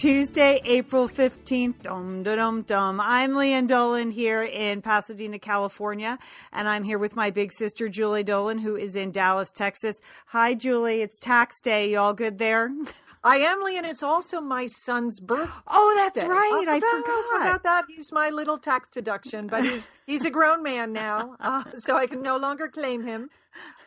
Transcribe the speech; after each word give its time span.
Tuesday, 0.00 0.62
April 0.64 1.10
15th. 1.10 1.82
Dum, 1.82 2.22
dum, 2.22 2.62
dum. 2.62 3.00
I'm 3.02 3.32
Lian 3.32 3.66
Dolan 3.66 4.10
here 4.10 4.42
in 4.42 4.80
Pasadena, 4.80 5.38
California, 5.38 6.18
and 6.54 6.66
I'm 6.66 6.84
here 6.84 6.96
with 6.96 7.14
my 7.16 7.28
big 7.28 7.52
sister, 7.52 7.86
Julie 7.86 8.24
Dolan, 8.24 8.56
who 8.56 8.76
is 8.76 8.96
in 8.96 9.12
Dallas, 9.12 9.52
Texas. 9.52 10.00
Hi, 10.28 10.54
Julie. 10.54 11.02
It's 11.02 11.18
tax 11.18 11.60
day. 11.60 11.90
You 11.90 11.98
all 11.98 12.14
good 12.14 12.38
there? 12.38 12.70
I 13.24 13.40
am 13.40 13.62
Lee, 13.62 13.76
and 13.76 13.84
it's 13.84 14.02
also 14.02 14.40
my 14.40 14.68
son's 14.68 15.20
birthday. 15.20 15.52
Oh, 15.66 15.92
that's 15.94 16.26
right. 16.26 16.64
I, 16.66 16.76
I 16.76 16.80
forgot. 16.80 17.38
Forgot 17.38 17.62
that. 17.64 17.84
He's 17.94 18.10
my 18.10 18.30
little 18.30 18.56
tax 18.56 18.88
deduction, 18.88 19.48
but 19.48 19.64
he's 19.64 19.90
he's 20.06 20.24
a 20.24 20.30
grown 20.30 20.62
man 20.62 20.94
now, 20.94 21.36
uh, 21.40 21.64
so 21.74 21.98
I 21.98 22.06
can 22.06 22.22
no 22.22 22.38
longer 22.38 22.68
claim 22.68 23.06
him 23.06 23.28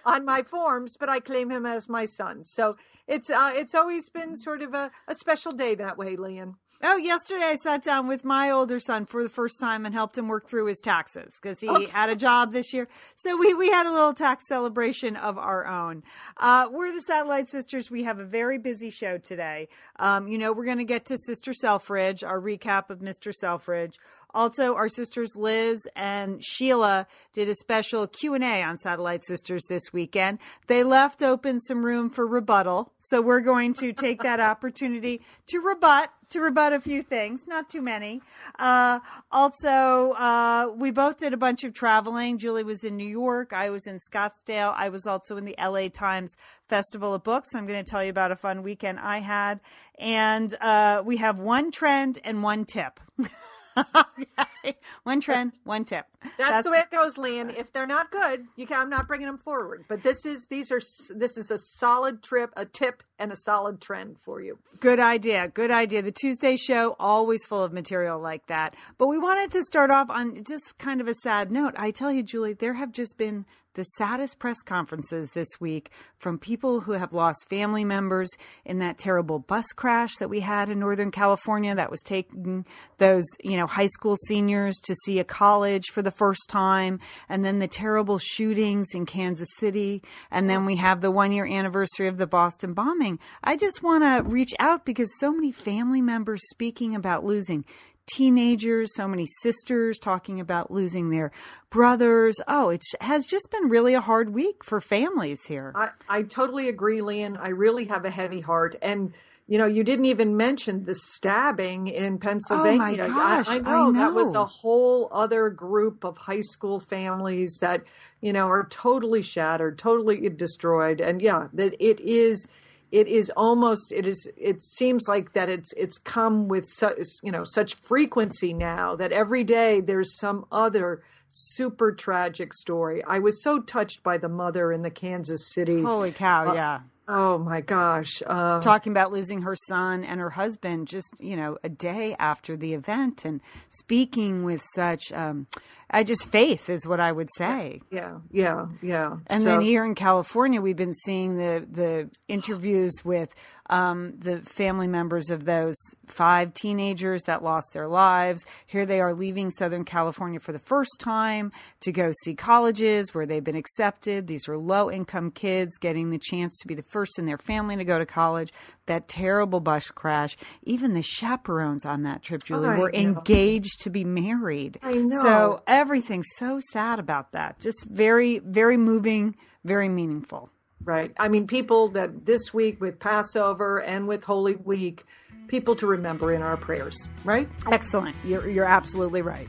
on 0.05 0.26
my 0.26 0.43
forms, 0.43 0.95
but 0.95 1.09
I 1.09 1.20
claim 1.20 1.49
him 1.49 1.66
as 1.66 1.90
my 1.90 2.05
son. 2.05 2.43
So 2.43 2.76
it's 3.07 3.30
uh, 3.30 3.52
it's 3.53 3.75
always 3.75 4.09
been 4.09 4.35
sort 4.35 4.62
of 4.62 4.73
a, 4.73 4.91
a 5.07 5.16
special 5.16 5.52
day 5.52 5.75
that 5.75 5.98
way, 5.98 6.16
Lian. 6.16 6.55
Oh, 6.81 6.98
yesterday 6.98 7.43
I 7.45 7.55
sat 7.55 7.84
down 7.84 8.07
with 8.07 8.26
my 8.26 8.49
older 8.49 8.79
son 8.79 9.05
for 9.05 9.23
the 9.23 9.29
first 9.29 9.59
time 9.59 9.85
and 9.85 9.93
helped 9.93 10.17
him 10.17 10.27
work 10.27 10.49
through 10.49 10.66
his 10.66 10.79
taxes 10.79 11.34
because 11.41 11.59
he 11.62 11.70
Okay. 11.70 11.85
had 11.89 12.09
a 12.09 12.16
job 12.16 12.52
this 12.52 12.73
year. 12.73 12.89
So 13.16 13.38
we, 13.38 13.53
we 13.53 13.70
had 13.70 13.85
a 13.85 13.91
little 13.91 14.13
tax 14.13 14.48
celebration 14.49 15.16
of 15.16 15.38
our 15.38 15.66
own. 15.66 16.03
Uh, 16.35 16.67
we're 16.71 16.91
the 16.91 16.99
Satellite 17.02 17.48
Sisters. 17.48 17.89
We 17.89 18.03
have 18.03 18.20
a 18.20 18.26
very 18.26 18.57
busy 18.57 18.89
show 18.89 19.17
today. 19.17 19.70
Um, 19.98 20.27
you 20.27 20.38
know, 20.38 20.51
we're 20.51 20.65
going 20.65 20.79
to 20.79 20.84
get 20.84 21.05
to 21.05 21.17
Sister 21.17 21.54
Selfridge, 21.54 22.23
our 22.23 22.41
recap 22.41 22.90
of 22.90 22.99
Mr. 22.99 23.34
Selfridge. 23.34 23.98
Also, 24.34 24.76
our 24.76 24.89
sisters 24.89 25.35
Liz 25.35 25.87
and 25.95 26.43
Sheila 26.43 27.07
did 27.34 27.49
a 27.49 27.55
special 27.55 28.07
Q&A 28.07 28.63
on 28.63 28.77
Satellite 28.77 29.23
Sisters 29.23 29.65
this 29.70 29.93
weekend. 29.93 30.40
They 30.67 30.84
left 30.84 31.21
open 31.21 31.59
some 31.59 31.85
room 31.85 32.09
for 32.09 32.25
rebuttal. 32.25 32.91
So 32.99 33.21
we're 33.21 33.41
going 33.41 33.73
to 33.75 33.93
take 33.93 34.23
that 34.23 34.40
opportunity 34.40 35.21
to 35.48 35.59
rebut 35.59 36.09
to 36.29 36.41
rebut 36.41 36.73
a 36.73 36.81
few 36.81 37.03
things, 37.03 37.45
not 37.48 37.70
too 37.70 37.81
many. 37.81 38.20
Uh, 38.57 38.99
also, 39.31 40.13
uh, 40.13 40.71
we 40.75 40.90
both 40.90 41.18
did 41.18 41.31
a 41.31 41.37
bunch 41.37 41.63
of 41.63 41.75
traveling. 41.75 42.40
Julie 42.40 42.63
was 42.63 42.84
in 42.84 42.97
New 42.97 43.07
York. 43.07 43.53
I 43.53 43.70
was 43.70 43.85
in 43.85 43.99
Scottsdale. 43.99 44.73
I 44.75 44.90
was 44.90 45.05
also 45.05 45.37
in 45.37 45.45
the 45.45 45.55
LA 45.59 45.90
Times 45.90 46.35
Festival 46.68 47.13
of 47.13 47.23
Books. 47.23 47.53
I'm 47.53 47.68
going 47.68 47.84
to 47.84 47.90
tell 47.90 48.03
you 48.03 48.09
about 48.09 48.31
a 48.31 48.35
fun 48.35 48.63
weekend 48.63 48.99
I 48.99 49.20
had. 49.20 49.59
And 49.99 50.55
uh, 50.59 51.03
we 51.05 51.18
have 51.18 51.40
one 51.40 51.70
trend 51.70 52.20
and 52.23 52.41
one 52.41 52.65
tip. 52.65 52.99
okay. 53.77 54.77
One 55.04 55.20
trend, 55.20 55.54
one 55.63 55.84
tip. 55.85 56.05
That's, 56.38 56.66
the 56.66 56.71
way 56.71 56.79
it 56.79 56.91
goes, 56.91 57.18
Lian. 57.18 57.49
If 57.49 57.74
they're 57.74 57.88
not 57.88 58.12
good, 58.12 58.46
you 58.55 58.65
can, 58.65 58.80
I'm 58.80 58.90
not 58.90 59.07
bringing 59.07 59.27
them 59.27 59.38
forward. 59.38 59.84
But 59.90 60.04
this 60.04 60.26
is 60.26 60.48
these 60.49 60.71
are 60.71 60.80
this 61.15 61.38
is 61.38 61.52
a 61.52 61.57
solid 61.57 62.24
trip, 62.24 62.52
a 62.55 62.65
tip, 62.65 63.04
and 63.20 63.32
a 63.32 63.35
solid 63.35 63.82
trend 63.82 64.18
for 64.24 64.41
you. 64.41 64.59
Good 64.80 65.00
idea. 65.00 65.50
Good 65.50 65.72
idea. 65.72 66.02
The 66.02 66.12
Tuesday 66.12 66.56
show 66.56 66.96
always 67.00 67.46
full 67.46 67.63
of 67.63 67.74
material 67.74 68.19
like 68.19 68.47
that. 68.47 68.75
But 68.97 69.07
we 69.07 69.19
wanted 69.19 69.52
to 69.52 69.63
start 69.63 69.91
off 69.91 70.09
on 70.09 70.44
just 70.44 70.78
kind 70.78 71.02
of 71.02 71.08
a 71.08 71.16
sad 71.16 71.52
note. 71.52 71.74
I 71.78 71.91
tell 71.91 72.12
you, 72.12 72.24
Julie, 72.24 72.53
there 72.53 72.75
have 72.75 72.91
just 72.91 73.18
been 73.18 73.46
the 73.75 73.84
saddest 73.84 74.40
press 74.40 74.62
conferences 74.62 75.31
this 75.31 75.59
week 75.59 75.90
from 76.18 76.38
people 76.38 76.81
who 76.81 76.94
have 76.94 77.13
lost 77.13 77.50
family 77.50 77.84
members 77.84 78.30
in 78.66 78.80
that 78.80 78.97
terrible 78.97 79.40
bus 79.40 79.66
crash 79.75 80.16
that 80.18 80.30
we 80.30 80.41
had 80.41 80.69
in 80.69 80.80
Northern 80.80 81.12
California 81.12 81.74
that 81.74 81.91
was 81.91 82.02
taking 82.02 82.66
those, 82.97 83.24
you 83.44 83.57
know, 83.57 83.68
high 83.68 83.88
school 83.88 84.16
seniors 84.28 84.75
to 84.84 84.96
see 85.03 85.19
a 85.19 85.24
college 85.24 85.85
for 85.91 86.02
the 86.02 86.12
first 86.12 86.50
time. 86.50 87.00
And 87.28 87.44
then 87.44 87.59
the 87.59 87.68
terrible 87.68 88.20
shootings 88.20 88.90
in 88.94 89.06
Kansas 89.06 89.50
City. 89.58 90.03
And 90.30 90.50
then 90.50 90.66
we 90.66 90.76
have 90.76 91.02
the 91.02 91.12
one 91.12 91.31
year 91.31 91.46
anniversary 91.46 92.08
of 92.08 92.18
the 92.18 92.28
Boston 92.28 92.74
bombing. 92.74 93.20
I 93.44 93.58
just 93.58 93.81
want 93.81 94.03
to 94.03 94.30
reach 94.30 94.53
out 94.59 94.86
because 94.86 95.20
so 95.20 95.31
many 95.31 95.52
family 95.52 96.02
members 96.02 96.42
speaking 96.50 96.96
about 96.96 97.26
losing 97.26 97.66
teenagers, 98.08 98.94
so 98.96 99.08
many 99.08 99.25
sisters 99.41 99.97
talking 100.00 100.40
about 100.40 100.72
losing 100.72 101.09
their 101.09 101.31
brothers. 101.69 102.36
Oh, 102.47 102.69
it 102.69 102.84
has 103.02 103.25
just 103.25 103.50
been 103.52 103.69
really 103.69 103.94
a 103.94 104.02
hard 104.02 104.34
week 104.34 104.64
for 104.64 104.81
families 104.81 105.46
here. 105.46 105.72
I, 105.75 105.90
I 106.08 106.22
totally 106.24 106.69
agree, 106.69 107.02
Lian. 107.02 107.38
I 107.38 107.50
really 107.50 107.86
have 107.86 108.06
a 108.06 108.09
heavy 108.09 108.41
heart. 108.41 108.75
And, 108.81 109.14
you 109.47 109.58
know, 109.58 109.66
you 109.66 109.84
didn't 109.84 110.06
even 110.06 110.38
mention 110.38 110.86
the 110.86 110.96
stabbing 110.96 111.88
in 111.88 112.18
Pennsylvania. 112.19 113.03
Oh, 113.09 113.19
I- 113.19 113.44
gosh, 113.44 113.47
I, 113.47 113.56
I 113.56 113.58
know, 113.59 113.91
that 113.94 114.14
was 114.14 114.35
a 114.35 114.46
whole 114.46 115.09
other 115.12 115.50
group 115.50 116.03
of 116.03 116.18
high 116.18 116.41
school 116.41 116.80
families 116.80 117.58
that, 117.62 117.84
you 118.22 118.34
know, 118.34 118.47
are 118.47 118.68
totally 118.70 119.22
shattered, 119.22 119.78
totally 119.78 120.30
destroyed. 120.30 121.02
And 121.02 121.22
yeah, 121.22 121.47
that 121.53 121.74
it 121.80 122.00
is. 122.00 122.47
It 122.94 123.08
is 123.08 123.31
almost. 123.36 123.92
It 123.92 124.06
is. 124.06 124.30
It 124.38 124.62
seems 124.62 125.08
like 125.08 125.34
that. 125.34 125.50
It's. 125.50 125.74
It's 125.74 125.98
come 125.98 126.48
with 126.48 126.66
such. 126.68 127.00
You 127.24 127.31
know, 127.31 127.44
such 127.44 127.74
frequency 127.74 128.54
now 128.54 128.96
that 128.98 129.12
every 129.12 129.44
day 129.44 129.81
there's 129.81 130.16
some 130.16 130.46
other 130.52 131.02
super 131.28 131.92
tragic 131.92 132.53
story. 132.53 133.03
I 133.03 133.18
was 133.18 133.42
so 133.42 133.59
touched 133.59 134.03
by 134.03 134.20
the 134.20 134.30
mother 134.30 134.72
in 134.72 134.84
the 134.84 134.92
Kansas 134.92 135.52
City. 135.52 135.82
Holy 135.82 136.12
cow, 136.12 136.53
yeah. 136.53 136.82
Oh 137.08 137.38
my 137.38 137.59
gosh. 137.59 138.22
Uh, 138.26 138.62
Talking 138.62 138.94
about 138.94 139.12
losing 139.12 139.42
her 139.42 139.56
son 139.68 140.03
and 140.06 140.22
her 140.22 140.30
husband 140.30 140.88
just, 140.88 141.20
you 141.20 141.36
know, 141.36 141.58
a 141.64 141.70
day 141.70 142.16
after 142.18 142.56
the 142.56 142.74
event 142.74 143.26
and 143.26 143.42
speaking 143.68 144.44
with 144.44 144.62
such, 144.74 145.12
um, 145.12 145.48
I 145.94 146.04
just 146.04 146.28
faith 146.30 146.70
is 146.70 146.86
what 146.88 147.00
I 147.00 147.12
would 147.12 147.30
say. 147.38 147.81
yeah, 147.92 148.18
yeah, 148.31 148.66
yeah. 148.81 149.18
And 149.28 149.44
So- 149.44 149.50
then 149.50 149.62
here 149.62 149.86
in 149.86 149.96
California, 149.96 150.59
we've 150.59 150.76
been 150.76 150.94
seeing 151.06 151.38
the 151.38 151.66
the 151.70 152.09
interviews 152.28 152.92
with 153.06 153.30
um, 153.70 154.16
the 154.20 154.42
family 154.42 154.88
members 154.88 155.30
of 155.30 155.46
those 155.46 155.76
five 156.08 156.53
teenagers 156.53 157.24
that 157.24 157.42
lost 157.44 157.70
their 157.72 157.88
lives. 157.88 158.46
Here 158.66 158.86
they 158.86 159.00
are 159.00 159.14
leaving 159.14 159.52
Southern 159.52 159.86
California 159.86 160.40
for 160.42 160.52
the 160.52 160.59
first 160.59 160.92
time 161.00 161.52
to 161.80 161.92
go 161.94 162.12
see 162.24 162.36
colleges 162.36 163.14
where 163.14 163.26
they've 163.26 163.44
been 163.44 163.56
accepted. 163.56 164.28
These 164.28 164.50
are 164.50 164.58
low 164.58 164.92
income 164.92 165.32
kids 165.32 165.78
getting 165.78 166.09
the 166.09 166.20
chance 166.20 166.58
to 166.59 166.68
be 166.68 166.76
the 166.76 166.84
first 166.84 167.18
in 167.18 167.26
their 167.26 167.38
family 167.38 167.78
to 167.78 167.86
go 167.86 167.98
to 167.98 168.06
college. 168.06 168.52
That 168.86 169.08
terrible 169.08 169.62
bus 169.62 169.92
crash. 169.92 170.36
Even 170.64 170.94
the 170.94 171.02
chaperones 171.02 171.86
on 171.86 172.04
that 172.04 172.22
trip, 172.22 172.44
Julie, 172.44 172.68
were 172.68 172.92
know. 172.92 173.00
engaged 173.00 173.80
to 173.82 173.90
be 173.90 174.04
married. 174.04 174.78
I 174.84 174.96
know. 174.96 175.22
So 175.22 175.64
everything's 175.68 176.28
so 176.36 176.60
sad 176.72 177.00
about 177.00 177.32
that. 177.32 177.60
Just 177.60 177.86
very, 177.90 178.40
very 178.40 178.76
moving, 178.76 179.36
very 179.64 179.88
meaningful. 179.88 180.50
right. 180.84 181.14
I 181.18 181.30
mean, 181.30 181.48
people 181.48 181.88
that 181.90 182.26
this 182.26 182.54
week 182.54 182.82
with 182.82 183.00
Passover 183.00 183.80
and 183.80 184.06
with 184.06 184.26
Holy 184.26 184.56
Week, 184.56 185.06
people 185.48 185.76
to 185.78 185.88
remember 185.88 186.34
in 186.34 186.42
our 186.42 186.58
prayers, 186.58 187.08
right? 187.24 187.48
Excellent. 187.72 188.16
You're, 188.26 188.50
you're 188.50 188.66
absolutely 188.66 189.22
right. 189.22 189.48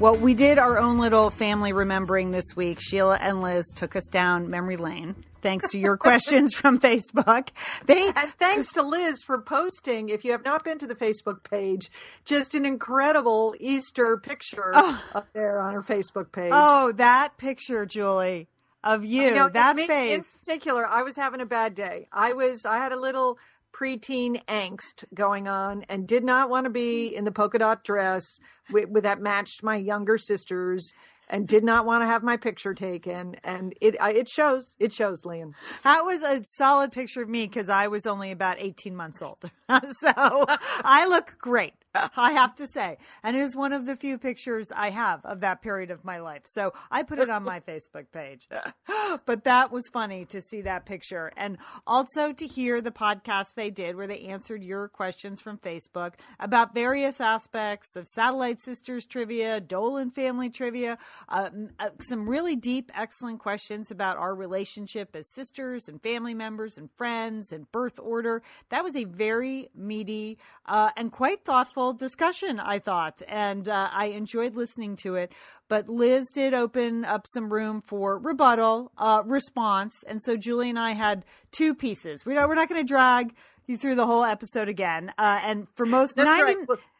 Well, 0.00 0.14
we 0.14 0.34
did 0.34 0.58
our 0.58 0.78
own 0.78 0.98
little 0.98 1.28
family 1.28 1.72
remembering 1.72 2.30
this 2.30 2.54
week. 2.54 2.78
Sheila 2.80 3.16
and 3.20 3.40
Liz 3.40 3.66
took 3.74 3.96
us 3.96 4.06
down 4.06 4.48
memory 4.48 4.76
lane 4.76 5.16
thanks 5.42 5.72
to 5.72 5.78
your 5.78 5.96
questions 5.98 6.54
from 6.54 6.78
Facebook. 6.78 7.48
They 7.86 8.12
And 8.14 8.32
thanks 8.38 8.72
to 8.74 8.82
Liz 8.82 9.24
for 9.26 9.40
posting, 9.40 10.08
if 10.08 10.24
you 10.24 10.30
have 10.30 10.44
not 10.44 10.62
been 10.62 10.78
to 10.78 10.86
the 10.86 10.94
Facebook 10.94 11.42
page, 11.42 11.90
just 12.24 12.54
an 12.54 12.64
incredible 12.64 13.56
Easter 13.58 14.16
picture 14.18 14.70
oh. 14.72 15.02
up 15.16 15.32
there 15.32 15.60
on 15.60 15.74
her 15.74 15.82
Facebook 15.82 16.30
page. 16.30 16.52
Oh, 16.54 16.92
that 16.92 17.36
picture, 17.36 17.84
Julie, 17.84 18.46
of 18.84 19.04
you, 19.04 19.34
know, 19.34 19.48
that 19.48 19.74
me 19.74 20.12
In 20.12 20.22
particular, 20.22 20.86
I 20.86 21.02
was 21.02 21.16
having 21.16 21.40
a 21.40 21.46
bad 21.46 21.74
day. 21.74 22.06
I 22.12 22.34
was, 22.34 22.64
I 22.64 22.78
had 22.78 22.92
a 22.92 23.00
little 23.00 23.36
preteen 23.74 24.44
angst 24.46 25.04
going 25.14 25.48
on 25.48 25.84
and 25.88 26.06
did 26.06 26.24
not 26.24 26.50
want 26.50 26.64
to 26.64 26.70
be 26.70 27.14
in 27.14 27.24
the 27.24 27.32
polka 27.32 27.58
dot 27.58 27.84
dress 27.84 28.38
with, 28.70 28.88
with 28.88 29.04
that 29.04 29.20
matched 29.20 29.62
my 29.62 29.76
younger 29.76 30.18
sisters 30.18 30.92
and 31.30 31.46
did 31.46 31.62
not 31.62 31.84
want 31.84 32.02
to 32.02 32.06
have 32.06 32.22
my 32.22 32.36
picture 32.36 32.74
taken. 32.74 33.36
And 33.44 33.74
it, 33.80 33.96
it 34.00 34.28
shows, 34.28 34.76
it 34.78 34.92
shows, 34.92 35.24
Lian. 35.24 35.54
That 35.84 36.04
was 36.04 36.22
a 36.22 36.42
solid 36.44 36.92
picture 36.92 37.22
of 37.22 37.28
me 37.28 37.46
because 37.46 37.68
I 37.68 37.88
was 37.88 38.06
only 38.06 38.30
about 38.30 38.56
18 38.58 38.96
months 38.96 39.22
old. 39.22 39.38
so 39.92 40.08
I 40.08 41.06
look 41.06 41.36
great. 41.38 41.74
I 42.16 42.32
have 42.32 42.54
to 42.56 42.66
say. 42.66 42.98
And 43.22 43.36
it 43.36 43.40
is 43.40 43.56
one 43.56 43.72
of 43.72 43.86
the 43.86 43.96
few 43.96 44.18
pictures 44.18 44.68
I 44.74 44.90
have 44.90 45.24
of 45.24 45.40
that 45.40 45.62
period 45.62 45.90
of 45.90 46.04
my 46.04 46.18
life. 46.18 46.42
So 46.44 46.72
I 46.90 47.02
put 47.02 47.18
it 47.18 47.30
on 47.30 47.44
my 47.44 47.60
Facebook 47.68 48.06
page. 48.12 48.48
but 49.26 49.44
that 49.44 49.72
was 49.72 49.84
funny 49.92 50.24
to 50.26 50.40
see 50.40 50.62
that 50.62 50.86
picture. 50.86 51.32
And 51.36 51.58
also 51.86 52.32
to 52.32 52.46
hear 52.46 52.80
the 52.80 52.90
podcast 52.90 53.54
they 53.54 53.70
did 53.70 53.96
where 53.96 54.06
they 54.06 54.20
answered 54.20 54.62
your 54.62 54.88
questions 54.88 55.40
from 55.40 55.58
Facebook 55.58 56.14
about 56.38 56.74
various 56.74 57.20
aspects 57.20 57.96
of 57.96 58.06
Satellite 58.06 58.60
Sisters 58.60 59.06
trivia, 59.06 59.60
Dolan 59.60 60.10
family 60.10 60.50
trivia, 60.50 60.98
uh, 61.28 61.50
uh, 61.78 61.90
some 62.00 62.28
really 62.28 62.56
deep, 62.56 62.90
excellent 62.94 63.40
questions 63.40 63.90
about 63.90 64.16
our 64.16 64.34
relationship 64.34 65.14
as 65.14 65.32
sisters 65.32 65.88
and 65.88 66.02
family 66.02 66.34
members 66.34 66.78
and 66.78 66.90
friends 66.96 67.52
and 67.52 67.70
birth 67.72 67.98
order. 67.98 68.42
That 68.70 68.84
was 68.84 68.96
a 68.96 69.04
very 69.04 69.68
meaty 69.74 70.38
uh, 70.66 70.90
and 70.96 71.10
quite 71.10 71.44
thoughtful 71.44 71.87
discussion, 71.92 72.60
I 72.60 72.78
thought, 72.78 73.22
and 73.28 73.68
uh, 73.68 73.88
I 73.92 74.06
enjoyed 74.06 74.54
listening 74.54 74.96
to 74.96 75.16
it. 75.16 75.32
But 75.68 75.88
Liz 75.88 76.30
did 76.30 76.54
open 76.54 77.04
up 77.04 77.26
some 77.26 77.52
room 77.52 77.82
for 77.86 78.18
rebuttal, 78.18 78.92
uh, 78.98 79.22
response, 79.24 80.04
and 80.06 80.22
so 80.22 80.36
Julie 80.36 80.70
and 80.70 80.78
I 80.78 80.92
had 80.92 81.24
two 81.52 81.74
pieces. 81.74 82.24
We 82.24 82.34
we're 82.34 82.54
not 82.54 82.68
going 82.68 82.80
to 82.80 82.88
drag 82.88 83.34
you 83.66 83.76
through 83.76 83.96
the 83.96 84.06
whole 84.06 84.24
episode 84.24 84.68
again, 84.68 85.12
uh, 85.18 85.40
and 85.42 85.66
for 85.74 85.86
most 85.86 86.16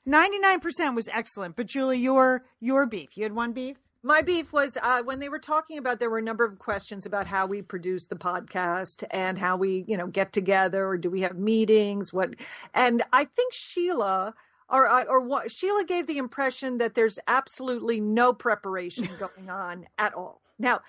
99 0.06 0.61
percent 0.61 0.94
was 0.94 1.08
excellent. 1.08 1.56
But 1.56 1.67
Julie, 1.67 1.99
your 1.99 2.44
your 2.61 2.87
beef, 2.87 3.17
you 3.17 3.23
had 3.23 3.34
one 3.34 3.52
beef. 3.52 3.76
My 4.02 4.23
beef 4.23 4.52
was 4.52 4.79
uh, 4.81 5.02
when 5.02 5.19
they 5.19 5.29
were 5.29 5.41
talking 5.41 5.76
about 5.76 5.99
there 5.99 6.08
were 6.08 6.19
a 6.19 6.23
number 6.23 6.44
of 6.44 6.58
questions 6.61 7.05
about 7.05 7.26
how 7.26 7.46
we 7.46 7.62
produce 7.62 8.06
the 8.06 8.14
podcast 8.14 9.02
and 9.11 9.37
how 9.37 9.56
we, 9.56 9.84
you 9.88 9.96
know, 9.96 10.06
get 10.06 10.32
together 10.32 10.87
or 10.87 10.96
do 10.96 11.11
we 11.11 11.23
have 11.23 11.37
meetings? 11.37 12.12
What? 12.12 12.31
And 12.73 13.02
I 13.12 13.25
think 13.25 13.52
Sheila 13.52 14.34
or 14.70 14.87
uh, 14.87 15.05
or 15.05 15.20
what 15.20 15.50
Sheila 15.50 15.85
gave 15.85 16.06
the 16.06 16.19
impression 16.19 16.79
that 16.79 16.94
there's 16.94 17.19
absolutely 17.26 18.00
no 18.00 18.32
preparation 18.32 19.09
going 19.19 19.50
on 19.50 19.87
at 19.99 20.15
all. 20.15 20.41
Now, 20.59 20.81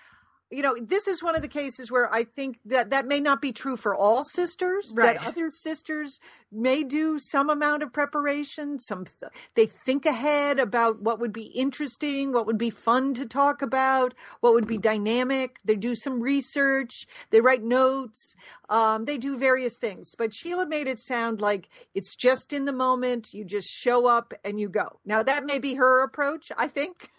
you 0.52 0.64
know, 0.64 0.76
this 0.82 1.08
is 1.08 1.22
one 1.22 1.36
of 1.36 1.42
the 1.44 1.48
cases 1.48 1.92
where 1.92 2.12
I 2.12 2.24
think 2.24 2.60
that 2.66 2.90
that 2.90 3.06
may 3.06 3.20
not 3.20 3.42
be 3.42 3.52
true 3.52 3.78
for 3.78 3.94
all 3.94 4.24
sisters. 4.24 4.94
Right. 4.96 5.16
That 5.16 5.28
other 5.28 5.52
sisters 5.52 6.20
may 6.52 6.84
do 6.84 7.20
some 7.20 7.52
amount 7.52 7.84
of 7.84 7.94
preparation. 7.94 8.80
Some 8.80 9.06
th- 9.06 9.32
they 9.54 9.68
think 9.68 10.08
ahead 10.08 10.60
about 10.60 11.02
what 11.02 11.20
would 11.20 11.32
be 11.32 11.44
interesting, 11.44 12.32
what 12.32 12.48
would 12.48 12.58
be 12.58 12.72
fun 12.72 13.14
to 13.16 13.28
talk 13.28 13.62
about, 13.62 14.16
what 14.40 14.54
would 14.54 14.68
be 14.68 14.80
dynamic. 14.80 15.58
They 15.64 15.76
do 15.76 15.94
some 15.94 16.20
research. 16.20 17.06
They 17.30 17.42
write 17.42 17.64
notes. 17.64 18.36
Um, 18.70 19.06
they 19.06 19.18
do 19.18 19.38
various 19.38 19.78
things. 19.78 20.16
But 20.18 20.34
Sheila 20.34 20.66
made 20.66 20.88
it 20.88 21.00
sound 21.00 21.42
like 21.42 21.70
it's 21.94 22.16
just 22.16 22.54
in 22.54 22.66
the 22.66 22.74
moment. 22.74 23.34
You 23.34 23.46
just 23.46 23.70
show 23.70 24.08
up 24.08 24.34
and 24.44 24.60
you 24.60 24.68
go. 24.68 25.00
Now 25.06 25.22
that 25.22 25.46
may 25.46 25.60
be 25.60 25.76
her 25.76 26.02
approach. 26.02 26.52
I 26.58 26.68
think 26.68 27.12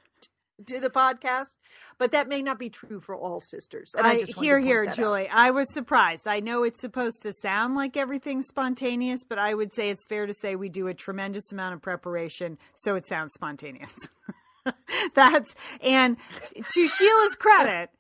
to 0.66 0.80
the 0.80 0.90
podcast, 0.90 1.56
but 1.98 2.12
that 2.12 2.28
may 2.28 2.42
not 2.42 2.58
be 2.58 2.70
true 2.70 3.00
for 3.00 3.14
all 3.14 3.40
sisters. 3.40 3.92
And 3.96 4.06
I, 4.06 4.12
I 4.12 4.24
hear, 4.40 4.58
here, 4.58 4.84
that 4.84 4.90
out. 4.92 4.96
Julie. 4.96 5.28
I 5.28 5.50
was 5.50 5.72
surprised. 5.72 6.26
I 6.26 6.40
know 6.40 6.62
it's 6.62 6.80
supposed 6.80 7.22
to 7.22 7.32
sound 7.32 7.74
like 7.74 7.96
everything's 7.96 8.46
spontaneous, 8.48 9.24
but 9.24 9.38
I 9.38 9.54
would 9.54 9.72
say 9.72 9.90
it's 9.90 10.06
fair 10.06 10.26
to 10.26 10.34
say 10.34 10.56
we 10.56 10.68
do 10.68 10.86
a 10.88 10.94
tremendous 10.94 11.52
amount 11.52 11.74
of 11.74 11.82
preparation, 11.82 12.58
so 12.74 12.94
it 12.96 13.06
sounds 13.06 13.32
spontaneous. 13.34 13.94
That's 15.14 15.54
and 15.82 16.16
to 16.74 16.86
Sheila's 16.88 17.34
credit. 17.34 17.90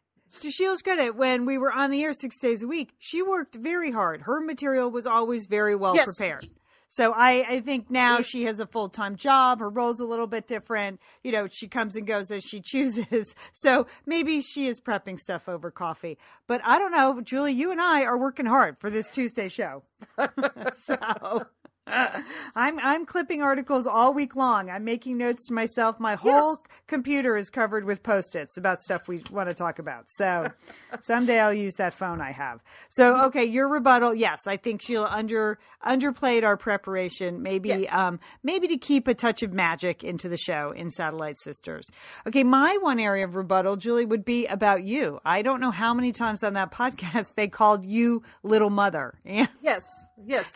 To 0.42 0.50
Sheila's 0.50 0.80
credit, 0.82 1.16
when 1.16 1.44
we 1.44 1.58
were 1.58 1.72
on 1.72 1.90
the 1.90 2.04
air 2.04 2.12
six 2.12 2.38
days 2.38 2.62
a 2.62 2.66
week, 2.68 2.90
she 3.00 3.20
worked 3.20 3.56
very 3.56 3.90
hard. 3.90 4.22
Her 4.22 4.40
material 4.40 4.88
was 4.88 5.04
always 5.06 5.46
very 5.46 5.74
well 5.74 5.96
Yes. 5.96 6.06
prepared. 6.16 6.46
So 6.92 7.12
I, 7.12 7.46
I 7.48 7.60
think 7.60 7.88
now 7.88 8.20
she 8.20 8.46
has 8.46 8.58
a 8.58 8.66
full 8.66 8.88
time 8.88 9.14
job. 9.14 9.60
Her 9.60 9.70
role's 9.70 10.00
a 10.00 10.04
little 10.04 10.26
bit 10.26 10.48
different. 10.48 11.00
You 11.22 11.30
know, 11.30 11.46
she 11.48 11.68
comes 11.68 11.94
and 11.94 12.04
goes 12.04 12.32
as 12.32 12.42
she 12.42 12.60
chooses. 12.64 13.36
So 13.52 13.86
maybe 14.06 14.40
she 14.40 14.66
is 14.66 14.80
prepping 14.80 15.18
stuff 15.18 15.48
over 15.48 15.70
coffee. 15.70 16.18
But 16.48 16.60
I 16.64 16.80
don't 16.80 16.90
know, 16.90 17.20
Julie. 17.20 17.52
You 17.52 17.70
and 17.70 17.80
I 17.80 18.02
are 18.02 18.18
working 18.18 18.46
hard 18.46 18.76
for 18.80 18.90
this 18.90 19.06
Tuesday 19.06 19.48
show. 19.48 19.84
so 20.18 21.46
I'm 22.54 22.78
I'm 22.78 23.04
clipping 23.06 23.42
articles 23.42 23.86
all 23.86 24.12
week 24.14 24.36
long. 24.36 24.70
I'm 24.70 24.84
making 24.84 25.18
notes 25.18 25.46
to 25.48 25.54
myself. 25.54 25.98
My 25.98 26.14
whole 26.14 26.30
Yes. 26.30 26.62
computer 26.86 27.36
is 27.36 27.50
covered 27.50 27.84
with 27.84 28.02
post-its 28.02 28.56
about 28.56 28.80
stuff 28.80 29.08
we 29.08 29.22
want 29.30 29.48
to 29.48 29.54
talk 29.54 29.78
about. 29.78 30.04
So 30.08 30.48
someday 31.00 31.40
I'll 31.40 31.54
use 31.54 31.74
that 31.76 31.94
phone 31.94 32.20
I 32.20 32.32
have. 32.32 32.60
So 32.90 33.24
okay, 33.26 33.44
your 33.44 33.68
rebuttal. 33.68 34.14
Yes, 34.14 34.46
I 34.46 34.56
think 34.56 34.82
Sheila 34.82 35.08
under 35.10 35.58
underplayed 35.84 36.44
our 36.44 36.56
preparation. 36.56 37.42
Maybe 37.42 37.68
Yes. 37.70 37.92
um 37.92 38.20
maybe 38.42 38.68
to 38.68 38.76
keep 38.76 39.08
a 39.08 39.14
touch 39.14 39.42
of 39.42 39.52
magic 39.52 40.04
into 40.04 40.28
the 40.28 40.36
show 40.36 40.70
in 40.72 40.90
Satellite 40.90 41.38
Sisters. 41.40 41.88
Okay, 42.26 42.44
my 42.44 42.76
one 42.82 43.00
area 43.00 43.24
of 43.24 43.34
rebuttal, 43.34 43.76
Julie, 43.76 44.04
would 44.06 44.24
be 44.24 44.46
about 44.46 44.84
you. 44.84 45.18
I 45.24 45.42
don't 45.42 45.60
know 45.60 45.70
how 45.72 45.94
many 45.94 46.12
times 46.12 46.44
on 46.44 46.52
that 46.54 46.70
podcast 46.72 47.34
they 47.34 47.48
called 47.48 47.84
you 47.84 48.22
little 48.42 48.70
mother. 48.70 49.14
And 49.24 49.48
Yes, 49.60 49.84
yes. 50.24 50.54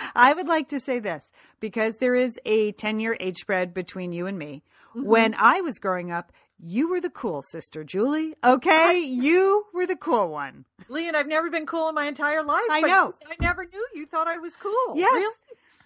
I 0.14 0.32
would 0.32 0.48
like 0.48 0.68
to 0.70 0.80
say 0.80 0.98
this 0.98 1.24
because 1.60 1.96
there 1.96 2.14
is 2.14 2.38
a 2.44 2.72
10 2.72 3.00
year 3.00 3.16
age 3.20 3.38
spread 3.38 3.74
between 3.74 4.12
you 4.12 4.26
and 4.26 4.38
me. 4.38 4.62
Mm-hmm. 4.96 5.06
When 5.06 5.34
I 5.34 5.60
was 5.60 5.78
growing 5.78 6.10
up, 6.10 6.32
you 6.60 6.88
were 6.88 7.00
the 7.00 7.10
cool 7.10 7.42
sister, 7.42 7.84
Julie. 7.84 8.34
Okay. 8.42 8.98
you 8.98 9.66
were 9.72 9.86
the 9.86 9.96
cool 9.96 10.28
one. 10.28 10.64
Lian, 10.88 11.14
I've 11.14 11.28
never 11.28 11.50
been 11.50 11.66
cool 11.66 11.88
in 11.88 11.94
my 11.94 12.06
entire 12.06 12.42
life. 12.42 12.66
I 12.70 12.80
but 12.80 12.86
know. 12.88 13.14
I 13.26 13.36
never 13.40 13.64
knew 13.64 13.86
you 13.94 14.06
thought 14.06 14.26
I 14.26 14.38
was 14.38 14.56
cool. 14.56 14.94
Yes. 14.96 15.12
Really? 15.14 15.34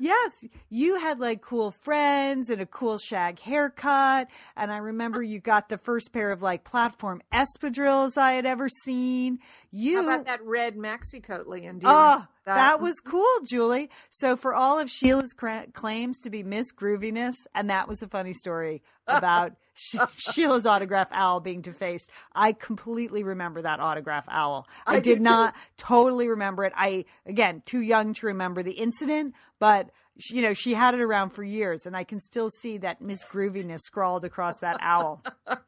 Yes, 0.03 0.45
you 0.69 0.97
had 0.97 1.21
like 1.21 1.43
cool 1.43 1.71
friends 1.71 2.51
and 2.51 2.61
a 2.61 2.67
cool 2.67 2.99
shag 2.99 3.39
haircut. 3.39 4.27
And 4.57 4.73
I 4.73 4.79
remember 4.79 5.23
you 5.23 5.39
got 5.39 5.69
the 5.69 5.79
first 5.79 6.13
pair 6.13 6.33
of 6.33 6.43
like 6.43 6.65
platform 6.65 7.23
espadrilles 7.33 8.19
I 8.19 8.33
had 8.33 8.45
ever 8.45 8.69
seen. 8.69 9.39
You 9.71 9.99
How 10.03 10.15
about 10.15 10.27
that 10.27 10.45
red 10.45 10.77
maxi 10.77 11.23
coat, 11.23 11.47
Lian? 11.47 11.81
Oh, 11.85 12.15
remember 12.15 12.29
that 12.47 12.81
was 12.81 12.99
cool, 12.99 13.33
Julie. 13.49 13.91
So 14.11 14.37
for 14.37 14.57
all 14.57 14.77
of 14.77 14.91
Sheila's 14.91 15.33
cra- 15.33 15.69
claims 15.73 16.19
to 16.25 16.31
be 16.31 16.43
Miss 16.43 16.73
Grooviness, 16.73 17.37
and 17.55 17.71
that 17.71 17.87
was 17.87 18.03
a 18.03 18.09
funny 18.09 18.33
story 18.33 18.83
about 19.07 19.53
Sheila's 19.75 20.67
autograph 20.67 21.09
owl 21.13 21.41
being 21.41 21.61
defaced. 21.61 22.11
I 22.35 22.53
completely 22.53 23.23
remember 23.23 23.63
that 23.63 23.81
autograph 23.81 24.27
owl. 24.29 24.67
I, 24.87 24.97
I 24.97 25.01
did 25.01 25.21
not 25.21 25.55
totally 25.77 26.29
remember 26.29 26.65
it. 26.65 26.73
I 26.77 27.05
again 27.27 27.63
too 27.65 27.81
young 27.81 28.15
to 28.15 28.27
remember 28.27 28.63
the 28.63 28.73
incident, 28.73 29.35
but 29.59 29.91
you 30.31 30.43
know 30.43 30.53
she 30.53 30.75
had 30.75 30.95
it 30.95 31.01
around 31.01 31.31
for 31.31 31.43
years, 31.43 31.87
and 31.87 31.97
I 31.97 32.05
can 32.05 32.21
still 32.21 32.51
see 32.51 32.79
that 32.79 33.01
Miss 33.01 33.25
Grooviness 33.25 33.81
scrawled 33.81 34.25
across 34.25 34.59
that 34.59 34.77
owl. 34.81 35.23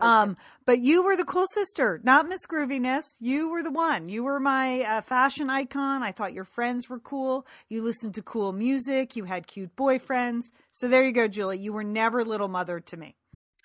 Um, 0.00 0.36
but 0.64 0.80
you 0.80 1.02
were 1.02 1.16
the 1.16 1.24
cool 1.24 1.44
sister, 1.52 2.00
not 2.02 2.28
Miss 2.28 2.46
Grooviness. 2.46 3.04
You 3.20 3.50
were 3.50 3.62
the 3.62 3.70
one. 3.70 4.08
You 4.08 4.24
were 4.24 4.40
my 4.40 4.82
uh, 4.82 5.00
fashion 5.02 5.50
icon. 5.50 6.02
I 6.02 6.12
thought 6.12 6.32
your 6.32 6.44
friends 6.44 6.88
were 6.88 6.98
cool. 6.98 7.46
You 7.68 7.82
listened 7.82 8.14
to 8.14 8.22
cool 8.22 8.52
music. 8.52 9.16
You 9.16 9.24
had 9.24 9.46
cute 9.46 9.76
boyfriends. 9.76 10.44
So 10.70 10.88
there 10.88 11.04
you 11.04 11.12
go, 11.12 11.28
Julie. 11.28 11.58
You 11.58 11.72
were 11.72 11.84
never 11.84 12.24
little 12.24 12.48
mother 12.48 12.80
to 12.80 12.96
me. 12.96 13.16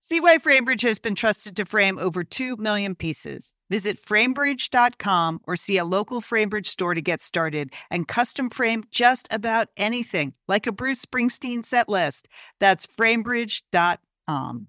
See 0.00 0.20
why 0.20 0.38
FrameBridge 0.38 0.82
has 0.82 0.98
been 0.98 1.16
trusted 1.16 1.56
to 1.56 1.64
frame 1.64 1.98
over 1.98 2.22
2 2.22 2.56
million 2.56 2.94
pieces. 2.94 3.52
Visit 3.68 4.00
framebridge.com 4.00 5.40
or 5.44 5.56
see 5.56 5.76
a 5.76 5.84
local 5.84 6.20
FrameBridge 6.20 6.68
store 6.68 6.94
to 6.94 7.02
get 7.02 7.20
started 7.20 7.72
and 7.90 8.06
custom 8.06 8.48
frame 8.48 8.84
just 8.90 9.26
about 9.30 9.68
anything, 9.76 10.34
like 10.46 10.66
a 10.66 10.72
Bruce 10.72 11.04
Springsteen 11.04 11.66
set 11.66 11.88
list. 11.88 12.28
That's 12.60 12.86
framebridge.com. 12.86 14.68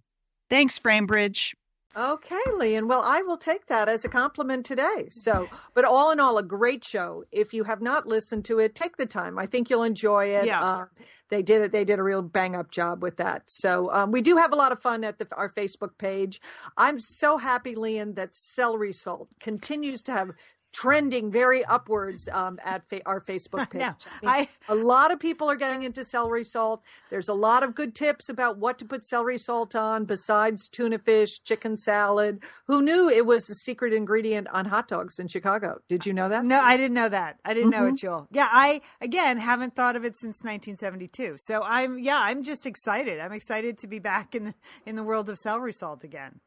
Thanks, 0.50 0.80
FrameBridge. 0.80 1.54
Okay, 1.96 2.42
Lian. 2.54 2.88
Well, 2.88 3.02
I 3.02 3.22
will 3.22 3.38
take 3.38 3.68
that 3.68 3.90
as 3.90 4.06
a 4.06 4.10
compliment 4.10 4.66
today. 4.66 5.08
So, 5.10 5.50
but 5.74 5.86
all 5.86 6.12
in 6.12 6.20
all, 6.20 6.38
a 6.38 6.44
great 6.44 6.84
show. 6.84 7.24
If 7.32 7.54
you 7.54 7.64
have 7.64 7.82
not 7.82 8.08
listened 8.08 8.46
to 8.46 8.60
it, 8.60 8.76
take 8.76 8.98
the 8.98 9.06
time. 9.06 9.40
I 9.40 9.48
think 9.48 9.70
you'll 9.70 9.84
enjoy 9.84 10.28
it. 10.28 10.46
Yeah. 10.46 10.64
Uh, 10.64 10.86
they 11.30 11.42
did 11.42 11.62
it. 11.62 11.72
They 11.72 11.86
did 11.86 12.00
a 12.00 12.04
real 12.04 12.22
bang 12.22 12.56
up 12.56 12.72
job 12.72 13.02
with 13.02 13.18
that. 13.18 13.44
So 13.48 13.92
um, 13.92 14.12
we 14.12 14.22
do 14.22 14.38
have 14.38 14.52
a 14.52 14.56
lot 14.56 14.72
of 14.72 14.80
fun 14.80 15.04
at 15.04 15.20
the, 15.20 15.28
our 15.36 15.50
Facebook 15.50 15.98
page. 15.98 16.42
I'm 16.78 17.00
so 17.00 17.38
happy, 17.38 17.76
Lian, 17.76 18.16
that 18.16 18.36
celery 18.36 18.94
salt 18.94 19.30
continues 19.40 20.04
to 20.04 20.12
have 20.12 20.32
trending 20.72 21.32
very 21.32 21.66
upwards 21.66 22.30
um, 22.32 22.60
at 22.64 22.88
fa- 22.90 23.02
our 23.06 23.20
Facebook 23.22 23.70
page. 23.72 23.80
know. 23.82 23.96
I 24.24 24.26
mean, 24.40 24.48
I- 24.68 24.72
a 24.72 24.76
lot 24.76 25.12
of 25.12 25.20
people 25.20 25.50
are 25.50 25.56
getting 25.56 25.84
into 25.84 26.06
celery 26.06 26.44
salt. 26.44 26.84
There's 27.10 27.28
a 27.30 27.34
lot 27.34 27.64
of 27.64 27.74
good 27.76 27.96
tips 27.96 28.30
about 28.30 28.58
what 28.58 28.78
to 28.80 28.86
put 28.86 29.06
celery 29.06 29.38
salt 29.38 29.76
on 29.76 30.06
besides 30.06 30.70
tuna 30.70 31.00
fish, 31.00 31.42
chicken 31.44 31.76
salad. 31.78 32.40
Who 32.68 32.82
knew 32.82 33.10
it 33.10 33.26
was 33.26 33.50
a 33.50 33.56
secret 33.56 33.94
ingredient 33.94 34.48
on 34.50 34.66
hot 34.66 34.88
dogs 34.88 35.18
in 35.20 35.28
Chicago? 35.28 35.80
Did 35.88 36.06
you 36.06 36.14
know 36.14 36.30
that? 36.30 36.46
No, 36.46 36.60
I 36.60 36.78
didn't 36.78 36.94
know 36.94 37.10
that. 37.10 37.38
I 37.44 37.54
didn't 37.54 37.72
know 37.72 37.80
Mm-hmm. 37.80 37.96
it, 37.96 38.00
Joel. 38.02 38.28
Yeah, 38.32 38.48
I 38.52 38.82
again 39.02 39.38
haven't 39.38 39.76
thought 39.76 39.96
of 39.96 40.06
it 40.06 40.18
since 40.18 40.44
1972. 40.44 41.38
So 41.40 41.62
I'm 41.64 41.98
yeah, 42.00 42.18
I'm 42.20 42.44
just 42.44 42.66
excited. 42.66 43.20
I'm 43.20 43.34
excited 43.34 43.78
to 43.80 43.88
be 43.88 44.00
back 44.00 44.36
in 44.36 44.44
the 44.46 44.54
in 44.86 44.96
the 44.96 45.04
world 45.04 45.30
of 45.30 45.40
celery 45.40 45.74
salt 45.74 46.04
again. 46.04 46.40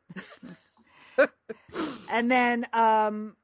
and 2.11 2.31
then 2.31 2.67
um 2.73 3.37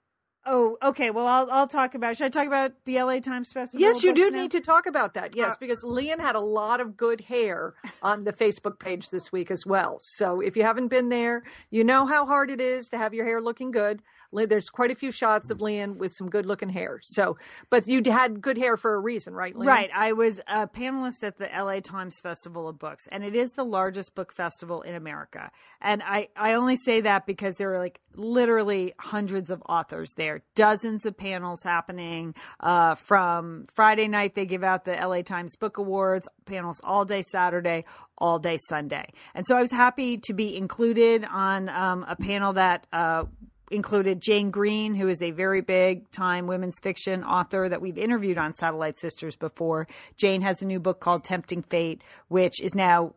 oh, 0.49 0.79
okay, 0.83 1.11
well 1.11 1.27
I'll 1.27 1.51
I'll 1.51 1.69
talk 1.69 1.95
about 1.95 2.17
should 2.17 2.27
I 2.27 2.29
talk 2.31 2.47
about 2.47 2.73
the 2.85 3.01
LA 3.01 3.21
Times 3.21 3.53
Festival? 3.53 3.81
Yes, 3.81 4.03
you 4.03 4.15
do 4.15 4.31
now? 4.31 4.41
need 4.41 4.51
to 4.53 4.61
talk 4.61 4.87
about 4.87 5.15
that. 5.15 5.37
Yes, 5.37 5.53
Uh, 5.53 5.57
because 5.61 5.85
Lian 5.85 6.19
had 6.19 6.35
a 6.35 6.41
lot 6.41 6.81
of 6.81 6.97
good 6.97 7.21
hair 7.21 7.75
on 8.03 8.25
the 8.25 8.33
Facebook 8.33 8.79
page 8.79 9.11
this 9.11 9.31
week 9.31 9.51
as 9.51 9.65
well. 9.67 9.99
So 10.01 10.41
if 10.41 10.57
you 10.57 10.65
haven't 10.65 10.89
been 10.89 11.09
there, 11.09 11.45
you 11.71 11.85
know 11.85 12.07
how 12.07 12.27
hard 12.27 12.51
it 12.51 12.61
is 12.61 12.89
to 12.91 12.99
have 12.99 13.15
your 13.15 13.25
hair 13.25 13.41
looking 13.41 13.71
good. 13.71 14.03
There's 14.33 14.69
quite 14.69 14.91
a 14.91 14.95
few 14.95 15.11
shots 15.11 15.51
of 15.51 15.61
Lian 15.61 15.99
with 15.99 16.13
some 16.13 16.29
good 16.29 16.47
looking 16.47 16.69
hair. 16.69 17.01
So, 17.03 17.37
but 17.71 17.87
you 17.89 18.03
had 18.11 18.41
good 18.41 18.59
hair 18.59 18.77
for 18.77 18.95
a 18.95 19.01
reason, 19.01 19.35
right, 19.35 19.55
Lian? 19.55 19.67
Right. 19.67 19.91
I 19.95 20.13
was 20.13 20.41
a 20.47 20.67
panelist 20.67 21.23
at 21.23 21.39
the 21.39 21.47
LA 21.47 21.81
Times 21.81 22.21
Festival 22.21 22.69
of 22.69 22.79
Books, 22.79 23.09
and 23.11 23.25
it 23.25 23.35
is 23.35 23.53
the 23.53 23.65
largest 23.65 24.15
book 24.15 24.33
festival 24.33 24.83
in 24.83 24.95
America. 24.95 25.51
And 25.81 26.03
I, 26.03 26.29
I 26.37 26.55
only 26.55 26.77
say 26.77 27.01
that 27.03 27.27
because 27.27 27.57
there 27.57 27.73
are 27.73 27.79
like 27.79 28.01
literally 28.15 28.93
hundreds 28.99 29.51
of 29.51 29.63
authors 29.69 30.13
there, 30.17 30.43
dozens 30.55 31.07
of 31.07 31.17
panels 31.17 31.63
happening. 31.63 32.35
Uh, 32.61 32.95
from 32.95 33.67
Friday 33.75 34.09
night, 34.09 34.35
they 34.35 34.47
give 34.47 34.65
out 34.65 34.85
the 34.85 34.93
LA 34.93 35.23
Times 35.23 35.57
Book 35.57 35.79
Awards, 35.79 36.29
panels 36.45 36.81
all 36.85 37.05
day 37.05 37.23
Saturday, 37.23 37.85
all 38.17 38.39
day 38.39 38.59
Sunday. 38.69 39.07
And 39.35 39.47
so 39.47 39.57
I 39.57 39.61
was 39.61 39.71
happy 39.71 40.19
to 40.25 40.35
be 40.35 40.57
included 40.57 41.25
on 41.25 41.69
um, 41.69 42.05
a 42.09 42.17
panel 42.17 42.55
that 42.55 42.87
uh, 42.93 43.25
included 43.71 44.21
Jane 44.21 44.51
Green, 44.51 44.95
who 44.95 45.09
is 45.09 45.23
a 45.23 45.31
very 45.31 45.61
big 45.61 46.11
time 46.11 46.47
women's 46.47 46.79
fiction 46.79 47.25
author 47.25 47.69
that 47.69 47.81
we've 47.81 47.99
interviewed 47.99 48.39
on 48.39 48.55
Satellite 48.55 48.99
Sisters 48.99 49.37
before. 49.37 49.87
Jane 50.17 50.43
has 50.43 50.63
a 50.63 50.67
new 50.67 50.81
book 50.81 51.01
called 51.01 51.25
Tempting 51.25 51.63
Fate, 51.63 52.03
which 52.29 52.61
is 52.61 52.75
now 52.75 53.15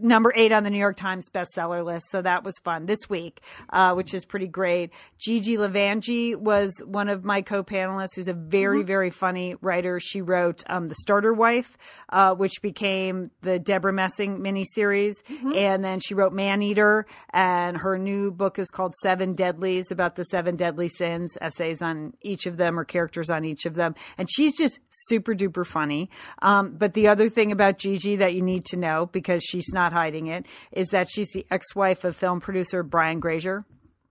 number 0.00 0.32
eight 0.36 0.52
on 0.52 0.64
the 0.64 0.70
New 0.70 0.78
York 0.78 0.96
Times 0.96 1.28
bestseller 1.32 1.84
list. 1.84 2.10
So 2.10 2.22
that 2.22 2.44
was 2.44 2.54
fun 2.64 2.86
this 2.86 3.08
week, 3.08 3.40
uh, 3.70 3.94
which 3.94 4.14
is 4.14 4.24
pretty 4.24 4.46
great. 4.46 4.90
Gigi 5.18 5.56
Levangie 5.56 6.36
was 6.36 6.72
one 6.84 7.08
of 7.08 7.24
my 7.24 7.42
co-panelists, 7.42 8.14
who's 8.14 8.28
a 8.28 8.34
very, 8.34 8.82
very 8.82 9.10
funny 9.10 9.56
writer. 9.60 9.98
She 10.00 10.20
wrote 10.20 10.62
um, 10.68 10.88
The 10.88 10.94
Starter 10.96 11.32
Wife, 11.32 11.76
uh, 12.10 12.34
which 12.34 12.60
became 12.62 13.30
the 13.42 13.58
Debra 13.58 13.92
Messing 13.92 14.38
miniseries, 14.38 15.14
and 15.56 15.84
then 15.84 16.00
she 16.00 16.14
wrote 16.14 16.32
Man 16.32 16.62
Eater, 16.62 17.06
and 17.30 17.76
her 17.78 17.98
new 17.98 18.30
book 18.30 18.58
is 18.58 18.70
called 18.70 18.94
Seven 18.96 19.32
Deadlies, 19.32 19.90
about 19.90 20.16
the 20.16 20.24
seven 20.24 20.56
deadly 20.56 20.88
sins, 20.88 21.36
essays 21.40 21.82
on 21.82 22.12
each 22.22 22.46
of 22.46 22.56
them 22.56 22.78
or 22.78 22.84
characters 22.84 23.30
on 23.30 23.44
each 23.44 23.66
of 23.66 23.74
them, 23.74 23.94
and 24.16 24.28
she's 24.30 24.56
just 24.56 24.78
super 24.90 25.34
duper 25.34 25.66
funny. 25.66 26.10
Um, 26.42 26.74
but 26.76 26.94
the 26.94 27.08
other 27.08 27.28
thing 27.28 27.52
about 27.52 27.78
Gigi 27.78 28.16
that 28.16 28.34
you 28.34 28.42
need 28.42 28.64
to 28.66 28.76
know 28.76 29.06
because 29.06 29.42
she's 29.42 29.68
not 29.72 29.77
hiding 29.78 30.26
it 30.26 30.46
is 30.72 30.88
that 30.88 31.08
she's 31.08 31.30
the 31.32 31.46
ex-wife 31.50 32.04
of 32.04 32.16
film 32.16 32.40
producer 32.40 32.82
Brian 32.82 33.20
Grazer 33.20 33.64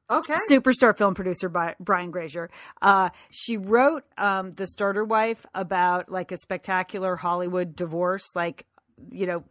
Okay. 0.10 0.38
superstar 0.50 0.98
film 0.98 1.16
producer 1.16 1.50
by 1.50 1.76
Brian 1.82 2.12
Grazer. 2.12 2.50
Uh, 2.82 3.10
she 3.30 3.58
wrote 3.58 4.06
um, 4.18 4.52
The 4.52 4.66
Starter 4.66 5.04
Wife 5.04 5.46
about 5.54 6.10
like 6.10 6.32
a 6.32 6.38
spectacular 6.38 7.18
Hollywood 7.18 7.76
divorce, 7.76 8.26
like, 8.34 8.66
you 9.12 9.26
know, 9.26 9.44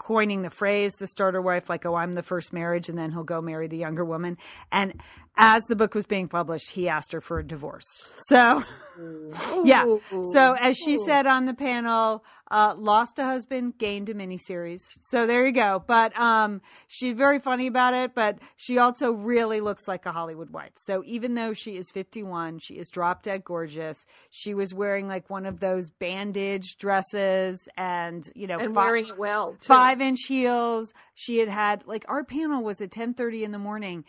coining 0.00 0.40
the 0.40 0.48
phrase 0.48 0.94
the 0.94 1.06
starter 1.06 1.42
wife, 1.42 1.68
like, 1.68 1.84
oh, 1.84 1.94
I'm 1.94 2.14
the 2.14 2.22
first 2.22 2.54
marriage, 2.54 2.88
and 2.88 2.96
then 2.96 3.12
he'll 3.12 3.22
go 3.22 3.42
marry 3.42 3.68
the 3.68 3.76
younger 3.76 4.02
woman. 4.02 4.38
And 4.72 4.94
as 5.36 5.64
the 5.64 5.76
book 5.76 5.94
was 5.94 6.06
being 6.06 6.28
published, 6.28 6.70
he 6.70 6.88
asked 6.88 7.12
her 7.12 7.20
for 7.20 7.38
a 7.38 7.44
divorce. 7.44 8.12
So, 8.28 8.62
yeah. 9.64 9.96
So, 10.32 10.54
as 10.60 10.76
she 10.76 10.98
said 10.98 11.26
on 11.26 11.46
the 11.46 11.54
panel, 11.54 12.24
uh, 12.50 12.74
lost 12.76 13.18
a 13.18 13.24
husband, 13.24 13.78
gained 13.78 14.08
a 14.08 14.14
miniseries. 14.14 14.80
So 15.00 15.26
there 15.26 15.46
you 15.46 15.52
go. 15.52 15.82
But 15.86 16.18
um, 16.18 16.60
she's 16.88 17.16
very 17.16 17.38
funny 17.38 17.68
about 17.68 17.94
it. 17.94 18.14
But 18.14 18.38
she 18.56 18.78
also 18.78 19.12
really 19.12 19.60
looks 19.60 19.86
like 19.86 20.04
a 20.04 20.12
Hollywood 20.12 20.50
wife. 20.50 20.72
So 20.76 21.02
even 21.06 21.34
though 21.34 21.52
she 21.52 21.76
is 21.76 21.90
51, 21.92 22.58
she 22.58 22.74
is 22.74 22.88
drop 22.88 23.22
dead 23.22 23.44
gorgeous. 23.44 24.04
She 24.30 24.52
was 24.52 24.74
wearing 24.74 25.06
like 25.06 25.30
one 25.30 25.46
of 25.46 25.60
those 25.60 25.90
bandage 25.90 26.76
dresses, 26.78 27.68
and 27.76 28.24
you 28.34 28.46
know, 28.46 28.58
and 28.58 28.74
wearing 28.74 29.08
it 29.08 29.18
well. 29.18 29.52
too. 29.52 29.58
five 29.66 30.00
inch 30.00 30.20
heels. 30.26 30.92
She 31.14 31.38
had 31.38 31.48
had 31.48 31.86
like 31.86 32.04
our 32.08 32.24
panel 32.24 32.62
was 32.62 32.80
at 32.80 32.90
10:30 32.90 33.44
in 33.44 33.52
the 33.52 33.58
morning 33.58 34.04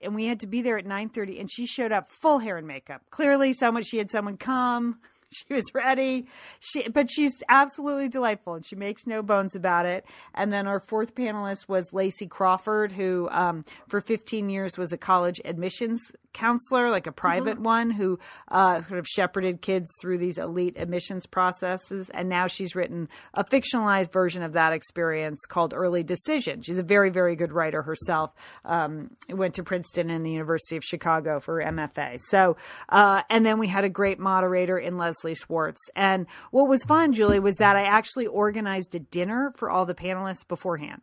and 0.00 0.14
we 0.14 0.26
had 0.26 0.40
to 0.40 0.46
be 0.46 0.62
there 0.62 0.78
at 0.78 0.86
9:30 0.86 1.40
and 1.40 1.50
she 1.50 1.66
showed 1.66 1.92
up 1.92 2.10
full 2.10 2.38
hair 2.38 2.56
and 2.56 2.66
makeup. 2.66 3.02
Clearly 3.10 3.52
someone 3.52 3.82
she 3.82 3.98
had 3.98 4.10
someone 4.10 4.36
come. 4.36 4.98
She 5.48 5.54
was 5.54 5.64
ready. 5.74 6.26
She 6.60 6.88
but 6.88 7.10
she's 7.10 7.42
absolutely 7.48 8.08
delightful 8.08 8.54
and 8.54 8.64
she 8.64 8.76
makes 8.76 9.06
no 9.06 9.22
bones 9.22 9.56
about 9.56 9.86
it. 9.86 10.04
And 10.34 10.52
then 10.52 10.66
our 10.66 10.80
fourth 10.80 11.14
panelist 11.14 11.68
was 11.68 11.92
Lacy 11.92 12.26
Crawford 12.26 12.92
who 12.92 13.28
um, 13.30 13.64
for 13.88 14.00
15 14.00 14.48
years 14.48 14.78
was 14.78 14.92
a 14.92 14.98
college 14.98 15.40
admissions 15.44 16.00
counselor, 16.32 16.90
like 16.90 17.06
a 17.06 17.12
private 17.12 17.60
one 17.60 17.90
who 17.90 18.18
uh, 18.48 18.80
sort 18.82 18.98
of 18.98 19.06
shepherded 19.06 19.60
kids 19.60 19.88
through 20.00 20.18
these 20.18 20.38
elite 20.38 20.76
admissions 20.78 21.26
processes. 21.26 22.10
And 22.12 22.28
now 22.28 22.46
she's 22.46 22.74
written 22.74 23.08
a 23.34 23.44
fictionalized 23.44 24.12
version 24.12 24.42
of 24.42 24.52
that 24.52 24.72
experience 24.72 25.44
called 25.46 25.74
Early 25.74 26.02
Decision. 26.02 26.62
She's 26.62 26.78
a 26.78 26.82
very, 26.82 27.10
very 27.10 27.36
good 27.36 27.52
writer 27.52 27.82
herself. 27.82 28.32
Um, 28.64 29.10
went 29.28 29.54
to 29.54 29.62
Princeton 29.62 30.10
and 30.10 30.24
the 30.24 30.30
University 30.30 30.76
of 30.76 30.84
Chicago 30.84 31.40
for 31.40 31.62
MFA. 31.62 32.20
So, 32.28 32.56
uh, 32.88 33.22
and 33.30 33.44
then 33.44 33.58
we 33.58 33.68
had 33.68 33.84
a 33.84 33.88
great 33.88 34.18
moderator 34.18 34.78
in 34.78 34.96
Leslie 34.96 35.21
Schwartz. 35.34 35.80
And 35.94 36.26
what 36.50 36.68
was 36.68 36.84
fun, 36.84 37.12
Julie, 37.12 37.40
was 37.40 37.56
that 37.56 37.76
I 37.76 37.84
actually 37.84 38.26
organized 38.26 38.94
a 38.94 39.00
dinner 39.00 39.52
for 39.56 39.70
all 39.70 39.86
the 39.86 39.94
panelists 39.94 40.46
beforehand. 40.46 41.02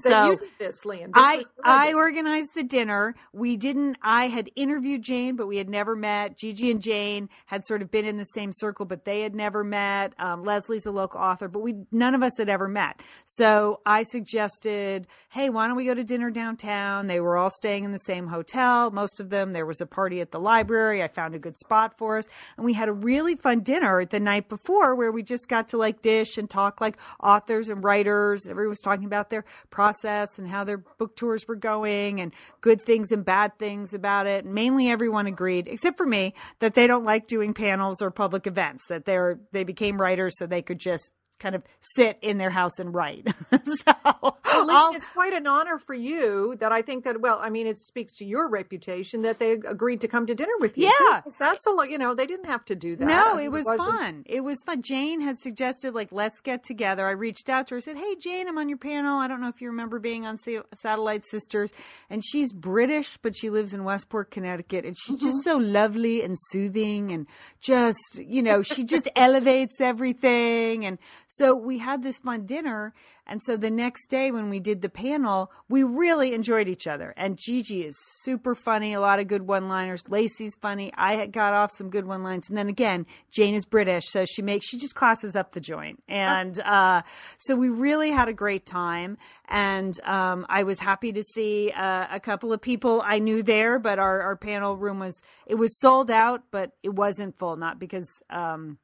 So, 0.00 0.08
So- 0.10 0.24
you 0.32 0.36
did 0.36 0.50
this, 0.58 0.84
Lian. 0.84 1.12
This 1.12 1.12
I 1.14 1.44
I 1.62 1.92
organized 1.92 2.50
the 2.54 2.64
dinner. 2.64 3.14
We 3.32 3.56
didn't. 3.56 3.96
I 4.02 4.26
had 4.28 4.50
interviewed 4.56 5.02
Jane, 5.02 5.36
but 5.36 5.46
we 5.46 5.56
had 5.56 5.68
never 5.68 5.94
met. 5.94 6.36
Gigi 6.36 6.70
and 6.70 6.80
Jane 6.82 7.28
had 7.46 7.64
sort 7.64 7.80
of 7.80 7.90
been 7.90 8.04
in 8.04 8.16
the 8.16 8.24
same 8.24 8.50
circle, 8.52 8.86
but 8.86 9.04
they 9.04 9.20
had 9.20 9.34
never 9.34 9.62
met. 9.62 10.12
Um, 10.18 10.42
Leslie's 10.44 10.84
a 10.86 10.90
local 10.90 11.20
author, 11.20 11.46
but 11.48 11.60
we 11.60 11.74
none 11.92 12.14
of 12.14 12.22
us 12.22 12.32
had 12.38 12.48
ever 12.48 12.66
met. 12.66 13.00
So 13.24 13.80
I 13.86 14.02
suggested, 14.02 15.06
hey, 15.28 15.48
why 15.48 15.68
don't 15.68 15.76
we 15.76 15.84
go 15.84 15.94
to 15.94 16.04
dinner 16.04 16.30
downtown? 16.30 17.06
They 17.06 17.20
were 17.20 17.36
all 17.36 17.50
staying 17.50 17.84
in 17.84 17.92
the 17.92 17.98
same 17.98 18.26
hotel. 18.26 18.90
Most 18.90 19.20
of 19.20 19.30
them. 19.30 19.52
There 19.52 19.66
was 19.66 19.80
a 19.80 19.86
party 19.86 20.20
at 20.20 20.32
the 20.32 20.40
library. 20.40 21.02
I 21.02 21.08
found 21.08 21.34
a 21.34 21.38
good 21.38 21.56
spot 21.56 21.96
for 21.96 22.18
us, 22.18 22.26
and 22.56 22.66
we 22.66 22.72
had 22.72 22.88
a 22.88 22.92
really 22.92 23.36
fun 23.36 23.60
dinner 23.60 24.04
the 24.04 24.20
night 24.20 24.48
before 24.48 24.96
where 24.96 25.12
we 25.12 25.22
just 25.22 25.48
got 25.48 25.68
to 25.68 25.76
like 25.78 26.02
dish 26.02 26.36
and 26.36 26.50
talk 26.50 26.80
like 26.80 26.96
authors 27.22 27.68
and 27.68 27.84
writers. 27.84 28.46
Everyone 28.48 28.70
was 28.70 28.80
talking 28.80 29.04
about 29.04 29.30
their 29.30 29.44
process 29.84 30.38
and 30.38 30.48
how 30.48 30.64
their 30.64 30.78
book 30.78 31.14
tours 31.14 31.46
were 31.46 31.56
going 31.56 32.20
and 32.20 32.32
good 32.60 32.82
things 32.82 33.12
and 33.12 33.24
bad 33.24 33.58
things 33.58 33.92
about 33.92 34.26
it. 34.26 34.44
Mainly 34.46 34.88
everyone 34.88 35.26
agreed, 35.26 35.68
except 35.68 35.98
for 35.98 36.06
me, 36.06 36.32
that 36.60 36.74
they 36.74 36.86
don't 36.86 37.04
like 37.04 37.26
doing 37.26 37.52
panels 37.52 38.00
or 38.00 38.10
public 38.10 38.46
events, 38.46 38.86
that 38.88 39.04
they're 39.04 39.38
they 39.52 39.64
became 39.64 40.00
writers 40.00 40.38
so 40.38 40.46
they 40.46 40.62
could 40.62 40.78
just 40.78 41.10
kind 41.44 41.54
of 41.54 41.62
sit 41.82 42.18
in 42.22 42.38
their 42.38 42.48
house 42.48 42.78
and 42.78 42.94
write. 42.94 43.28
so 43.52 43.92
Well, 44.44 44.94
it's 44.94 45.06
quite 45.06 45.34
an 45.34 45.46
honor 45.46 45.78
for 45.78 45.94
you 45.94 46.56
that 46.60 46.72
I 46.72 46.80
think 46.80 47.04
that, 47.04 47.20
well, 47.20 47.38
I 47.42 47.50
mean, 47.50 47.66
it 47.66 47.78
speaks 47.80 48.16
to 48.16 48.24
your 48.24 48.48
reputation 48.48 49.22
that 49.22 49.38
they 49.38 49.52
agreed 49.52 50.00
to 50.00 50.08
come 50.08 50.26
to 50.26 50.34
dinner 50.34 50.54
with 50.58 50.78
you. 50.78 50.86
Yeah. 50.86 51.20
That's 51.38 51.66
a 51.66 51.70
lot, 51.70 51.90
you 51.90 51.98
know, 51.98 52.14
they 52.14 52.26
didn't 52.26 52.46
have 52.46 52.64
to 52.66 52.74
do 52.74 52.96
that. 52.96 53.04
No, 53.04 53.32
I 53.32 53.36
mean, 53.36 53.44
it 53.44 53.52
was 53.52 53.66
wasn't- 53.66 53.90
fun. 53.90 54.22
It 54.26 54.40
was 54.40 54.62
fun. 54.64 54.80
Jane 54.80 55.20
had 55.20 55.38
suggested, 55.38 55.94
like, 55.94 56.12
let's 56.12 56.40
get 56.40 56.64
together. 56.64 57.06
I 57.06 57.10
reached 57.10 57.50
out 57.50 57.66
to 57.68 57.74
her, 57.74 57.76
and 57.76 57.84
said, 57.84 57.96
Hey, 57.96 58.16
Jane, 58.16 58.48
I'm 58.48 58.56
on 58.56 58.70
your 58.70 58.78
panel. 58.78 59.18
I 59.18 59.28
don't 59.28 59.42
know 59.42 59.48
if 59.48 59.60
you 59.60 59.68
remember 59.68 59.98
being 59.98 60.24
on 60.24 60.38
Sa- 60.38 60.62
Satellite 60.74 61.26
Sisters. 61.26 61.72
And 62.08 62.22
she's 62.24 62.52
British, 62.52 63.18
but 63.20 63.36
she 63.36 63.50
lives 63.50 63.74
in 63.74 63.84
Westport, 63.84 64.30
Connecticut. 64.30 64.86
And 64.86 64.96
she's 64.96 65.20
just 65.20 65.46
mm-hmm. 65.46 65.50
so 65.50 65.56
lovely 65.58 66.22
and 66.22 66.36
soothing 66.50 67.10
and 67.12 67.26
just, 67.60 68.18
you 68.18 68.42
know, 68.42 68.62
she 68.62 68.84
just 68.84 69.08
elevates 69.14 69.80
everything. 69.80 70.86
And 70.86 70.98
so 71.36 71.54
we 71.54 71.78
had 71.78 72.02
this 72.02 72.18
fun 72.18 72.46
dinner. 72.46 72.94
And 73.26 73.42
so 73.42 73.56
the 73.56 73.70
next 73.70 74.08
day 74.08 74.30
when 74.30 74.50
we 74.50 74.60
did 74.60 74.82
the 74.82 74.88
panel, 74.88 75.50
we 75.68 75.82
really 75.82 76.34
enjoyed 76.34 76.68
each 76.68 76.86
other. 76.86 77.14
And 77.16 77.38
Gigi 77.38 77.82
is 77.82 77.96
super 78.20 78.54
funny, 78.54 78.92
a 78.92 79.00
lot 79.00 79.18
of 79.18 79.28
good 79.28 79.46
one-liners. 79.46 80.04
Lacy's 80.08 80.54
funny. 80.54 80.92
I 80.94 81.26
got 81.26 81.54
off 81.54 81.72
some 81.72 81.88
good 81.88 82.06
one-lines. 82.06 82.48
And 82.48 82.58
then 82.58 82.68
again, 82.68 83.06
Jane 83.30 83.54
is 83.54 83.64
British, 83.64 84.04
so 84.08 84.24
she 84.26 84.42
makes 84.42 84.66
she 84.66 84.78
just 84.78 84.94
classes 84.94 85.34
up 85.34 85.52
the 85.52 85.60
joint. 85.60 86.02
And 86.06 86.60
uh, 86.60 87.02
so 87.38 87.56
we 87.56 87.70
really 87.70 88.10
had 88.10 88.28
a 88.28 88.34
great 88.34 88.66
time. 88.66 89.16
And 89.48 89.98
um, 90.04 90.44
I 90.48 90.62
was 90.64 90.78
happy 90.78 91.12
to 91.12 91.22
see 91.22 91.72
uh, 91.74 92.06
a 92.10 92.20
couple 92.20 92.52
of 92.52 92.60
people 92.60 93.02
I 93.04 93.18
knew 93.18 93.42
there, 93.42 93.78
but 93.78 93.98
our, 93.98 94.20
our 94.20 94.36
panel 94.36 94.76
room 94.76 94.98
was 94.98 95.22
it 95.46 95.56
was 95.56 95.80
sold 95.80 96.10
out, 96.10 96.42
but 96.50 96.72
it 96.82 96.94
wasn't 96.94 97.38
full, 97.38 97.56
not 97.56 97.78
because 97.78 98.08
um, 98.28 98.78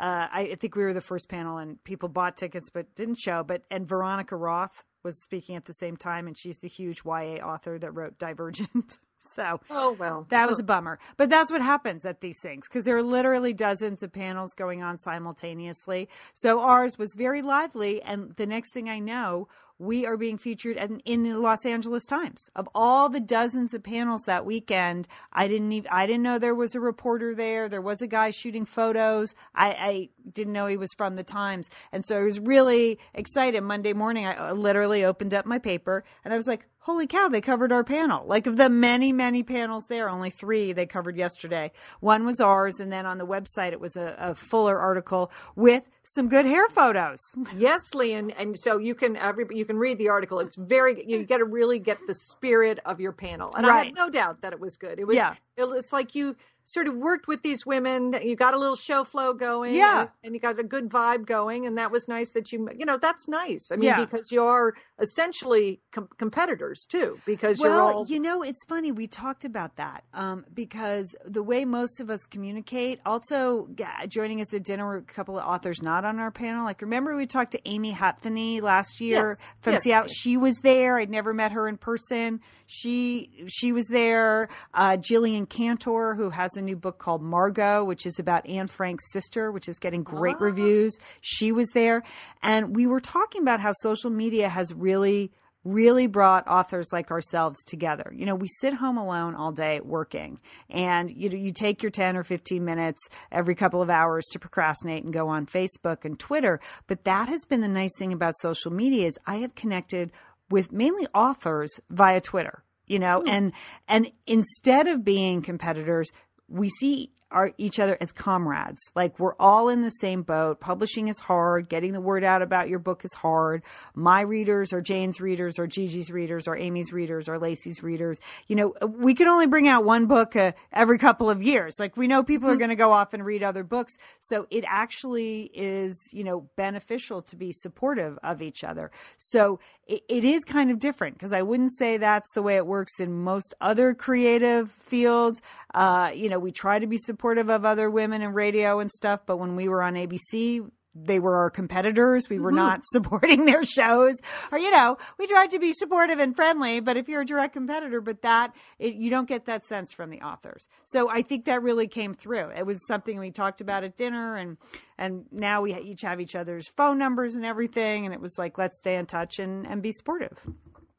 uh, 0.00 0.28
I, 0.32 0.50
I 0.52 0.54
think 0.54 0.74
we 0.76 0.82
were 0.82 0.94
the 0.94 1.00
first 1.00 1.28
panel 1.28 1.58
and 1.58 1.82
people 1.84 2.08
bought 2.08 2.36
tickets 2.36 2.70
but 2.70 2.94
didn't 2.96 3.18
show. 3.18 3.42
But 3.42 3.62
and 3.70 3.86
Veronica 3.86 4.36
Roth 4.36 4.82
was 5.04 5.22
speaking 5.22 5.56
at 5.56 5.64
the 5.64 5.72
same 5.72 5.96
time, 5.96 6.26
and 6.26 6.36
she's 6.36 6.58
the 6.58 6.68
huge 6.68 7.02
YA 7.04 7.36
author 7.44 7.78
that 7.78 7.92
wrote 7.92 8.18
Divergent. 8.18 8.98
so 9.34 9.60
Oh, 9.70 9.92
well. 9.92 10.26
that 10.30 10.48
was 10.48 10.58
a 10.58 10.62
bummer. 10.62 10.98
But 11.16 11.28
that's 11.30 11.50
what 11.50 11.60
happens 11.60 12.04
at 12.06 12.20
these 12.20 12.40
things 12.40 12.68
because 12.68 12.84
there 12.84 12.96
are 12.96 13.02
literally 13.02 13.52
dozens 13.52 14.02
of 14.02 14.12
panels 14.12 14.54
going 14.54 14.82
on 14.82 14.98
simultaneously. 14.98 16.08
So 16.34 16.60
ours 16.60 16.98
was 16.98 17.14
very 17.14 17.42
lively, 17.42 18.02
and 18.02 18.34
the 18.36 18.46
next 18.46 18.72
thing 18.72 18.88
I 18.88 18.98
know, 18.98 19.48
we 19.80 20.04
are 20.04 20.18
being 20.18 20.36
featured 20.36 20.76
in, 20.76 21.00
in 21.06 21.22
the 21.22 21.38
Los 21.38 21.64
Angeles 21.64 22.04
Times. 22.04 22.50
Of 22.54 22.68
all 22.74 23.08
the 23.08 23.18
dozens 23.18 23.72
of 23.72 23.82
panels 23.82 24.24
that 24.26 24.44
weekend, 24.44 25.08
I 25.32 25.48
didn't 25.48 25.72
even 25.72 25.90
I 25.90 26.06
didn't 26.06 26.22
know 26.22 26.38
there 26.38 26.54
was 26.54 26.74
a 26.74 26.80
reporter 26.80 27.34
there. 27.34 27.66
There 27.66 27.80
was 27.80 28.02
a 28.02 28.06
guy 28.06 28.28
shooting 28.28 28.66
photos. 28.66 29.34
I, 29.54 29.68
I 29.70 30.08
didn't 30.30 30.52
know 30.52 30.66
he 30.66 30.76
was 30.76 30.92
from 30.98 31.16
the 31.16 31.24
Times, 31.24 31.70
and 31.92 32.04
so 32.04 32.18
I 32.18 32.24
was 32.24 32.38
really 32.38 32.98
excited. 33.14 33.62
Monday 33.62 33.94
morning, 33.94 34.26
I 34.26 34.50
uh, 34.50 34.52
literally 34.52 35.02
opened 35.02 35.32
up 35.32 35.46
my 35.46 35.58
paper 35.58 36.04
and 36.24 36.34
I 36.34 36.36
was 36.36 36.46
like, 36.46 36.66
holy 36.80 37.06
cow, 37.06 37.28
they 37.28 37.40
covered 37.40 37.72
our 37.72 37.84
panel. 37.84 38.26
Like 38.26 38.46
of 38.46 38.56
the 38.56 38.68
many, 38.68 39.12
many 39.12 39.42
panels 39.42 39.86
there, 39.86 40.08
only 40.08 40.30
three 40.30 40.72
they 40.72 40.86
covered 40.86 41.16
yesterday. 41.16 41.72
One 42.00 42.24
was 42.24 42.40
ours, 42.40 42.80
and 42.80 42.92
then 42.92 43.06
on 43.06 43.18
the 43.18 43.26
website 43.26 43.72
it 43.72 43.80
was 43.80 43.96
a, 43.96 44.14
a 44.18 44.34
fuller 44.34 44.78
article 44.78 45.30
with 45.56 45.84
some 46.02 46.28
good 46.28 46.46
hair 46.46 46.68
photos. 46.68 47.20
Yes, 47.56 47.94
Lian, 47.94 48.30
and 48.38 48.58
so 48.58 48.78
you 48.78 48.94
can 48.94 49.16
every 49.16 49.44
you 49.50 49.64
can 49.64 49.76
read 49.76 49.98
the 49.98 50.08
article. 50.08 50.38
It's 50.40 50.56
very 50.56 51.04
you 51.06 51.24
got 51.26 51.38
to 51.38 51.44
really 51.44 51.78
get 51.78 51.98
the 52.06 52.14
spirit 52.14 52.78
of 52.86 53.00
your 53.00 53.12
panel, 53.12 53.54
and 53.54 53.66
I 53.66 53.68
Right. 53.70 53.86
had 53.86 53.94
no 53.94 54.08
doubt 54.08 54.40
that 54.42 54.52
it 54.52 54.60
was 54.60 54.76
good. 54.76 54.98
It 54.98 55.06
was 55.06 55.16
Yeah. 55.16 55.34
it's 55.58 55.92
like 55.92 56.14
you 56.14 56.36
sort 56.64 56.86
of 56.86 56.94
worked 56.96 57.26
with 57.26 57.42
these 57.42 57.66
women. 57.66 58.14
You 58.22 58.36
got 58.36 58.54
a 58.54 58.58
little 58.58 58.76
show 58.76 59.04
flow 59.04 59.32
going, 59.34 59.74
Yeah. 59.74 60.00
and, 60.02 60.08
and 60.24 60.34
you 60.34 60.40
got 60.40 60.58
a 60.58 60.62
good 60.62 60.88
vibe 60.88 61.26
going, 61.26 61.66
and 61.66 61.78
that 61.78 61.90
was 61.90 62.06
nice. 62.08 62.32
That 62.32 62.52
you, 62.52 62.68
you 62.78 62.86
know, 62.86 62.96
that's 62.96 63.28
nice. 63.28 63.70
I 63.72 63.76
mean, 63.76 63.84
Yeah. 63.84 64.04
because 64.04 64.30
you're 64.30 64.74
essentially 65.00 65.80
com- 65.92 66.08
competitors 66.18 66.86
too, 66.88 67.18
because 67.26 67.60
you're 67.60 67.70
well, 67.70 67.88
all 67.98 68.06
you 68.06 68.20
know, 68.20 68.42
it's 68.42 68.64
funny. 68.68 68.92
We 68.92 69.06
talked 69.06 69.44
about 69.44 69.76
that 69.76 70.04
um, 70.14 70.44
because 70.52 71.14
the 71.24 71.42
way 71.42 71.64
most 71.64 72.00
of 72.00 72.10
us 72.10 72.20
communicate. 72.30 73.00
Also, 73.04 73.68
yeah, 73.76 74.06
joining 74.06 74.40
us 74.40 74.52
at 74.54 74.62
dinner 74.64 74.86
were 74.86 74.96
a 74.96 75.02
couple 75.02 75.38
of 75.38 75.44
authors 75.44 75.82
not 75.82 76.04
on 76.04 76.18
our 76.20 76.30
panel. 76.30 76.64
Like, 76.64 76.80
remember 76.82 77.16
we 77.16 77.26
talked 77.26 77.52
to 77.52 77.68
Amy 77.68 77.92
Hatvany 77.92 78.60
last 78.62 79.00
year 79.00 79.36
Yes, 79.38 79.46
from 79.60 79.72
yes. 79.74 79.82
Seattle. 79.82 80.08
She 80.08 80.36
was 80.36 80.56
there. 80.58 80.98
I'd 80.98 81.10
never 81.10 81.34
met 81.34 81.52
her 81.52 81.66
in 81.68 81.76
person. 81.76 82.40
She 82.66 83.44
she 83.48 83.72
was 83.72 83.86
there. 83.88 84.48
Uh, 84.72 84.96
Jillian 84.96 85.48
Cantor, 85.48 86.14
who 86.14 86.30
has 86.30 86.56
a 86.60 86.64
new 86.64 86.76
book 86.76 86.98
called 86.98 87.22
Margot, 87.22 87.82
which 87.82 88.06
is 88.06 88.18
about 88.20 88.46
Anne 88.48 88.68
Frank's 88.68 89.12
sister, 89.12 89.50
which 89.50 89.68
is 89.68 89.78
getting 89.80 90.02
great 90.04 90.36
Ah. 90.38 90.44
reviews. 90.44 90.96
She 91.20 91.50
was 91.50 91.68
there, 91.70 92.02
and 92.42 92.76
we 92.76 92.86
were 92.86 93.00
talking 93.00 93.42
about 93.42 93.58
how 93.60 93.72
social 93.72 94.10
media 94.10 94.48
has 94.48 94.72
really 94.72 95.32
really 95.62 96.06
brought 96.06 96.48
authors 96.48 96.88
like 96.90 97.10
ourselves 97.10 97.62
together. 97.66 98.10
You 98.16 98.24
know, 98.24 98.34
we 98.34 98.48
sit 98.60 98.72
home 98.72 98.96
alone 98.96 99.34
all 99.34 99.52
day 99.52 99.78
working 99.80 100.40
and 100.70 101.10
you 101.10 101.28
you 101.28 101.52
take 101.52 101.82
your 101.82 101.90
10 101.90 102.16
or 102.16 102.24
15 102.24 102.64
minutes 102.64 103.06
every 103.30 103.54
couple 103.54 103.82
of 103.82 103.90
hours 103.90 104.24
to 104.32 104.38
procrastinate 104.38 105.04
and 105.04 105.12
go 105.12 105.28
on 105.28 105.44
Facebook 105.44 106.06
and 106.06 106.18
Twitter, 106.18 106.60
but 106.86 107.04
that 107.04 107.28
has 107.28 107.44
been 107.44 107.60
the 107.60 107.68
nice 107.68 107.94
thing 107.98 108.10
about 108.10 108.38
social 108.38 108.72
media 108.72 109.06
is 109.06 109.18
I 109.26 109.36
have 109.36 109.54
connected 109.54 110.12
with 110.48 110.72
mainly 110.72 111.06
authors 111.14 111.78
via 111.90 112.22
Twitter, 112.22 112.64
you 112.86 112.98
know, 112.98 113.22
and 113.26 113.52
and 113.86 114.10
instead 114.26 114.88
of 114.88 115.04
being 115.04 115.42
competitors, 115.42 116.10
we 116.50 116.68
see 116.68 117.12
our 117.30 117.52
each 117.58 117.78
other 117.78 117.96
as 118.00 118.12
comrades. 118.12 118.80
Like 118.94 119.18
we're 119.18 119.34
all 119.38 119.68
in 119.68 119.82
the 119.82 119.90
same 119.90 120.22
boat. 120.22 120.60
Publishing 120.60 121.08
is 121.08 121.18
hard. 121.20 121.68
Getting 121.68 121.92
the 121.92 122.00
word 122.00 122.24
out 122.24 122.42
about 122.42 122.68
your 122.68 122.78
book 122.78 123.04
is 123.04 123.12
hard. 123.14 123.62
My 123.94 124.20
readers 124.20 124.72
or 124.72 124.80
Jane's 124.80 125.20
readers 125.20 125.58
or 125.58 125.66
Gigi's 125.66 126.10
readers 126.10 126.48
or 126.48 126.56
Amy's 126.56 126.92
readers 126.92 127.28
or 127.28 127.38
Lacy's 127.38 127.82
readers. 127.82 128.18
You 128.48 128.56
know, 128.56 128.74
we 128.86 129.14
can 129.14 129.28
only 129.28 129.46
bring 129.46 129.68
out 129.68 129.84
one 129.84 130.06
book 130.06 130.34
uh, 130.34 130.52
every 130.72 130.98
couple 130.98 131.30
of 131.30 131.42
years. 131.42 131.76
Like 131.78 131.96
we 131.96 132.06
know 132.06 132.22
people 132.22 132.50
are 132.50 132.56
going 132.56 132.70
to 132.70 132.76
go 132.76 132.92
off 132.92 133.14
and 133.14 133.24
read 133.24 133.42
other 133.42 133.62
books. 133.62 133.94
So 134.18 134.46
it 134.50 134.64
actually 134.66 135.50
is, 135.54 135.96
you 136.12 136.24
know, 136.24 136.48
beneficial 136.56 137.22
to 137.22 137.36
be 137.36 137.52
supportive 137.52 138.18
of 138.22 138.42
each 138.42 138.64
other. 138.64 138.90
So 139.16 139.60
it, 139.86 140.02
it 140.08 140.24
is 140.24 140.44
kind 140.44 140.70
of 140.70 140.78
different 140.78 141.14
because 141.14 141.32
I 141.32 141.42
wouldn't 141.42 141.76
say 141.76 141.96
that's 141.96 142.32
the 142.34 142.42
way 142.42 142.56
it 142.56 142.66
works 142.66 142.98
in 142.98 143.22
most 143.22 143.54
other 143.60 143.94
creative 143.94 144.70
fields. 144.70 145.40
Uh, 145.74 146.10
you 146.14 146.28
know, 146.28 146.38
we 146.38 146.50
try 146.50 146.78
to 146.78 146.86
be 146.86 146.98
supportive 146.98 147.19
of 147.22 147.64
other 147.64 147.90
women 147.90 148.22
in 148.22 148.32
radio 148.32 148.80
and 148.80 148.90
stuff, 148.90 149.20
but 149.26 149.38
when 149.38 149.56
we 149.56 149.68
were 149.68 149.82
on 149.82 149.94
ABC, 149.94 150.68
they 150.94 151.20
were 151.20 151.36
our 151.36 151.50
competitors. 151.50 152.28
We 152.28 152.38
were 152.38 152.50
mm-hmm. 152.50 152.56
not 152.56 152.80
supporting 152.92 153.44
their 153.44 153.64
shows, 153.64 154.14
or 154.50 154.58
you 154.58 154.70
know, 154.70 154.98
we 155.18 155.26
tried 155.26 155.50
to 155.50 155.58
be 155.58 155.72
supportive 155.72 156.18
and 156.18 156.34
friendly. 156.34 156.80
But 156.80 156.96
if 156.96 157.08
you're 157.08 157.22
a 157.22 157.26
direct 157.26 157.52
competitor, 157.52 158.00
but 158.00 158.22
that 158.22 158.54
it, 158.78 158.94
you 158.94 159.10
don't 159.10 159.28
get 159.28 159.46
that 159.46 159.66
sense 159.66 159.92
from 159.92 160.10
the 160.10 160.20
authors. 160.22 160.68
So 160.86 161.08
I 161.08 161.22
think 161.22 161.44
that 161.44 161.62
really 161.62 161.88
came 161.88 162.14
through. 162.14 162.50
It 162.50 162.66
was 162.66 162.84
something 162.86 163.18
we 163.18 163.30
talked 163.30 163.60
about 163.60 163.84
at 163.84 163.96
dinner, 163.96 164.36
and 164.36 164.56
and 164.98 165.26
now 165.30 165.62
we 165.62 165.74
each 165.76 166.02
have 166.02 166.20
each 166.20 166.34
other's 166.34 166.68
phone 166.68 166.98
numbers 166.98 167.34
and 167.36 167.44
everything. 167.44 168.04
And 168.04 168.14
it 168.14 168.20
was 168.20 168.36
like, 168.38 168.58
let's 168.58 168.78
stay 168.78 168.96
in 168.96 169.06
touch 169.06 169.38
and 169.38 169.66
and 169.66 169.82
be 169.82 169.92
supportive. 169.92 170.38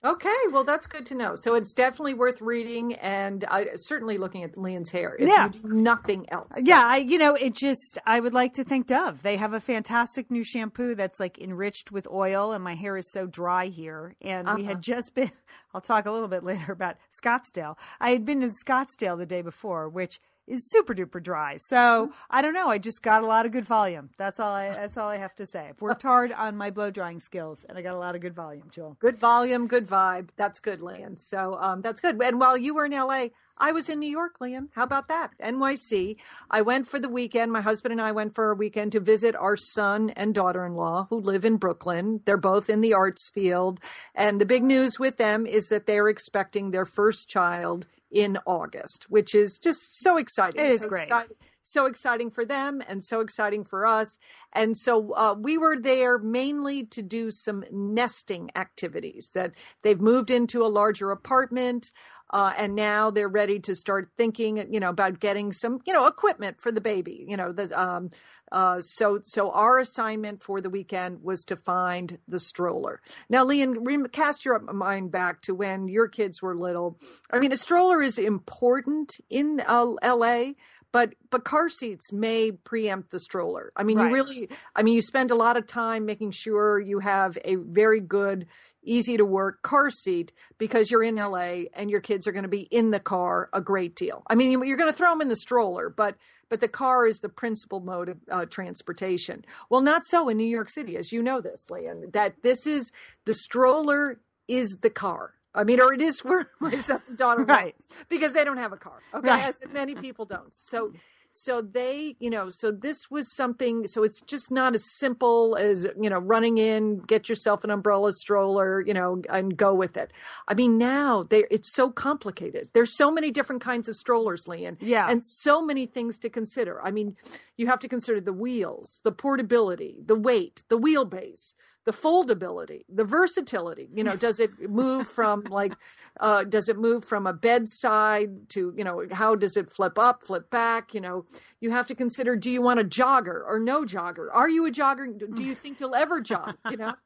Okay, 0.03 0.33
well, 0.51 0.63
that's 0.63 0.87
good 0.87 1.05
to 1.07 1.15
know. 1.15 1.35
So 1.35 1.53
it's 1.53 1.73
definitely 1.73 2.15
worth 2.15 2.41
reading, 2.41 2.95
and 2.95 3.45
I, 3.45 3.67
certainly 3.75 4.17
looking 4.17 4.43
at 4.43 4.57
Lian's 4.57 4.89
hair. 4.89 5.15
If 5.19 5.29
Yeah. 5.29 5.45
you 5.53 5.59
do 5.61 5.67
nothing 5.67 6.25
else. 6.31 6.51
Yeah, 6.59 6.83
I 6.83 6.97
you 6.97 7.19
know, 7.19 7.35
it 7.35 7.53
just 7.53 7.99
I 8.05 8.19
would 8.19 8.33
like 8.33 8.53
to 8.53 8.63
thank 8.63 8.87
Dove. 8.87 9.21
They 9.21 9.37
have 9.37 9.53
a 9.53 9.61
fantastic 9.61 10.31
new 10.31 10.43
shampoo 10.43 10.95
that's 10.95 11.19
like 11.19 11.37
enriched 11.37 11.91
with 11.91 12.07
oil 12.07 12.51
and 12.51 12.63
my 12.63 12.73
hair 12.73 12.97
is 12.97 13.11
so 13.11 13.27
dry 13.27 13.67
here. 13.67 14.15
And 14.21 14.47
we 14.55 14.63
had 14.63 14.77
uh-huh. 14.77 14.81
just 14.81 15.13
been 15.13 15.31
I'll 15.73 15.81
talk 15.81 16.07
a 16.07 16.11
little 16.11 16.27
bit 16.27 16.43
later 16.43 16.71
about 16.71 16.95
Scottsdale. 17.23 17.77
I 17.99 18.09
had 18.09 18.25
been 18.25 18.41
in 18.41 18.53
Scottsdale 18.65 19.19
the 19.19 19.27
day 19.27 19.43
before, 19.43 19.87
which 19.87 20.19
is 20.51 20.69
super 20.69 20.93
duper 20.93 21.23
dry. 21.23 21.57
So 21.57 22.11
I 22.29 22.41
don't 22.41 22.53
know. 22.53 22.67
I 22.67 22.77
just 22.77 23.01
got 23.01 23.23
a 23.23 23.25
lot 23.25 23.45
of 23.45 23.51
good 23.51 23.65
volume. 23.65 24.09
That's 24.17 24.39
all 24.39 24.53
I 24.53 24.69
that's 24.69 24.97
all 24.97 25.07
I 25.07 25.17
have 25.17 25.35
to 25.35 25.45
say. 25.45 25.67
I've 25.69 25.81
worked 25.81 26.03
hard 26.11 26.31
on 26.31 26.57
my 26.57 26.69
blow 26.69 26.91
drying 26.91 27.19
skills 27.19 27.65
and 27.67 27.77
I 27.77 27.81
got 27.81 27.95
a 27.95 27.99
lot 27.99 28.15
of 28.15 28.21
good 28.21 28.35
volume, 28.35 28.67
Jill. 28.71 28.97
Good 28.99 29.17
volume, 29.17 29.67
good 29.67 29.87
vibe. 29.87 30.29
That's 30.35 30.59
good, 30.59 30.81
Lian. 30.81 31.17
So 31.17 31.57
um, 31.59 31.81
that's 31.81 32.01
good. 32.01 32.21
And 32.21 32.39
while 32.39 32.57
you 32.57 32.73
were 32.73 32.85
in 32.85 32.91
LA, 32.91 33.27
I 33.57 33.73
was 33.73 33.89
in 33.89 33.99
New 33.99 34.09
York, 34.09 34.41
Lian. 34.41 34.69
How 34.73 34.83
about 34.83 35.07
that? 35.09 35.31
NYC. 35.39 36.17
I 36.49 36.61
went 36.61 36.87
for 36.87 36.99
the 36.99 37.09
weekend. 37.09 37.51
My 37.51 37.61
husband 37.61 37.91
and 37.91 38.01
I 38.01 38.11
went 38.11 38.33
for 38.33 38.49
a 38.49 38.55
weekend 38.55 38.91
to 38.93 38.99
visit 38.99 39.35
our 39.35 39.55
son 39.55 40.09
and 40.11 40.33
daughter 40.33 40.65
in 40.65 40.73
law 40.73 41.05
who 41.09 41.19
live 41.19 41.45
in 41.45 41.57
Brooklyn. 41.57 42.21
They're 42.25 42.37
both 42.37 42.71
in 42.71 42.81
the 42.81 42.95
arts 42.95 43.29
field. 43.29 43.79
And 44.15 44.41
the 44.41 44.47
big 44.47 44.63
news 44.63 44.97
with 44.97 45.17
them 45.17 45.45
is 45.45 45.67
that 45.67 45.85
they're 45.85 46.09
expecting 46.09 46.71
their 46.71 46.85
first 46.85 47.29
child 47.29 47.85
in 48.11 48.37
August, 48.45 49.05
which 49.09 49.33
is 49.33 49.57
just 49.57 50.01
so 50.01 50.17
exciting. 50.17 50.61
It 50.61 50.71
is 50.71 50.81
So 50.81 50.89
great. 50.89 51.03
exciting 51.03 51.35
so 51.63 51.85
exciting 51.85 52.31
for 52.31 52.45
them 52.45 52.81
and 52.87 53.03
so 53.03 53.21
exciting 53.21 53.63
for 53.63 53.85
us. 53.85 54.17
And 54.53 54.75
so 54.75 55.13
uh, 55.13 55.35
we 55.37 55.57
were 55.57 55.79
there 55.79 56.17
mainly 56.17 56.85
to 56.87 57.01
do 57.01 57.31
some 57.31 57.63
nesting 57.71 58.49
activities 58.55 59.31
that 59.33 59.51
they've 59.83 59.99
moved 59.99 60.29
into 60.29 60.65
a 60.65 60.67
larger 60.67 61.11
apartment. 61.11 61.91
Uh, 62.33 62.53
and 62.57 62.75
now 62.75 63.11
they're 63.11 63.27
ready 63.27 63.59
to 63.59 63.75
start 63.75 64.09
thinking, 64.17 64.65
you 64.71 64.79
know, 64.79 64.89
about 64.89 65.19
getting 65.19 65.51
some, 65.51 65.79
you 65.85 65.91
know, 65.91 66.07
equipment 66.07 66.61
for 66.61 66.71
the 66.71 66.79
baby. 66.79 67.25
You 67.27 67.35
know, 67.35 67.51
the, 67.51 67.77
um, 67.77 68.09
uh, 68.53 68.79
so 68.79 69.19
so 69.23 69.51
our 69.51 69.79
assignment 69.79 70.41
for 70.41 70.61
the 70.61 70.69
weekend 70.69 71.23
was 71.23 71.43
to 71.43 71.57
find 71.57 72.19
the 72.29 72.39
stroller. 72.39 73.01
Now, 73.29 73.43
Lian, 73.43 74.07
cast 74.13 74.45
your 74.45 74.59
mind 74.59 75.11
back 75.11 75.41
to 75.43 75.53
when 75.53 75.89
your 75.89 76.07
kids 76.07 76.41
were 76.41 76.55
little. 76.55 76.97
I 77.29 77.39
mean, 77.39 77.51
a 77.51 77.57
stroller 77.57 78.01
is 78.01 78.17
important 78.17 79.17
in 79.29 79.61
uh, 79.67 79.93
L.A 80.01 80.55
but 80.91 81.13
but 81.29 81.43
car 81.43 81.69
seats 81.69 82.11
may 82.11 82.51
preempt 82.51 83.11
the 83.11 83.19
stroller. 83.19 83.71
I 83.75 83.83
mean, 83.83 83.97
Right. 83.97 84.07
you 84.07 84.13
really, 84.13 84.49
I 84.75 84.83
mean, 84.83 84.93
you 84.95 85.01
spend 85.01 85.31
a 85.31 85.35
lot 85.35 85.57
of 85.57 85.65
time 85.67 86.05
making 86.05 86.31
sure 86.31 86.79
you 86.79 86.99
have 86.99 87.37
a 87.45 87.55
very 87.55 87.99
good, 87.99 88.47
easy 88.83 89.15
to 89.17 89.25
work 89.25 89.61
car 89.61 89.89
seat 89.89 90.33
because 90.57 90.89
you're 90.91 91.03
in 91.03 91.15
LA 91.15 91.65
and 91.73 91.89
your 91.89 92.01
kids 92.01 92.27
are 92.27 92.31
going 92.31 92.43
to 92.43 92.49
be 92.49 92.67
in 92.71 92.91
the 92.91 92.99
car 92.99 93.49
a 93.53 93.61
great 93.61 93.95
deal. 93.95 94.23
I 94.27 94.35
mean, 94.35 94.51
you- 94.51 94.63
you're 94.63 94.77
going 94.77 94.91
to 94.91 94.97
throw 94.97 95.11
them 95.11 95.21
in 95.21 95.27
the 95.29 95.35
stroller, 95.35 95.89
but 95.89 96.15
but 96.49 96.59
the 96.59 96.67
car 96.67 97.07
is 97.07 97.19
the 97.19 97.29
principal 97.29 97.79
mode 97.79 98.09
of 98.09 98.17
uh, 98.29 98.45
transportation. 98.45 99.45
Well, 99.69 99.79
not 99.79 100.05
so 100.05 100.27
in 100.27 100.35
New 100.35 100.43
York 100.47 100.69
City, 100.69 100.97
as 100.97 101.13
you 101.13 101.23
know 101.23 101.39
this, 101.39 101.67
Lian. 101.69 102.11
That 102.11 102.41
this 102.43 102.67
is 102.67 102.91
the 103.23 103.33
stroller 103.33 104.19
is 104.49 104.79
the 104.81 104.89
car. 104.89 105.35
I 105.53 105.63
mean, 105.63 105.79
or 105.81 105.93
it 105.93 106.01
is 106.01 106.21
for 106.21 106.49
my 106.59 106.77
son 106.77 107.01
and 107.07 107.17
daughter, 107.17 107.43
Right. 107.43 107.75
Because 108.09 108.33
they 108.33 108.43
don't 108.43 108.57
have 108.57 108.73
a 108.73 108.77
car. 108.77 108.99
Okay, 109.13 109.27
Right. 109.29 109.45
as 109.45 109.59
many 109.73 109.95
people 109.95 110.25
don't. 110.25 110.55
So 110.55 110.93
so 111.33 111.61
they 111.61 112.17
you 112.19 112.29
know 112.29 112.49
so 112.49 112.71
this 112.73 113.09
was 113.09 113.33
something 113.33 113.87
so 113.87 114.03
it's 114.03 114.19
just 114.19 114.51
not 114.51 114.73
as 114.75 114.83
simple 114.97 115.55
as 115.55 115.87
you 115.97 116.09
know 116.09 116.19
running 116.19 116.57
in 116.57 116.97
get 116.99 117.29
yourself 117.29 117.63
an 117.63 117.69
umbrella 117.69 118.11
stroller 118.11 118.81
you 118.85 118.93
know 118.93 119.21
and 119.29 119.55
go 119.55 119.73
with 119.73 119.95
it 119.95 120.11
i 120.49 120.53
mean 120.53 120.77
now 120.77 121.23
they 121.29 121.45
it's 121.49 121.73
so 121.73 121.89
complicated 121.89 122.67
there's 122.73 122.97
so 122.97 123.09
many 123.09 123.31
different 123.31 123.61
kinds 123.61 123.87
of 123.87 123.95
strollers 123.95 124.45
Lian 124.45 124.75
Yeah. 124.81 125.09
and 125.09 125.23
so 125.23 125.61
many 125.65 125.85
things 125.85 126.17
to 126.19 126.29
consider 126.29 126.83
i 126.85 126.91
mean 126.91 127.15
you 127.55 127.67
have 127.67 127.79
to 127.79 127.87
consider 127.87 128.19
the 128.19 128.33
wheels 128.33 128.99
the 129.05 129.13
portability 129.13 129.99
the 130.05 130.15
weight 130.15 130.63
the 130.67 130.77
wheelbase 130.77 131.55
the 131.85 131.91
foldability 131.91 132.81
the 132.87 133.03
versatility 133.03 133.89
you 133.93 134.03
know 134.03 134.15
does 134.15 134.39
it 134.39 134.51
move 134.69 135.07
from 135.07 135.43
like 135.49 135.73
uh, 136.19 136.43
does 136.43 136.69
it 136.69 136.77
move 136.77 137.03
from 137.03 137.25
a 137.25 137.33
bedside 137.33 138.49
to 138.49 138.73
you 138.77 138.83
know 138.83 139.05
how 139.11 139.35
does 139.35 139.57
it 139.57 139.71
flip 139.71 139.97
up 139.97 140.23
flip 140.23 140.49
back 140.49 140.93
you 140.93 141.01
know? 141.01 141.25
You 141.59 141.71
have 141.71 141.87
to 141.87 141.95
consider 141.95 142.35
do 142.35 142.49
you 142.49 142.61
want 142.61 142.79
a 142.79 142.83
jogger 142.83 143.43
or 143.47 143.59
no 143.59 143.83
jogger? 143.83 144.27
Are 144.33 144.49
you 144.49 144.65
a 144.65 144.71
jogger? 144.71 145.07
Do 145.35 145.43
you 145.43 145.55
think 145.55 145.79
you'll 145.79 145.95
ever 145.95 146.21
jog 146.21 146.55
you 146.69 146.77
know? 146.77 146.95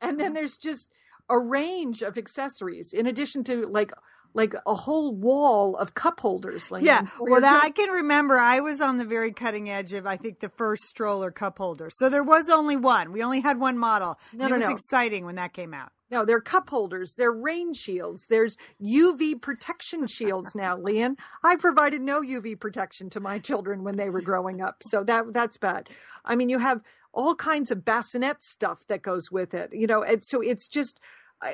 And 0.00 0.20
then 0.20 0.34
there's 0.34 0.56
just 0.56 0.88
a 1.30 1.38
range 1.38 2.02
of 2.02 2.18
accessories 2.18 2.92
in 2.92 3.06
addition 3.06 3.42
to 3.44 3.66
like 3.66 3.90
like 4.34 4.54
a 4.66 4.74
whole 4.74 5.14
wall 5.14 5.76
of 5.76 5.94
cup 5.94 6.20
holders 6.20 6.70
like 6.70 6.82
Yeah. 6.82 7.06
Well, 7.20 7.40
that 7.40 7.64
I 7.64 7.70
can 7.70 7.88
remember. 7.88 8.38
I 8.38 8.60
was 8.60 8.80
on 8.80 8.98
the 8.98 9.04
very 9.04 9.32
cutting 9.32 9.70
edge 9.70 9.92
of, 9.92 10.06
I 10.06 10.16
think, 10.16 10.40
the 10.40 10.48
first 10.48 10.84
stroller 10.84 11.30
cup 11.30 11.58
holder. 11.58 11.88
So 11.90 12.08
there 12.08 12.24
was 12.24 12.50
only 12.50 12.76
one. 12.76 13.12
We 13.12 13.22
only 13.22 13.40
had 13.40 13.58
one 13.58 13.78
model. 13.78 14.18
No, 14.32 14.48
no, 14.48 14.56
it 14.56 14.58
was 14.58 14.68
no. 14.68 14.74
exciting 14.74 15.24
when 15.24 15.36
that 15.36 15.52
came 15.52 15.72
out. 15.72 15.92
No, 16.10 16.24
they're 16.24 16.40
cup 16.40 16.68
holders, 16.70 17.14
they're 17.14 17.32
rain 17.32 17.74
shields, 17.74 18.26
there's 18.28 18.56
UV 18.80 19.40
protection 19.40 20.06
shields 20.06 20.54
now, 20.54 20.76
Lian. 20.80 21.16
I 21.42 21.56
provided 21.56 22.02
no 22.02 22.20
UV 22.20 22.60
protection 22.60 23.10
to 23.10 23.20
my 23.20 23.38
children 23.38 23.82
when 23.82 23.96
they 23.96 24.10
were 24.10 24.20
growing 24.20 24.60
up. 24.60 24.82
So 24.82 25.02
that 25.04 25.32
that's 25.32 25.56
bad. 25.56 25.88
I 26.24 26.36
mean, 26.36 26.50
you 26.50 26.58
have 26.58 26.82
all 27.12 27.34
kinds 27.34 27.70
of 27.70 27.84
bassinet 27.84 28.42
stuff 28.42 28.84
that 28.88 29.02
goes 29.02 29.30
with 29.30 29.54
it, 29.54 29.70
you 29.72 29.86
know, 29.86 30.02
and 30.02 30.22
so 30.22 30.40
it's 30.40 30.68
just 30.68 31.00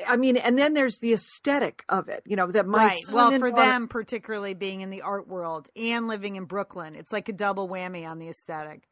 I, 0.06 0.16
mean, 0.16 0.36
and 0.36 0.58
then 0.58 0.74
there's 0.74 0.98
the 0.98 1.12
aesthetic 1.12 1.84
of 1.88 2.08
it. 2.08 2.22
You 2.26 2.36
know 2.36 2.50
that 2.52 2.66
my 2.66 2.86
right. 2.86 2.98
son 3.04 3.14
Well, 3.14 3.30
for 3.38 3.50
daughter- 3.50 3.62
them, 3.70 3.88
particularly 3.88 4.54
being 4.54 4.80
in 4.82 4.90
the 4.90 5.02
art 5.02 5.26
world 5.26 5.68
and 5.74 6.06
living 6.06 6.36
in 6.36 6.44
Brooklyn, 6.44 6.94
it's 6.94 7.12
like 7.12 7.28
a 7.28 7.32
double 7.32 7.68
whammy 7.68 8.06
on 8.08 8.18
the 8.18 8.28
aesthetic. 8.28 8.82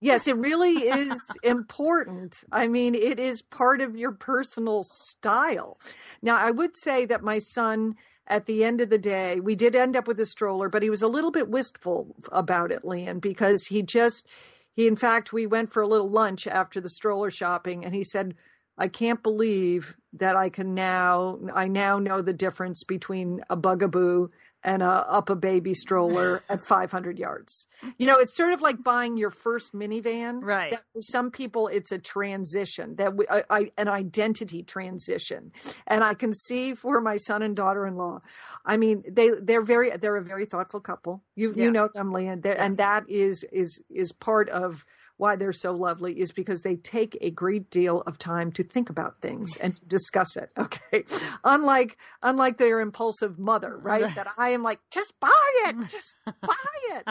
Yes, 0.00 0.28
it 0.28 0.36
really 0.36 0.74
is 0.88 1.18
important. 1.42 2.36
I 2.52 2.68
mean, 2.68 2.94
it 2.94 3.18
is 3.18 3.42
part 3.42 3.80
of 3.80 3.96
your 3.96 4.12
personal 4.12 4.84
style. 4.84 5.78
Now, 6.22 6.36
I 6.36 6.50
would 6.52 6.76
say 6.76 7.04
that 7.06 7.22
my 7.22 7.38
son, 7.40 7.96
at 8.26 8.46
the 8.46 8.64
end 8.64 8.80
of 8.80 8.90
the 8.90 8.98
day, 8.98 9.40
we 9.40 9.56
did 9.56 9.74
end 9.74 9.96
up 9.96 10.06
with 10.06 10.20
a 10.20 10.26
stroller, 10.26 10.68
but 10.68 10.82
he 10.84 10.90
was 10.90 11.02
a 11.02 11.08
little 11.08 11.32
bit 11.32 11.48
wistful 11.48 12.14
about 12.30 12.70
it, 12.70 12.84
Leon, 12.84 13.18
because 13.18 13.64
he 13.66 13.82
just, 13.82 14.28
he, 14.72 14.86
in 14.86 14.94
fact, 14.94 15.32
we 15.32 15.46
went 15.46 15.72
for 15.72 15.82
a 15.82 15.88
little 15.88 16.10
lunch 16.10 16.46
after 16.46 16.80
the 16.80 16.90
stroller 16.90 17.30
shopping, 17.30 17.84
and 17.84 17.92
he 17.92 18.04
said, 18.04 18.34
I 18.78 18.88
can't 18.88 19.22
believe 19.22 19.96
that 20.14 20.36
I 20.36 20.48
can 20.48 20.74
now, 20.74 21.38
I 21.52 21.68
now 21.68 21.98
know 21.98 22.22
the 22.22 22.32
difference 22.32 22.84
between 22.84 23.42
a 23.50 23.56
bugaboo 23.56 24.28
and 24.64 24.82
a 24.82 25.06
UPPAbaby 25.12 25.74
stroller 25.74 26.42
at 26.48 26.64
500 26.64 27.18
yards. 27.18 27.66
You 27.96 28.06
know, 28.06 28.18
it's 28.18 28.36
sort 28.36 28.52
of 28.52 28.60
like 28.60 28.82
buying 28.82 29.16
your 29.16 29.30
first 29.30 29.72
minivan. 29.72 30.40
Right. 30.42 30.72
That 30.72 30.82
for 30.92 31.02
some 31.02 31.30
people, 31.30 31.68
it's 31.68 31.92
a 31.92 31.98
transition 31.98 32.96
that 32.96 33.16
we, 33.16 33.26
I, 33.28 33.44
I, 33.50 33.72
an 33.76 33.88
identity 33.88 34.62
transition, 34.62 35.52
and 35.86 36.02
I 36.02 36.14
can 36.14 36.34
see 36.34 36.74
for 36.74 37.00
my 37.00 37.16
son 37.18 37.42
and 37.42 37.54
daughter-in-law. 37.54 38.20
I 38.64 38.76
mean, 38.76 39.04
they 39.08 39.30
they're 39.30 39.62
very 39.62 39.96
they're 39.96 40.16
a 40.16 40.24
very 40.24 40.44
thoughtful 40.44 40.80
couple. 40.80 41.22
You 41.36 41.52
you 41.56 41.70
know 41.70 41.88
them, 41.94 42.12
Lian, 42.12 42.40
They're- 42.40 42.56
and 42.58 42.76
that 42.78 43.08
is 43.08 43.44
is 43.52 43.80
is 43.90 44.10
part 44.12 44.48
of 44.48 44.84
why 45.18 45.36
they're 45.36 45.52
so 45.52 45.72
lovely 45.72 46.18
is 46.20 46.32
because 46.32 46.62
they 46.62 46.76
take 46.76 47.18
a 47.20 47.30
great 47.30 47.70
deal 47.70 48.02
of 48.06 48.18
time 48.18 48.50
to 48.52 48.62
think 48.64 48.88
about 48.88 49.20
things 49.20 49.56
and 49.58 49.76
to 49.76 49.84
discuss 49.84 50.36
it. 50.36 50.50
Okay. 50.58 51.04
Unlike 51.44 51.96
unlike 52.22 52.58
their 52.58 52.80
impulsive 52.80 53.38
mother, 53.38 53.76
right? 53.76 54.02
Right. 54.04 54.14
That 54.14 54.28
I 54.36 54.50
am 54.50 54.62
like, 54.62 54.80
just 54.90 55.12
buy 55.20 55.30
it, 55.66 55.76
just 55.88 56.14
buy 56.24 56.54
it. 56.90 57.08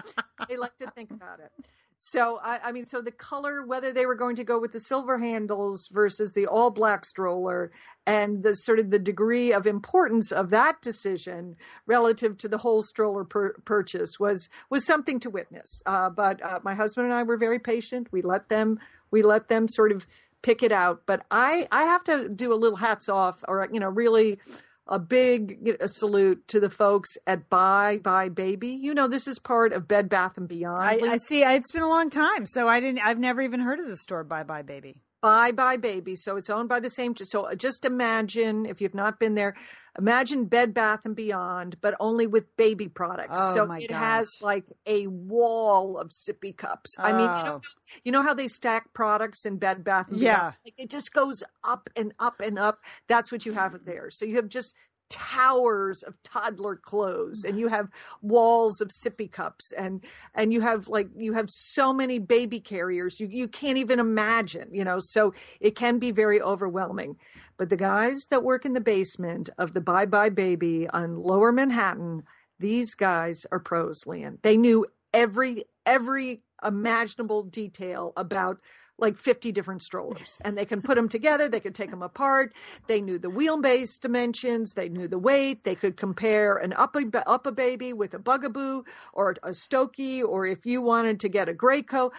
they 0.47 0.57
like 0.57 0.77
to 0.77 0.89
think 0.91 1.11
about 1.11 1.39
it. 1.39 1.51
So 1.99 2.39
I, 2.43 2.59
I 2.65 2.71
mean, 2.71 2.85
so 2.85 3.01
the 3.01 3.11
color, 3.11 3.65
whether 3.65 3.91
they 3.91 4.05
were 4.05 4.15
going 4.15 4.35
to 4.35 4.43
go 4.43 4.59
with 4.59 4.71
the 4.71 4.79
silver 4.79 5.17
handles 5.17 5.87
versus 5.91 6.33
the 6.33 6.45
all 6.45 6.69
black 6.69 7.05
stroller, 7.05 7.71
and 8.05 8.43
the 8.43 8.53
sort 8.55 8.79
of 8.79 8.91
the 8.91 8.99
degree 8.99 9.51
of 9.51 9.65
importance 9.65 10.31
of 10.31 10.49
that 10.51 10.81
decision 10.81 11.55
relative 11.87 12.37
to 12.37 12.47
the 12.47 12.59
whole 12.59 12.83
stroller 12.83 13.23
pur- 13.23 13.55
purchase 13.65 14.19
was 14.19 14.47
was 14.69 14.85
something 14.85 15.19
to 15.21 15.29
witness. 15.29 15.81
Uh, 15.85 16.09
but 16.09 16.43
uh, 16.43 16.59
my 16.63 16.75
husband 16.75 17.05
and 17.05 17.15
I 17.15 17.23
were 17.23 17.37
very 17.37 17.59
patient. 17.59 18.07
We 18.11 18.21
let 18.21 18.47
them 18.49 18.79
we 19.09 19.23
let 19.23 19.47
them 19.47 19.67
sort 19.67 19.91
of 19.91 20.05
pick 20.43 20.61
it 20.61 20.71
out. 20.71 21.01
But 21.07 21.25
I 21.31 21.67
I 21.71 21.83
have 21.83 22.03
to 22.05 22.29
do 22.29 22.53
a 22.53 22.55
little 22.55 22.77
hats 22.77 23.09
off, 23.09 23.43
or 23.47 23.67
you 23.71 23.79
know, 23.79 23.89
really 23.89 24.37
a 24.87 24.99
big 24.99 25.57
you 25.61 25.77
know, 25.79 25.87
salute 25.87 26.47
to 26.49 26.59
the 26.59 26.69
folks 26.69 27.09
at 27.25 27.49
Bye 27.49 27.97
Bye 27.97 28.29
Baby. 28.29 28.69
You 28.69 28.93
know, 28.93 29.07
this 29.07 29.27
is 29.27 29.39
part 29.39 29.73
of 29.73 29.87
Bed 29.87 30.09
Bath 30.09 30.37
and 30.37 30.47
Beyond. 30.47 30.79
I, 30.79 31.13
I 31.13 31.17
see. 31.17 31.43
It's 31.43 31.71
been 31.71 31.83
a 31.83 31.89
long 31.89 32.09
time, 32.09 32.45
so 32.45 32.67
I 32.67 32.79
didn't. 32.79 32.99
I've 32.99 33.19
never 33.19 33.41
even 33.41 33.59
heard 33.59 33.79
of 33.79 33.87
the 33.87 33.97
store. 33.97 34.23
Bye 34.23 34.43
bye, 34.43 34.61
baby. 34.61 35.01
Bye 35.27 35.51
Bye 35.51 35.75
Baby. 35.75 36.15
So 36.15 36.37
it's 36.37 36.49
owned 36.49 36.69
by 36.69 36.79
the 36.79 36.89
same. 36.89 37.13
So 37.17 37.53
just 37.55 37.83
imagine 37.83 38.65
if 38.65 38.79
you've 38.79 38.93
not 38.95 39.19
been 39.19 39.35
there, 39.35 39.57
imagine 39.99 40.45
Bed 40.45 40.73
Bath 40.73 41.01
and 41.03 41.17
Beyond, 41.17 41.81
but 41.81 41.95
only 41.99 42.27
with 42.27 42.55
baby 42.55 42.87
products. 42.87 43.35
Oh, 43.37 43.53
so 43.53 43.71
it 43.73 43.89
gosh. 43.89 43.99
has 43.99 44.37
like 44.41 44.63
a 44.85 45.07
wall 45.07 45.97
of 45.97 46.11
sippy 46.11 46.55
cups. 46.55 46.95
I 46.97 47.11
mean, 47.11 47.23
you 47.23 47.43
know, 47.43 47.59
Oh. 47.61 47.61
you 48.05 48.13
know 48.13 48.21
how 48.21 48.33
they 48.33 48.47
stack 48.47 48.93
products 48.93 49.45
in 49.45 49.57
Bed 49.57 49.83
Bath 49.83 50.07
and 50.11 50.17
Yeah. 50.17 50.37
Beyond? 50.37 50.55
Like 50.63 50.73
it 50.77 50.89
just 50.89 51.11
goes 51.11 51.43
up 51.61 51.89
and 51.97 52.13
up 52.19 52.39
and 52.39 52.57
up. 52.57 52.79
That's 53.09 53.29
what 53.29 53.45
you 53.45 53.51
have 53.51 53.73
mm. 53.73 53.83
there. 53.83 54.09
So 54.09 54.23
you 54.23 54.37
have 54.37 54.47
just 54.47 54.75
towers 55.09 56.03
of 56.03 56.21
toddler 56.23 56.75
clothes 56.75 57.43
and 57.43 57.57
you 57.57 57.67
have 57.67 57.89
walls 58.21 58.81
of 58.81 58.89
sippy 58.89 59.31
cups 59.31 59.71
and 59.77 60.03
and 60.35 60.51
you 60.51 60.59
have 60.61 60.87
like 60.87 61.07
you 61.15 61.33
have 61.33 61.49
so 61.49 61.93
many 61.93 62.19
baby 62.19 62.59
carriers 62.59 63.19
you 63.19 63.27
you 63.27 63.47
can't 63.47 63.77
even 63.77 63.99
imagine 63.99 64.67
you 64.71 64.83
know 64.83 64.99
so 64.99 65.33
it 65.59 65.75
can 65.75 65.97
be 65.97 66.11
very 66.11 66.41
overwhelming 66.41 67.15
but 67.57 67.69
the 67.69 67.77
guys 67.77 68.25
that 68.29 68.43
work 68.43 68.65
in 68.65 68.73
the 68.73 68.81
basement 68.81 69.49
of 69.57 69.73
the 69.73 69.81
bye 69.81 70.05
bye 70.05 70.29
baby 70.29 70.87
on 70.89 71.15
lower 71.15 71.51
manhattan 71.51 72.23
these 72.59 72.93
guys 72.93 73.45
are 73.51 73.59
pros 73.59 74.05
Lian. 74.05 74.37
they 74.41 74.57
knew 74.57 74.85
every 75.13 75.63
every 75.85 76.41
imaginable 76.63 77.43
detail 77.43 78.13
about 78.17 78.59
like 78.99 79.17
50 79.17 79.51
different 79.51 79.81
strollers. 79.81 80.37
And 80.43 80.57
they 80.57 80.65
can 80.65 80.81
put 80.81 80.95
them 80.95 81.09
together 81.09 81.47
they 81.49 81.59
could 81.59 81.75
take 81.75 81.91
them 81.91 82.01
apart. 82.01 82.53
They 82.87 83.01
knew 83.01 83.19
the 83.19 83.29
wheelbase 83.29 83.99
dimensions 83.99 84.73
they 84.73 84.89
knew 84.89 85.07
the 85.07 85.19
weight. 85.19 85.63
They 85.63 85.75
could 85.75 85.97
compare 85.97 86.57
an 86.57 86.71
UPPAbaby 86.71 87.93
with 87.93 88.13
a 88.13 88.19
bugaboo 88.19 88.83
or 89.13 89.35
a 89.43 89.53
Stokke 89.53 90.23
or 90.27 90.45
if 90.45 90.65
you 90.65 90.81
wanted 90.81 91.19
to 91.21 91.29
get 91.29 91.49
a 91.49 91.53
Graco 91.53 92.11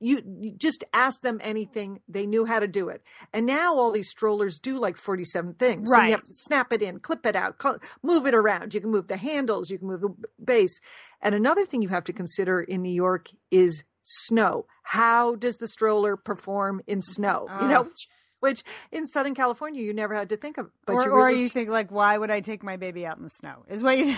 you, 0.00 0.22
you 0.40 0.52
just 0.56 0.84
ask 0.92 1.22
them 1.22 1.40
anything 1.42 2.00
they 2.08 2.26
knew 2.26 2.44
how 2.44 2.58
to 2.58 2.68
do 2.68 2.88
it. 2.88 3.02
And 3.32 3.46
now 3.46 3.74
all 3.74 3.92
these 3.92 4.08
strollers 4.08 4.58
do 4.58 4.78
like 4.78 4.96
47 4.96 5.54
things. 5.54 5.88
So 5.88 5.92
Right. 5.92 6.06
you 6.06 6.12
have 6.12 6.24
to 6.24 6.34
snap 6.34 6.72
it 6.72 6.82
in 6.82 7.00
clip 7.00 7.26
it 7.26 7.36
out 7.36 7.58
move 8.02 8.26
it 8.26 8.34
around. 8.34 8.74
You 8.74 8.80
can 8.80 8.90
move 8.90 9.08
the 9.08 9.16
handles 9.16 9.70
you 9.70 9.78
can 9.78 9.88
move 9.88 10.00
the 10.00 10.14
base. 10.44 10.80
And 11.20 11.34
another 11.34 11.64
thing 11.64 11.82
you 11.82 11.88
have 11.88 12.04
to 12.04 12.12
consider 12.12 12.60
in 12.60 12.82
New 12.82 12.92
York 12.92 13.30
is 13.50 13.84
snow. 14.08 14.66
How 14.84 15.34
does 15.34 15.56
the 15.56 15.68
stroller 15.68 16.16
perform 16.16 16.80
in 16.86 17.02
snow? 17.02 17.46
You 17.60 17.68
know, 17.68 17.80
Ah. 17.80 17.82
which, 17.84 18.08
which 18.40 18.64
in 18.92 19.06
Southern 19.06 19.34
California 19.34 19.82
you 19.82 19.92
never 19.92 20.14
had 20.14 20.28
to 20.28 20.36
think 20.36 20.58
of. 20.58 20.70
But 20.86 20.94
or, 20.94 21.04
you 21.04 21.10
or 21.10 21.30
you 21.30 21.48
think 21.48 21.68
like, 21.68 21.90
why 21.90 22.16
would 22.16 22.30
I 22.30 22.40
take 22.40 22.62
my 22.62 22.76
baby 22.76 23.04
out 23.04 23.16
in 23.18 23.24
the 23.24 23.30
snow? 23.30 23.64
Is 23.68 23.82
what 23.82 23.98
you 23.98 24.14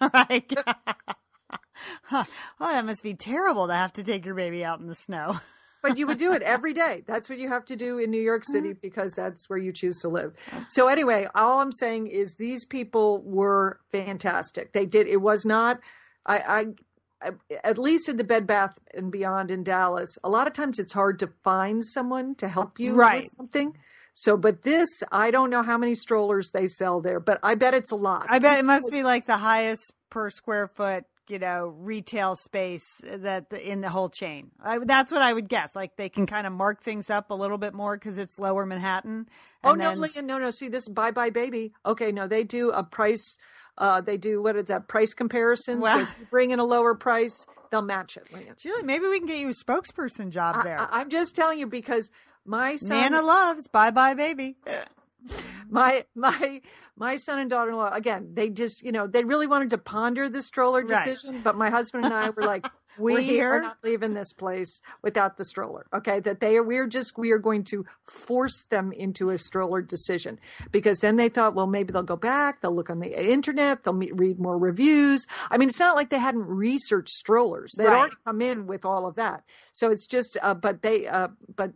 right? 0.00 0.52
Huh. 2.04 2.24
Well, 2.58 2.70
that 2.70 2.84
must 2.84 3.02
be 3.02 3.14
terrible 3.14 3.66
to 3.66 3.74
have 3.74 3.92
to 3.94 4.02
take 4.04 4.24
your 4.24 4.34
baby 4.34 4.64
out 4.64 4.80
in 4.80 4.86
the 4.86 4.94
snow. 4.94 5.40
but 5.82 5.98
you 5.98 6.06
would 6.06 6.18
do 6.18 6.32
it 6.32 6.42
every 6.42 6.72
day. 6.72 7.02
That's 7.06 7.28
what 7.28 7.38
you 7.38 7.48
have 7.48 7.64
to 7.66 7.76
do 7.76 7.98
in 7.98 8.10
New 8.10 8.20
York 8.20 8.44
City 8.44 8.72
because 8.72 9.12
that's 9.12 9.50
where 9.50 9.58
you 9.58 9.72
choose 9.72 9.98
to 9.98 10.08
live. 10.08 10.34
So 10.68 10.88
anyway, 10.88 11.26
all 11.34 11.60
I'm 11.60 11.72
saying 11.72 12.06
is 12.06 12.36
these 12.36 12.64
people 12.64 13.22
were 13.22 13.80
fantastic. 13.92 14.72
They 14.72 14.86
did. 14.86 15.06
It 15.08 15.18
was 15.20 15.44
not. 15.44 15.80
I. 16.26 16.38
I 16.38 16.66
at 17.62 17.78
least 17.78 18.08
in 18.08 18.16
the 18.16 18.24
Bed 18.24 18.46
Bath 18.46 18.78
and 18.94 19.10
Beyond 19.10 19.50
in 19.50 19.62
Dallas, 19.64 20.16
a 20.22 20.28
lot 20.28 20.46
of 20.46 20.52
times 20.52 20.78
it's 20.78 20.92
hard 20.92 21.18
to 21.20 21.28
find 21.42 21.84
someone 21.84 22.34
to 22.36 22.48
help 22.48 22.78
you 22.78 22.94
Right. 22.94 23.22
with 23.22 23.32
something. 23.36 23.76
So, 24.14 24.36
but 24.36 24.62
this, 24.62 24.88
I 25.10 25.30
don't 25.32 25.50
know 25.50 25.62
how 25.62 25.76
many 25.76 25.94
strollers 25.96 26.50
they 26.52 26.68
sell 26.68 27.00
there, 27.00 27.18
but 27.18 27.40
I 27.42 27.56
bet 27.56 27.74
it's 27.74 27.90
a 27.90 27.96
lot. 27.96 28.26
I 28.28 28.38
bet 28.38 28.58
it 28.60 28.64
must 28.64 28.86
be 28.92 29.02
like 29.02 29.26
the 29.26 29.36
highest 29.38 29.92
per 30.10 30.30
square 30.30 30.68
foot, 30.68 31.04
you 31.28 31.38
know, 31.38 31.74
retail 31.78 32.36
space 32.36 33.00
that 33.04 33.50
the, 33.50 33.70
in 33.70 33.80
the 33.80 33.88
whole 33.88 34.08
chain. 34.08 34.50
I, 34.62 34.78
that's 34.78 35.10
what 35.10 35.22
I 35.22 35.32
would 35.32 35.48
guess. 35.48 35.74
Like 35.74 35.96
they 35.96 36.08
can 36.08 36.26
kind 36.26 36.46
of 36.46 36.52
mark 36.52 36.82
things 36.82 37.10
up 37.10 37.30
a 37.30 37.34
little 37.34 37.58
bit 37.58 37.74
more 37.74 37.96
because 37.96 38.18
it's 38.18 38.38
lower 38.38 38.66
Manhattan. 38.66 39.28
Oh 39.62 39.72
no, 39.72 39.94
then- 39.94 40.26
no, 40.26 40.38
no. 40.38 40.50
See 40.50 40.68
this 40.68 40.88
bye 40.88 41.10
bye 41.10 41.30
baby. 41.30 41.72
Okay, 41.84 42.12
no, 42.12 42.26
they 42.26 42.44
do 42.44 42.70
a 42.70 42.82
price. 42.82 43.38
Uh, 43.76 44.00
they 44.00 44.16
do 44.16 44.42
what 44.42 44.56
is 44.56 44.66
that 44.66 44.88
price 44.88 45.14
comparison? 45.14 45.82
So 45.82 46.00
if 46.00 46.08
you 46.20 46.26
bring 46.30 46.50
in 46.50 46.58
a 46.58 46.64
lower 46.64 46.94
price, 46.94 47.46
they'll 47.70 47.82
match 47.82 48.16
it, 48.16 48.32
Leah. 48.32 48.54
Julie, 48.56 48.82
maybe 48.82 49.06
we 49.06 49.18
can 49.18 49.26
get 49.26 49.38
you 49.38 49.48
a 49.48 49.52
spokesperson 49.52 50.30
job 50.30 50.62
there. 50.62 50.78
I, 50.78 51.00
am 51.00 51.10
just 51.10 51.34
telling 51.34 51.58
you 51.58 51.66
because 51.66 52.12
my 52.44 52.76
son, 52.76 52.90
Nana 52.90 53.22
loves 53.22 53.68
bye 53.68 53.90
bye 53.90 54.14
baby. 54.14 54.56
my 55.70 56.04
my 56.14 56.60
my 56.96 57.16
son 57.16 57.38
and 57.38 57.50
daughter-in-law 57.50 57.90
again 57.92 58.28
they 58.34 58.50
just 58.50 58.82
you 58.82 58.92
know 58.92 59.06
they 59.06 59.24
really 59.24 59.46
wanted 59.46 59.70
to 59.70 59.78
ponder 59.78 60.28
the 60.28 60.42
stroller 60.42 60.82
Right. 60.82 61.04
decision 61.04 61.40
but 61.40 61.56
my 61.56 61.70
husband 61.70 62.04
and 62.04 62.12
i 62.14 62.30
were 62.30 62.44
like 62.44 62.64
we 62.98 63.14
We're 63.14 63.20
here. 63.22 63.52
are 63.54 63.62
not 63.62 63.78
leaving 63.82 64.14
this 64.14 64.32
place 64.32 64.80
without 65.02 65.36
the 65.36 65.44
stroller 65.44 65.86
okay 65.92 66.20
that 66.20 66.38
they 66.40 66.56
are 66.56 66.62
we're 66.62 66.86
just 66.86 67.18
we 67.18 67.32
are 67.32 67.38
going 67.38 67.64
to 67.64 67.84
force 68.06 68.66
them 68.70 68.92
into 68.92 69.30
a 69.30 69.38
stroller 69.38 69.82
decision 69.82 70.38
because 70.70 70.98
then 71.00 71.16
they 71.16 71.28
thought 71.28 71.54
well 71.54 71.66
maybe 71.66 71.92
they'll 71.92 72.02
go 72.04 72.14
back 72.16 72.60
they'll 72.60 72.74
look 72.74 72.90
on 72.90 73.00
the 73.00 73.30
internet 73.32 73.82
they'll 73.82 73.94
meet, 73.94 74.14
read 74.16 74.38
more 74.38 74.56
reviews 74.58 75.26
i 75.50 75.56
mean 75.58 75.68
it's 75.68 75.80
not 75.80 75.96
like 75.96 76.10
they 76.10 76.18
hadn't 76.18 76.46
researched 76.46 77.14
strollers 77.14 77.72
they'd 77.76 77.86
Right. 77.86 77.98
already 77.98 78.16
come 78.24 78.40
in 78.40 78.66
with 78.66 78.84
all 78.84 79.06
of 79.06 79.16
that 79.16 79.42
so 79.72 79.90
it's 79.90 80.06
just 80.06 80.36
uh, 80.42 80.54
but 80.54 80.82
they 80.82 81.08
uh, 81.08 81.28
but 81.56 81.72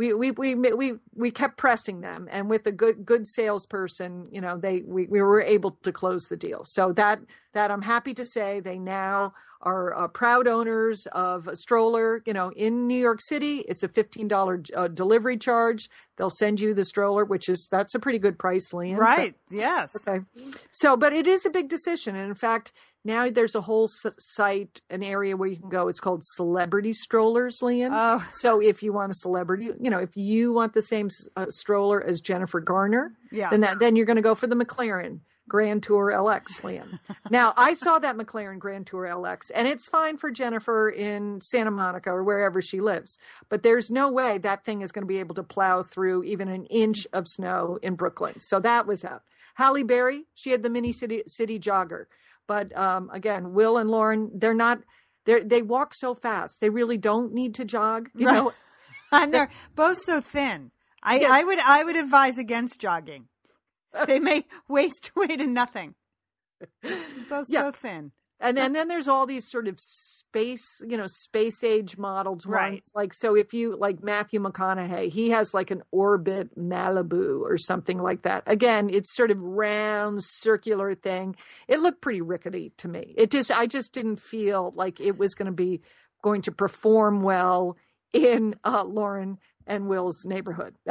we, 0.00 0.14
we 0.14 0.30
we 0.30 0.54
we 0.54 0.94
we 1.14 1.30
kept 1.30 1.58
pressing 1.58 2.00
them 2.00 2.26
and 2.30 2.48
with 2.48 2.66
a 2.66 2.72
good 2.72 3.04
good 3.04 3.26
salesperson 3.26 4.26
you 4.32 4.40
know 4.40 4.56
they 4.56 4.82
we, 4.86 5.06
we 5.08 5.20
were 5.20 5.42
able 5.42 5.72
to 5.82 5.92
close 5.92 6.28
the 6.28 6.38
deal 6.38 6.64
so 6.64 6.90
that 6.94 7.20
that 7.52 7.70
i'm 7.70 7.82
happy 7.82 8.14
to 8.14 8.24
say 8.24 8.60
they 8.60 8.78
now 8.78 9.34
are 9.62 9.94
uh, 9.94 10.08
proud 10.08 10.48
owners 10.48 11.06
of 11.12 11.46
a 11.46 11.56
stroller. 11.56 12.22
You 12.24 12.32
know, 12.32 12.50
in 12.52 12.86
New 12.86 12.98
York 12.98 13.20
City, 13.20 13.64
it's 13.68 13.82
a 13.82 13.88
fifteen 13.88 14.28
dollar 14.28 14.62
uh, 14.74 14.88
delivery 14.88 15.36
charge. 15.36 15.90
They'll 16.16 16.30
send 16.30 16.60
you 16.60 16.74
the 16.74 16.84
stroller, 16.84 17.24
which 17.24 17.48
is 17.48 17.68
that's 17.68 17.94
a 17.94 17.98
pretty 17.98 18.18
good 18.18 18.38
price, 18.38 18.72
Lian. 18.72 18.96
Right. 18.96 19.34
Yes. 19.50 19.94
Okay. 19.96 20.24
So, 20.70 20.96
but 20.96 21.12
it 21.12 21.26
is 21.26 21.44
a 21.44 21.50
big 21.50 21.68
decision, 21.68 22.16
and 22.16 22.28
in 22.28 22.34
fact, 22.34 22.72
now 23.04 23.28
there's 23.30 23.54
a 23.54 23.60
whole 23.60 23.88
site, 23.88 24.80
an 24.90 25.02
area 25.02 25.36
where 25.36 25.48
you 25.48 25.56
can 25.56 25.68
go. 25.68 25.88
It's 25.88 26.00
called 26.00 26.22
Celebrity 26.24 26.92
Strollers, 26.92 27.60
Lian. 27.62 27.90
Oh, 27.92 28.26
So 28.32 28.60
if 28.60 28.82
you 28.82 28.92
want 28.92 29.12
a 29.12 29.14
celebrity, 29.14 29.70
you 29.80 29.90
know, 29.90 29.98
if 29.98 30.16
you 30.16 30.52
want 30.52 30.74
the 30.74 30.82
same 30.82 31.08
uh, 31.36 31.46
stroller 31.48 32.02
as 32.02 32.20
Jennifer 32.20 32.60
Garner, 32.60 33.12
yeah. 33.32 33.50
then 33.50 33.60
that, 33.62 33.78
then 33.78 33.96
you're 33.96 34.06
going 34.06 34.16
to 34.16 34.22
go 34.22 34.34
for 34.34 34.46
the 34.46 34.56
Maclaren 34.56 35.20
Grand 35.48 35.82
Tour 35.82 36.12
LX, 36.14 36.62
Lian. 36.62 37.00
now 37.30 37.52
I 37.56 37.74
saw 37.74 37.98
that 37.98 38.16
Maclaren 38.16 38.58
Grand 38.58 38.86
Tour 38.86 39.06
LX, 39.06 39.50
and 39.54 39.66
it's 39.66 39.88
fine 39.88 40.16
for 40.16 40.30
Jennifer 40.30 40.88
in 40.88 41.40
Santa 41.40 41.70
Monica 41.70 42.10
or 42.10 42.22
wherever 42.22 42.62
she 42.62 42.80
lives. 42.80 43.18
But 43.48 43.62
there's 43.62 43.90
no 43.90 44.10
way 44.10 44.38
that 44.38 44.64
thing 44.64 44.82
is 44.82 44.92
going 44.92 45.02
to 45.02 45.08
be 45.08 45.18
able 45.18 45.34
to 45.34 45.42
plow 45.42 45.82
through 45.82 46.24
even 46.24 46.48
an 46.48 46.66
inch 46.66 47.06
of 47.12 47.26
snow 47.26 47.78
in 47.82 47.96
Brooklyn. 47.96 48.40
So 48.40 48.60
that 48.60 48.86
was 48.86 49.04
out. 49.04 49.22
Halle 49.54 49.82
Berry, 49.82 50.26
she 50.34 50.50
had 50.50 50.62
the 50.62 50.70
mini 50.70 50.92
city 50.92 51.22
city 51.26 51.58
jogger. 51.58 52.04
But 52.50 52.76
um, 52.76 53.10
again, 53.12 53.52
Will 53.54 53.78
and 53.78 53.88
Lauren, 53.88 54.28
they're 54.34 54.54
not. 54.66 54.78
They 55.24 55.38
they 55.38 55.62
walk 55.62 55.94
so 55.94 56.16
fast. 56.16 56.60
They 56.60 56.68
really 56.68 56.96
don't 56.96 57.32
need 57.32 57.54
to 57.54 57.64
jog. 57.64 58.08
You 58.12 58.26
Right. 58.26 58.34
know, 58.34 58.52
and 59.12 59.32
they're 59.32 59.50
both 59.76 59.98
so 59.98 60.20
thin. 60.20 60.72
I, 61.00 61.20
Yeah. 61.20 61.28
I 61.30 61.44
would 61.44 61.60
I 61.60 61.84
would 61.84 61.94
advise 61.94 62.38
against 62.38 62.80
jogging. 62.80 63.28
They 64.08 64.18
may 64.18 64.46
waste 64.68 65.12
away 65.14 65.36
to 65.36 65.46
nothing. 65.46 65.94
Both 67.28 67.46
so 67.48 67.70
thin. 67.70 68.10
And 68.40 68.56
then, 68.56 68.72
then 68.72 68.88
there's 68.88 69.08
all 69.08 69.26
these 69.26 69.48
sort 69.48 69.68
of 69.68 69.78
space, 69.78 70.80
you 70.86 70.96
know, 70.96 71.06
space 71.06 71.62
age 71.62 71.98
models. 71.98 72.46
Right. 72.46 72.72
ones. 72.72 72.92
Like, 72.94 73.12
so 73.12 73.34
if 73.34 73.52
you 73.52 73.76
like 73.76 74.02
Matthew 74.02 74.40
McConaughey, 74.40 75.10
he 75.10 75.30
has 75.30 75.52
like 75.52 75.70
an 75.70 75.82
orbit 75.90 76.58
Malibu 76.58 77.42
or 77.42 77.58
something 77.58 77.98
like 77.98 78.22
that. 78.22 78.42
Again, 78.46 78.88
it's 78.90 79.14
sort 79.14 79.30
of 79.30 79.38
round, 79.40 80.24
circular 80.24 80.94
thing. 80.94 81.36
It 81.68 81.80
looked 81.80 82.00
pretty 82.00 82.22
rickety 82.22 82.72
to 82.78 82.88
me. 82.88 83.14
It 83.16 83.30
just, 83.30 83.50
I 83.50 83.66
just 83.66 83.92
didn't 83.92 84.20
feel 84.20 84.72
like 84.74 85.00
it 85.00 85.18
was 85.18 85.34
going 85.34 85.46
to 85.46 85.52
be 85.52 85.82
going 86.22 86.42
to 86.42 86.52
perform 86.52 87.22
well 87.22 87.76
in 88.12 88.54
uh, 88.64 88.84
Lauren 88.84 89.38
and 89.66 89.88
Will's 89.88 90.24
neighborhood. 90.24 90.74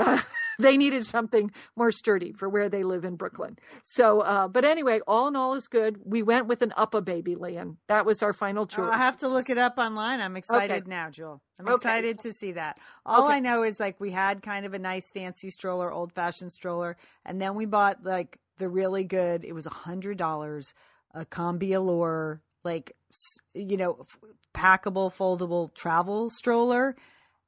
they 0.59 0.77
needed 0.77 1.05
something 1.05 1.51
more 1.75 1.91
sturdy 1.91 2.33
for 2.33 2.49
where 2.49 2.69
they 2.69 2.83
live 2.83 3.05
in 3.05 3.15
Brooklyn. 3.15 3.57
So, 3.83 4.19
uh, 4.21 4.47
but 4.47 4.65
anyway, 4.65 4.99
all 5.07 5.27
in 5.27 5.35
all 5.35 5.53
is 5.55 5.67
good. 5.67 5.97
We 6.03 6.21
went 6.21 6.47
with 6.47 6.61
an 6.61 6.73
UPPAbaby, 6.77 7.37
Lian. 7.39 7.77
That 7.87 8.05
was 8.05 8.21
our 8.21 8.33
final 8.33 8.67
choice. 8.67 8.85
I'll 8.91 8.97
have 8.97 9.17
to 9.19 9.27
look 9.29 9.49
it 9.49 9.57
up 9.57 9.77
online. 9.77 10.19
I'm 10.19 10.35
excited 10.37 10.83
Okay. 10.83 10.89
now, 10.89 11.09
Jewel. 11.09 11.41
I'm 11.59 11.67
Okay. 11.67 11.75
excited 11.75 12.19
to 12.19 12.33
see 12.33 12.51
that. 12.53 12.77
All 13.05 13.23
Okay. 13.25 13.35
I 13.35 13.39
know 13.39 13.63
is 13.63 13.79
like 13.79 13.99
we 13.99 14.11
had 14.11 14.41
kind 14.43 14.65
of 14.65 14.73
a 14.73 14.79
nice 14.79 15.09
fancy 15.11 15.49
stroller, 15.49 15.91
old 15.91 16.13
fashioned 16.13 16.51
stroller, 16.51 16.97
and 17.25 17.41
then 17.41 17.55
we 17.55 17.65
bought 17.65 18.03
like 18.03 18.37
the 18.57 18.67
really 18.69 19.03
good. 19.05 19.45
It 19.45 19.53
was 19.53 19.65
a 19.65 19.71
hundred 19.71 20.17
dollars, 20.17 20.73
a 21.13 21.25
Combi 21.25 21.73
Allure, 21.75 22.41
like 22.63 22.95
you 23.53 23.77
know, 23.77 24.05
packable, 24.53 25.11
foldable 25.13 25.73
travel 25.73 26.29
stroller. 26.29 26.95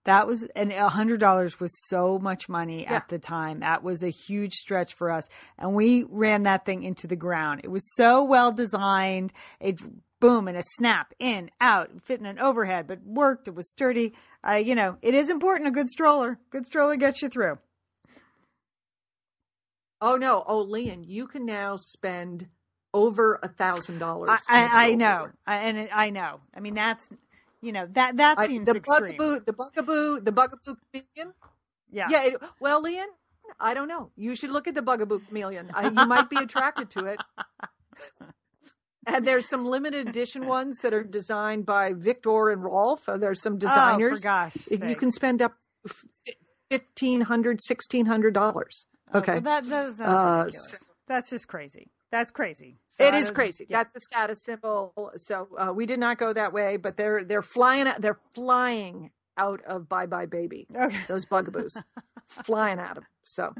That 0.05 0.25
was 0.25 0.43
and 0.55 0.71
a 0.71 0.89
hundred 0.89 1.19
dollars 1.19 1.59
was 1.59 1.71
so 1.87 2.17
much 2.17 2.49
money 2.49 2.83
Yeah. 2.83 2.93
at 2.95 3.09
the 3.09 3.19
time. 3.19 3.59
That 3.59 3.83
was 3.83 4.01
a 4.01 4.09
huge 4.09 4.53
stretch 4.53 4.95
for 4.95 5.11
us, 5.11 5.27
and 5.59 5.75
we 5.75 6.05
ran 6.09 6.43
that 6.43 6.65
thing 6.65 6.81
into 6.83 7.05
the 7.05 7.15
ground. 7.15 7.61
It 7.63 7.69
was 7.69 7.83
so 7.95 8.23
well 8.23 8.51
designed. 8.51 9.31
It 9.59 9.79
boom 10.19 10.47
and 10.47 10.57
a 10.57 10.63
snap 10.75 11.13
in 11.19 11.51
out 11.59 11.89
fit 12.03 12.19
in 12.19 12.25
an 12.25 12.39
overhead, 12.39 12.87
but 12.87 13.03
worked. 13.05 13.47
It 13.47 13.55
was 13.55 13.69
sturdy. 13.69 14.13
Uh, 14.47 14.53
you 14.55 14.73
know, 14.73 14.97
it 15.03 15.13
is 15.13 15.29
important. 15.29 15.67
A 15.67 15.71
good 15.71 15.89
stroller, 15.89 16.39
good 16.49 16.65
stroller 16.65 16.95
gets 16.95 17.21
you 17.21 17.29
through. 17.29 17.59
Oh 20.01 20.15
no! 20.15 20.43
Oh, 20.47 20.61
Lian, 20.61 21.03
you 21.03 21.27
can 21.27 21.45
now 21.45 21.75
spend 21.77 22.47
over 22.93 23.39
a 23.43 23.47
thousand 23.47 23.99
dollars. 23.99 24.29
I, 24.49 24.63
I, 24.63 24.85
I 24.89 24.95
know, 24.95 25.29
I, 25.45 25.55
and 25.57 25.89
I 25.93 26.09
know. 26.09 26.39
I 26.55 26.59
mean, 26.59 26.73
that's 26.73 27.07
you 27.61 27.71
know 27.71 27.87
that 27.91 28.17
that 28.17 28.39
I, 28.39 28.47
seems 28.47 28.65
the 28.67 28.75
extreme. 28.75 29.17
bugaboo, 29.17 29.45
the 29.45 29.53
bugaboo, 29.53 30.19
the 30.21 30.31
Bugaboo 30.31 30.75
Cameleon. 30.93 31.33
yeah, 31.91 32.07
Yeah. 32.09 32.23
It, 32.23 32.35
well, 32.59 32.81
Lian, 32.81 33.07
I 33.59 33.73
don't 33.73 33.87
know. 33.87 34.11
You 34.15 34.35
should 34.35 34.51
look 34.51 34.67
at 34.67 34.75
the 34.75 34.81
Bugaboo 34.81 35.19
Cameleon. 35.27 35.71
I, 35.73 35.85
you 35.87 35.91
might 36.07 36.29
be 36.29 36.37
attracted 36.37 36.89
to 36.91 37.05
it. 37.05 37.19
And 39.07 39.25
there's 39.25 39.49
some 39.49 39.65
limited 39.65 40.07
edition 40.07 40.45
ones 40.45 40.77
that 40.83 40.93
are 40.93 41.03
designed 41.03 41.65
by 41.65 41.91
Viktor 41.93 42.49
and 42.49 42.63
Rolf. 42.63 43.09
Uh, 43.09 43.17
there's 43.17 43.41
some 43.41 43.53
Oh, 43.53 43.57
designers. 43.57 44.19
for 44.19 44.23
gosh, 44.23 44.55
you 44.69 44.77
sakes. 44.77 44.99
can 44.99 45.11
spend 45.11 45.41
up 45.41 45.53
fifteen 46.69 47.21
hundred, 47.21 47.61
sixteen 47.63 48.05
hundred 48.05 48.35
dollars. 48.35 48.85
Oh, 49.11 49.17
Okay. 49.19 49.33
well, 49.33 49.41
that, 49.41 49.67
that 49.69 49.97
that's 49.97 50.09
Uh, 50.09 50.37
ridiculous. 50.45 50.75
That's 51.07 51.29
just 51.31 51.47
crazy. 51.47 51.89
That's 52.11 52.29
crazy. 52.31 52.77
So 52.89 53.05
It 53.05 53.13
is 53.13 53.31
crazy. 53.31 53.65
yeah. 53.69 53.77
That's 53.83 53.95
a 53.95 53.99
status 54.01 54.43
symbol. 54.43 55.11
So 55.15 55.47
uh, 55.57 55.71
we 55.73 55.85
did 55.85 55.99
not 55.99 56.17
go 56.17 56.33
that 56.33 56.51
way, 56.53 56.77
but 56.77 56.97
they're 56.97 57.23
they're 57.23 57.41
flying. 57.41 57.87
They're 57.99 58.19
flying 58.35 59.11
out 59.37 59.61
of 59.65 59.83
buybuy 59.83 60.27
BABY. 60.29 60.67
okay. 60.75 60.97
Those 61.07 61.25
bugaboos 61.25 61.77
flying 62.27 62.79
at 62.79 62.95
them. 62.95 63.05
So 63.23 63.53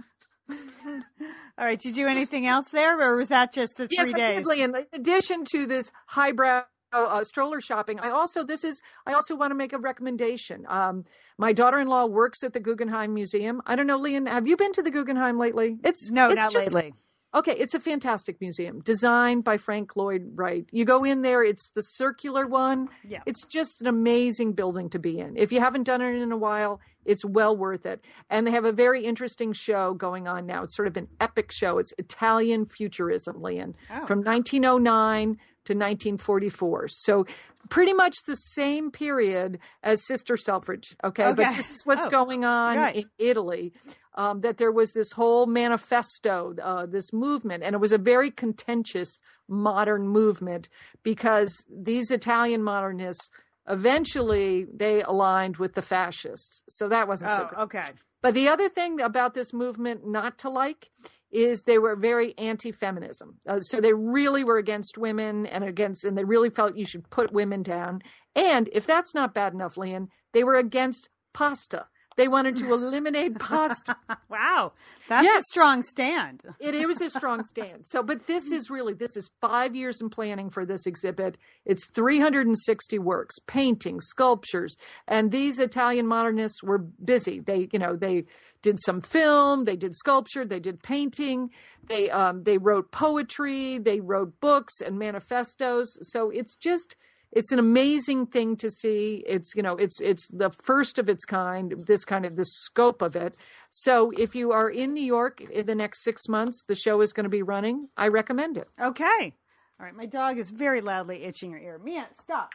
All 0.49 1.65
right. 1.65 1.79
Did 1.79 1.95
you 1.95 2.03
do 2.03 2.09
anything 2.09 2.45
else 2.45 2.69
there, 2.69 2.99
or 2.99 3.15
was 3.15 3.29
that 3.29 3.53
just 3.53 3.77
the 3.77 3.87
yes, 3.89 4.01
three 4.09 4.13
days? 4.13 4.47
In 4.49 4.75
addition 4.93 5.45
to 5.51 5.65
this 5.65 5.91
highbrow 6.07 6.63
uh, 6.91 7.23
stroller 7.23 7.61
shopping, 7.61 7.99
I 8.01 8.09
also 8.09 8.43
this 8.43 8.63
is 8.65 8.81
I 9.05 9.13
also 9.13 9.35
want 9.35 9.51
to 9.51 9.55
make 9.55 9.71
a 9.71 9.77
recommendation. 9.77 10.65
Um, 10.67 11.05
my 11.37 11.53
daughter-in-law 11.53 12.07
works 12.07 12.43
at 12.43 12.51
the 12.53 12.59
Guggenheim 12.59 13.13
Museum. 13.13 13.61
I 13.65 13.75
don't 13.77 13.87
know, 13.87 13.97
Lian, 13.97 14.25
have 14.27 14.45
you 14.47 14.57
been 14.57 14.73
to 14.73 14.81
the 14.81 14.91
Guggenheim 14.91 15.37
lately? 15.39 15.77
It's 15.85 16.11
No, 16.11 16.27
it's 16.27 16.35
not 16.35 16.51
just- 16.51 16.71
lately. 16.73 16.93
Okay, 17.34 17.54
it's 17.54 17.74
a 17.74 17.80
fantastic 17.80 18.41
museum 18.41 18.82
designed 18.82 19.46
by 19.46 19.58
Frank 19.58 19.96
Lloyd 19.96 20.32
Wright. 20.36 20.65
You 20.72 20.84
go 20.84 21.06
in 21.06 21.22
there, 21.22 21.44
it's 21.44 21.70
the 21.70 21.82
circular 21.82 22.46
one. 22.46 22.89
Yeah. 23.08 23.22
It's 23.26 23.46
just 23.46 23.80
an 23.82 23.88
amazing 23.88 24.52
building 24.54 24.89
to 24.89 25.00
be 25.00 25.17
in. 25.20 25.38
If 25.38 25.52
you 25.54 25.62
haven't 25.62 25.84
done 25.84 26.02
it 26.02 26.15
in 26.22 26.32
a 26.34 26.38
while, 26.38 26.82
it's 27.06 27.24
well 27.24 27.56
worth 27.56 27.86
it. 27.86 28.04
And 28.30 28.46
they 28.46 28.52
have 28.52 28.65
a 28.65 28.74
very 28.74 29.06
interesting 29.06 29.54
show 29.54 29.94
going 29.94 30.28
on 30.28 30.46
now. 30.46 30.63
It's 30.63 30.76
sort 30.76 30.89
of 30.89 30.98
an 30.98 31.08
epic 31.22 31.52
show. 31.54 31.78
It's 31.78 31.94
Italian 31.98 32.65
futurism, 32.65 33.41
Lian, 33.41 33.76
Oh. 33.89 34.06
from 34.06 34.24
1909 34.24 35.38
to 35.65 35.74
1944. 35.74 36.88
So 36.89 37.26
pretty 37.70 37.94
much 37.94 38.17
the 38.26 38.36
same 38.36 38.91
period 38.91 39.60
as 39.84 40.06
Sister 40.06 40.36
Selfridge. 40.36 40.96
Okay, 41.04 41.24
Okay. 41.26 41.44
but 41.44 41.56
this 41.56 41.70
is 41.72 41.86
what's 41.86 42.08
Oh, 42.08 42.10
going 42.10 42.44
on 42.44 42.78
right. 42.78 42.96
in 42.96 43.04
Italy. 43.20 43.72
Um, 44.13 44.41
that 44.41 44.58
there 44.58 44.74
was 44.74 44.91
this 44.91 45.13
whole 45.13 45.45
manifesto, 45.45 46.54
uh, 46.62 46.86
this 46.86 47.13
movement, 47.13 47.63
and 47.63 47.74
it 47.74 47.80
was 47.80 47.93
a 47.93 47.97
very 47.97 48.30
contentious 48.30 49.19
modern 49.47 50.06
movement 50.10 50.67
because 51.02 51.65
these 51.69 52.12
Italian 52.12 52.62
modernists 52.62 53.30
eventually 53.69 54.65
they 54.74 55.02
aligned 55.02 55.58
with 55.58 55.74
the 55.76 55.82
fascists. 55.82 56.63
So 56.69 56.88
that 56.89 57.08
wasn't 57.08 57.32
so 57.32 57.43
Oh, 57.43 57.47
good. 57.50 57.60
okay. 57.60 57.89
But 58.21 58.34
the 58.34 58.47
other 58.50 58.69
thing 58.69 59.02
about 59.02 59.34
this 59.34 59.54
movement 59.54 60.06
not 60.06 60.38
to 60.39 60.50
like 60.50 60.89
is 61.32 61.63
they 61.63 61.78
were 61.80 61.95
very 61.95 62.38
anti-feminism. 62.38 63.39
Uh, 63.47 63.60
so 63.60 63.80
they 63.80 63.93
really 63.93 64.43
were 64.43 64.58
against 64.58 64.97
women 64.97 65.45
and 65.45 65.63
against, 65.63 66.04
and 66.04 66.17
they 66.17 66.26
really 66.26 66.50
felt 66.50 66.76
you 66.76 66.86
should 66.86 67.10
put 67.10 67.32
women 67.32 67.63
down. 67.63 68.02
And 68.36 68.69
if 68.74 68.86
that's 68.86 69.15
not 69.15 69.34
bad 69.34 69.54
enough, 69.54 69.78
Lian, 69.78 70.10
they 70.34 70.43
were 70.43 70.56
against 70.56 71.10
pasta. 71.34 71.88
They 72.17 72.28
wanted 72.28 72.58
to 72.58 72.74
eliminate 72.74 73.39
pasta. 73.39 73.95
Wow, 74.30 74.71
that's 75.10 75.28
a 75.28 75.41
strong 75.52 75.82
stand. 75.82 76.43
It, 76.60 76.74
it 76.74 76.88
was 76.88 77.02
a 77.02 77.10
strong 77.10 77.43
stand. 77.43 77.86
So, 77.86 78.02
but 78.02 78.28
this 78.28 78.50
is 78.50 78.69
really 78.69 78.93
this 78.93 79.17
is 79.17 79.30
five 79.41 79.76
years 79.76 80.00
in 80.00 80.10
planning 80.10 80.50
for 80.50 80.65
this 80.65 80.86
exhibit. 80.86 81.38
It's 81.65 81.89
360 81.89 83.00
works, 83.00 83.39
paintings, 83.39 84.06
sculptures, 84.06 84.78
and 85.08 85.32
these 85.32 85.60
Italian 85.60 86.08
modernists 86.08 86.63
were 86.63 86.78
busy. 86.78 87.39
They, 87.39 87.67
you 87.74 87.80
know, 87.80 87.95
they 87.95 88.26
did 88.62 88.80
some 88.86 89.02
film, 89.02 89.65
they 89.65 89.76
did 89.76 89.95
sculpture, 89.95 90.45
they 90.45 90.60
did 90.60 90.82
painting, 90.82 91.50
they 91.88 92.10
um, 92.10 92.43
they 92.43 92.58
wrote 92.58 92.91
poetry, 92.91 93.78
they 93.78 94.00
wrote 94.00 94.39
books 94.39 94.80
and 94.80 94.97
manifestos. 94.97 95.97
So 96.04 96.30
it's 96.30 96.56
just 96.56 96.95
it's 97.32 97.52
an 97.52 97.60
amazing 97.60 98.26
thing 98.26 98.56
to 98.58 98.70
see 98.70 99.24
it's 99.28 99.54
you 99.56 99.63
know 99.63 99.76
it's 99.78 100.00
it's 100.02 100.28
the 100.30 100.50
first 100.63 101.00
of 101.00 101.08
its 101.10 101.24
kind 101.26 101.74
this 101.88 102.04
kind 102.06 102.26
of 102.26 102.36
the 102.36 102.46
scope 102.46 103.02
of 103.02 103.15
it 103.15 103.36
so 103.70 104.12
if 104.17 104.36
you 104.36 104.52
are 104.52 104.70
in 104.70 104.94
new 104.94 105.04
york 105.04 105.39
in 105.41 105.65
the 105.65 105.76
next 105.76 106.04
six 106.04 106.28
months 106.28 106.63
the 106.67 106.76
show 106.76 107.00
is 107.02 107.13
going 107.13 107.24
to 107.24 107.30
be 107.30 107.41
running 107.44 107.88
i 107.98 108.08
recommend 108.08 108.58
it 108.58 108.67
Okay. 108.80 109.34
All 109.80 109.86
right. 109.88 109.96
My 109.96 110.06
dog 110.06 110.38
is 110.38 110.52
very 110.52 110.80
loudly 110.80 111.24
itching 111.24 111.54
her 111.54 111.58
ear. 111.58 111.80
Mia, 111.84 112.08
stop. 112.22 112.54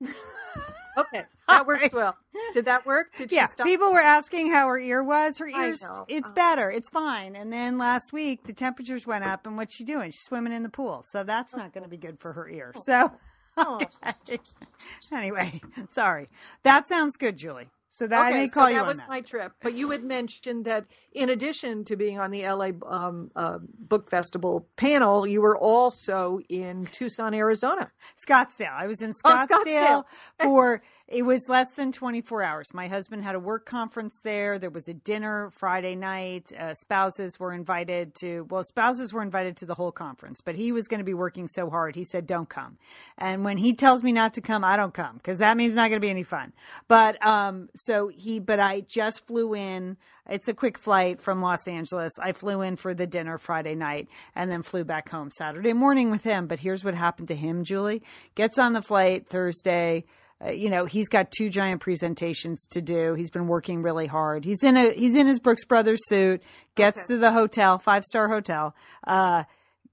okay 0.96 1.24
that 1.48 1.66
works 1.66 1.92
well 1.92 2.16
did 2.52 2.66
that 2.66 2.84
work 2.84 3.06
did 3.16 3.32
Yeah, 3.32 3.46
she 3.46 3.52
stop 3.52 3.66
people 3.66 3.92
were 3.92 4.02
asking 4.02 4.50
how 4.50 4.68
her 4.68 4.78
ear 4.78 5.02
was. 5.02 5.38
Her 5.38 5.48
ears, 5.48 5.82
it's 6.08 6.28
Uh. 6.30 6.34
better, 6.34 6.70
it's 6.70 6.88
fine. 6.88 7.34
And 7.34 7.52
then 7.52 7.78
last 7.78 8.12
week 8.12 8.44
the 8.44 8.52
temperatures 8.52 9.06
went 9.06 9.24
up, 9.24 9.46
and 9.46 9.56
what's 9.56 9.74
she 9.74 9.84
doing? 9.84 10.10
She's 10.10 10.20
swimming 10.22 10.52
in 10.52 10.62
the 10.62 10.68
pool, 10.68 11.02
so 11.02 11.24
that's 11.24 11.54
not 11.56 11.72
going 11.72 11.84
to 11.84 11.88
be 11.90 11.96
good 11.96 12.18
for 12.20 12.32
her 12.34 12.48
ear. 12.48 12.72
So 12.82 13.10
Oh, 13.56 13.88
okay. 14.06 14.40
Anyway, 15.12 15.62
sorry. 15.90 16.28
That 16.64 16.86
sounds 16.88 17.16
good, 17.16 17.36
Julie. 17.36 17.70
So 17.88 18.06
that 18.08 18.26
I 18.26 18.30
okay, 18.30 18.36
may 18.36 18.48
so 18.48 18.60
call 18.60 18.70
you 18.70 18.76
that 18.76 18.86
was 18.86 18.98
that. 18.98 19.08
my 19.08 19.20
trip. 19.20 19.52
But 19.62 19.74
you 19.74 19.90
had 19.90 20.04
mentioned 20.04 20.64
that 20.66 20.86
in 21.14 21.28
addition 21.28 21.84
to 21.84 21.96
being 21.96 22.18
on 22.18 22.30
the 22.30 22.46
LA 22.46 22.70
um, 22.86 23.30
uh, 23.36 23.58
Book 23.78 24.08
Festival 24.10 24.66
panel, 24.76 25.26
you 25.26 25.40
were 25.40 25.56
also 25.56 26.40
in 26.48 26.86
Tucson, 26.86 27.34
Arizona. 27.34 27.90
Scottsdale. 28.16 28.72
I 28.72 28.86
was 28.86 29.02
in 29.02 29.12
Oh, 29.24 29.28
Scottsdale, 29.28 29.66
Scottsdale. 29.66 30.04
for 30.42 30.82
it 31.08 31.22
was 31.26 31.46
less 31.46 31.70
than 31.72 31.92
24 31.92 32.42
hours. 32.42 32.72
My 32.72 32.88
husband 32.88 33.22
had 33.22 33.34
a 33.34 33.38
work 33.38 33.66
conference 33.66 34.20
there. 34.22 34.58
There 34.58 34.70
was 34.70 34.88
a 34.88 34.94
dinner 34.94 35.50
Friday 35.50 35.94
night. 35.94 36.50
Uh, 36.58 36.72
spouses 36.72 37.38
were 37.38 37.52
invited 37.52 38.14
to 38.16 38.46
well, 38.48 38.64
spouses 38.64 39.12
were 39.12 39.22
invited 39.22 39.56
to 39.58 39.66
the 39.66 39.74
whole 39.74 39.92
conference, 39.92 40.40
but 40.40 40.56
he 40.56 40.72
was 40.72 40.88
going 40.88 41.00
to 41.00 41.04
be 41.04 41.12
working 41.14 41.48
so 41.48 41.68
hard. 41.68 41.96
He 41.96 42.04
said, 42.04 42.26
"Don't 42.26 42.48
come." 42.48 42.78
And 43.18 43.44
when 43.44 43.58
he 43.58 43.74
tells 43.74 44.02
me 44.02 44.12
not 44.12 44.32
to 44.34 44.40
come, 44.40 44.64
I 44.64 44.76
don't 44.76 44.94
come 44.94 45.16
because 45.16 45.38
that 45.38 45.56
means 45.56 45.72
it's 45.72 45.76
not 45.76 45.88
going 45.90 46.00
to 46.00 46.04
be 46.06 46.10
any 46.10 46.22
fun. 46.22 46.52
But 46.88 47.24
um 47.26 47.68
so 47.76 48.08
he 48.08 48.38
but 48.38 48.58
I 48.60 48.80
just 48.80 49.26
flew 49.26 49.54
in. 49.54 49.98
It's 50.30 50.48
a 50.48 50.54
quick 50.54 50.78
flight 50.78 51.01
from 51.20 51.42
Los 51.42 51.66
Angeles. 51.66 52.12
I 52.20 52.32
flew 52.32 52.62
in 52.62 52.76
for 52.76 52.94
the 52.94 53.06
dinner 53.06 53.38
Friday 53.38 53.74
night 53.74 54.08
and 54.34 54.50
then 54.50 54.62
flew 54.62 54.84
back 54.84 55.08
home 55.08 55.30
Saturday 55.30 55.72
morning 55.72 56.10
with 56.10 56.24
him. 56.24 56.46
But 56.46 56.60
here's 56.60 56.84
what 56.84 56.94
happened 56.94 57.28
to 57.28 57.36
him, 57.36 57.64
Julie. 57.64 58.02
Gets 58.34 58.58
on 58.58 58.72
the 58.72 58.82
flight 58.82 59.28
Thursday. 59.28 60.04
Uh, 60.44 60.50
you 60.50 60.70
know, 60.70 60.86
he's 60.86 61.08
got 61.08 61.30
two 61.30 61.48
giant 61.48 61.80
presentations 61.80 62.66
to 62.70 62.80
do. 62.82 63.14
He's 63.14 63.30
been 63.30 63.46
working 63.46 63.82
really 63.82 64.06
hard. 64.06 64.44
He's 64.44 64.62
in 64.62 64.76
a 64.76 64.92
he's 64.92 65.14
in 65.14 65.26
his 65.26 65.38
Brooks 65.38 65.64
Brothers 65.64 66.00
suit. 66.06 66.42
Gets 66.74 67.06
to 67.06 67.18
the 67.18 67.32
hotel, 67.32 67.78
five 67.78 68.04
star 68.04 68.28
hotel. 68.28 68.74
Uh, 69.06 69.44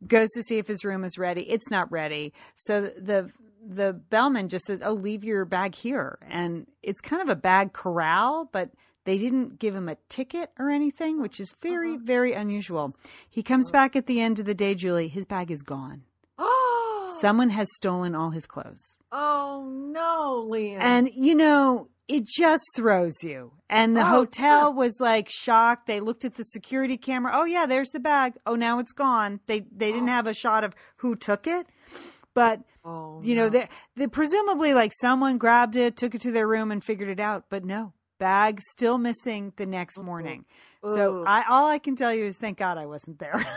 goes 0.08 0.30
to 0.32 0.44
see 0.44 0.58
if 0.58 0.68
his 0.68 0.86
room 0.86 1.04
is 1.04 1.18
ready. 1.18 1.42
It's 1.50 1.70
not 1.70 1.92
ready. 1.92 2.34
So 2.56 2.82
the 2.82 3.32
the 3.66 3.94
bellman 3.94 4.50
just 4.50 4.66
says, 4.66 4.82
"Oh, 4.84 4.94
leave 4.94 5.24
your 5.24 5.46
bag 5.46 5.76
here." 5.76 6.18
And 6.30 6.68
it's 6.82 7.02
kind 7.02 7.22
of 7.22 7.30
a 7.30 7.36
bag 7.36 7.74
corral, 7.74 8.50
but 8.52 8.70
they 9.10 9.18
didn't 9.18 9.58
give 9.58 9.76
him 9.76 9.90
a 9.90 9.98
ticket 10.08 10.52
or 10.60 10.70
anything, 10.70 11.20
which 11.20 11.40
is 11.40 11.56
very 11.64 11.94
uh-huh. 11.94 12.02
very 12.04 12.34
unusual. 12.34 12.96
He 13.28 13.42
comes 13.42 13.68
uh-huh. 13.70 13.80
back 13.80 13.96
at 13.96 14.06
the 14.06 14.22
end 14.22 14.40
of 14.40 14.46
the 14.46 14.54
day, 14.54 14.76
Julie. 14.76 15.08
His 15.08 15.26
bag 15.26 15.50
is 15.50 15.64
gone. 15.64 16.04
Oh, 16.38 17.18
Someone 17.22 17.50
has 17.50 17.68
stolen 17.76 18.14
all 18.14 18.30
his 18.30 18.46
clothes. 18.46 19.00
oh 19.12 19.68
no, 19.68 20.46
Lian. 20.48 20.80
And 20.80 21.10
you 21.12 21.34
know, 21.34 21.88
it 22.08 22.26
just 22.28 22.64
throws 22.76 23.24
you. 23.24 23.54
And 23.68 23.98
the 23.98 24.02
Oh, 24.02 24.20
hotel 24.20 24.70
yeah. 24.70 24.76
was 24.76 25.00
like 25.00 25.28
shocked. 25.28 25.88
They 25.88 26.00
looked 26.00 26.24
at 26.24 26.36
the 26.36 26.44
security 26.44 26.96
camera. 26.96 27.32
Oh 27.34 27.46
yeah, 27.46 27.66
there's 27.66 27.90
the 27.90 28.00
bag. 28.00 28.36
Oh, 28.46 28.54
now 28.54 28.78
it's 28.78 28.92
gone. 28.92 29.40
They 29.48 29.62
they 29.76 29.92
didn't 29.92 30.08
have 30.20 30.28
a 30.28 30.36
shot 30.36 30.64
of 30.64 30.76
who 30.98 31.16
took 31.16 31.48
it. 31.48 31.66
But 32.36 32.62
oh, 32.86 33.22
you 33.24 33.34
know, 33.34 33.46
no. 33.46 33.50
they 33.50 33.70
they 33.96 34.06
presumably 34.06 34.76
like 34.76 34.92
someone 35.02 35.40
grabbed 35.40 35.76
it, 35.76 35.98
took 35.98 36.14
it 36.14 36.22
to 36.22 36.32
their 36.32 36.48
room 36.48 36.72
and 36.72 36.84
figured 36.84 37.10
it 37.10 37.20
out. 37.20 37.46
But 37.50 37.66
no, 37.66 37.94
bag 38.20 38.62
still 38.62 38.98
missing 38.98 39.54
the 39.56 39.66
next 39.66 39.98
morning. 39.98 40.46
So 40.86 41.24
I 41.26 41.44
all 41.50 41.68
I 41.68 41.80
can 41.80 41.96
tell 41.96 42.14
you 42.14 42.26
is 42.26 42.38
thank 42.38 42.58
God 42.58 42.78
I 42.78 42.86
wasn't 42.86 43.20
there. 43.20 43.46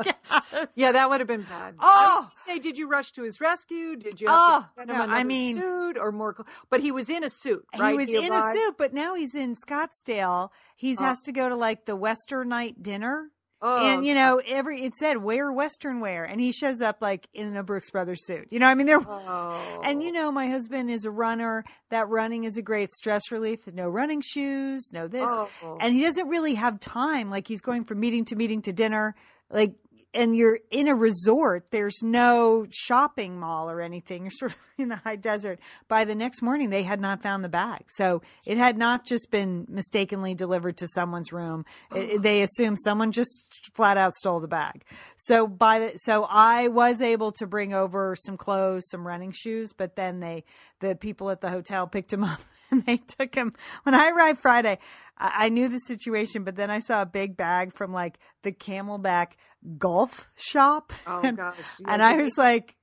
yeah, 0.74 0.92
that 0.92 1.08
would 1.08 1.20
have 1.20 1.26
been 1.26 1.42
bad. 1.42 1.74
Oh! 1.78 1.84
I 1.86 2.20
was 2.20 2.28
gonna 2.46 2.56
say, 2.56 2.58
did 2.58 2.78
you 2.78 2.88
rush 2.88 3.12
to 3.12 3.22
his 3.22 3.40
rescue? 3.40 3.96
Did 3.96 4.20
you 4.20 4.28
have 4.28 4.66
Oh, 4.78 4.84
no, 4.84 4.94
I 4.94 5.22
mean- 5.24 5.56
suit 5.56 5.96
or 5.98 6.12
more? 6.12 6.36
But 6.70 6.80
he 6.80 6.90
was 6.90 7.08
in 7.08 7.24
a 7.24 7.30
suit, 7.30 7.64
right? 7.78 7.92
He 7.92 7.96
was 7.96 8.08
in 8.08 8.32
a 8.32 8.52
suit, 8.52 8.74
but 8.76 8.92
now 8.92 9.14
he's 9.14 9.34
in 9.34 9.54
Scottsdale. 9.56 10.50
He 10.76 10.96
Oh. 10.98 11.02
has 11.02 11.20
to 11.22 11.32
go 11.32 11.48
to 11.48 11.56
like 11.56 11.84
the 11.86 11.96
Western 11.96 12.48
night 12.48 12.82
dinner. 12.82 13.30
Oh, 13.60 13.86
and 13.86 14.06
you 14.06 14.14
know, 14.14 14.40
every 14.46 14.82
it 14.82 14.94
said 14.94 15.16
wear 15.16 15.50
Western 15.50 16.00
wear, 16.00 16.24
and 16.24 16.40
he 16.40 16.52
shows 16.52 16.80
up 16.80 16.98
like 17.00 17.28
in 17.34 17.56
a 17.56 17.62
Brooks 17.62 17.90
Brothers 17.90 18.24
suit. 18.24 18.48
You 18.50 18.60
know, 18.60 18.66
I 18.66 18.74
mean, 18.74 18.86
they're 18.86 19.00
oh. 19.04 19.80
and 19.84 20.02
you 20.02 20.10
oh. 20.10 20.12
know, 20.12 20.32
my 20.32 20.48
husband 20.48 20.90
is 20.90 21.04
a 21.04 21.10
runner. 21.10 21.64
That 21.90 22.08
running 22.08 22.44
is 22.44 22.56
a 22.56 22.62
great 22.62 22.92
stress 22.92 23.32
relief. 23.32 23.66
No 23.66 23.88
running 23.88 24.20
shoes, 24.20 24.90
no 24.92 25.08
this, 25.08 25.28
Oh. 25.28 25.78
and 25.80 25.92
he 25.92 26.02
doesn't 26.02 26.28
really 26.28 26.54
have 26.54 26.78
time. 26.78 27.30
Like 27.30 27.48
he's 27.48 27.60
going 27.60 27.84
from 27.84 28.00
meeting 28.00 28.24
to 28.26 28.36
meeting 28.36 28.62
to 28.62 28.72
dinner, 28.72 29.14
like. 29.50 29.74
And 30.14 30.34
you're 30.34 30.58
in 30.70 30.88
a 30.88 30.94
resort. 30.94 31.66
There's 31.70 32.02
no 32.02 32.66
shopping 32.70 33.38
mall 33.38 33.70
or 33.70 33.82
anything. 33.82 34.22
You're 34.24 34.30
sort 34.30 34.52
of 34.52 34.58
in 34.78 34.88
the 34.88 34.96
high 34.96 35.16
desert. 35.16 35.58
By 35.86 36.04
the 36.04 36.14
next 36.14 36.40
morning, 36.40 36.70
they 36.70 36.82
had 36.82 36.98
not 37.00 37.20
found 37.22 37.44
the 37.44 37.48
bag. 37.48 37.84
So 37.88 38.22
it 38.46 38.56
had 38.56 38.78
not 38.78 39.04
just 39.04 39.30
been 39.30 39.66
mistakenly 39.68 40.34
delivered 40.34 40.78
to 40.78 40.88
someone's 40.88 41.32
room. 41.32 41.66
It- 41.94 42.22
they 42.22 42.40
assumed 42.40 42.78
someone 42.82 43.12
just 43.12 43.70
flat 43.74 43.98
out 43.98 44.14
stole 44.14 44.40
the 44.40 44.48
bag. 44.48 44.82
So 45.16 45.46
by 45.46 45.78
the, 45.78 45.98
so 45.98 46.24
I 46.24 46.68
was 46.68 47.02
able 47.02 47.32
to 47.32 47.46
bring 47.46 47.74
over 47.74 48.16
some 48.16 48.36
clothes, 48.38 48.88
some 48.88 49.06
running 49.06 49.32
shoes, 49.32 49.72
but 49.76 49.94
then 49.94 50.20
they, 50.20 50.44
the 50.80 50.94
people 50.96 51.30
at 51.30 51.40
the 51.42 51.50
hotel 51.50 51.86
picked 51.86 52.12
him 52.12 52.24
up 52.24 52.40
and 52.70 52.84
they 52.86 52.98
took 52.98 53.34
him. 53.34 53.54
When 53.84 53.94
I 53.94 54.10
arrived 54.10 54.40
Friday, 54.40 54.78
I, 55.16 55.46
I 55.46 55.48
knew 55.48 55.68
the 55.68 55.78
situation, 55.80 56.44
but 56.44 56.56
then 56.56 56.70
I 56.70 56.80
saw 56.80 57.02
a 57.02 57.06
big 57.06 57.36
bag 57.36 57.74
from 57.74 57.92
like 57.92 58.18
the 58.42 58.52
Camelback 58.52 59.32
golf 59.78 60.30
shop. 60.36 60.92
Oh, 61.06 61.20
and, 61.22 61.36
gosh. 61.36 61.56
You 61.78 61.86
and 61.88 62.02
I 62.02 62.16
was 62.16 62.36
like, 62.38 62.74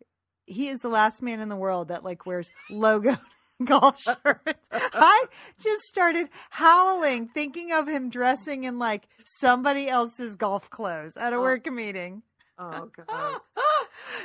he 0.46 0.70
is 0.70 0.80
the 0.80 0.90
last 0.90 1.22
man 1.22 1.40
in 1.40 1.50
the 1.50 1.56
world 1.56 1.88
that 1.88 2.04
like 2.04 2.26
wears 2.26 2.52
logo 2.70 3.18
golf 3.64 4.00
shirts. 4.02 4.68
I 4.72 5.26
just 5.60 5.82
started 5.84 6.30
howling, 6.50 7.30
thinking 7.30 7.72
of 7.72 7.88
him 7.88 8.10
dressing 8.10 8.64
in 8.66 8.78
like 8.80 9.08
somebody 9.24 9.90
else's 9.90 10.36
golf 10.36 10.70
clothes 10.70 11.18
at 11.18 11.34
a 11.34 11.38
Oh. 11.38 11.42
work 11.42 11.72
meeting. 11.72 12.22
Oh 12.58 12.90
god. 12.96 13.40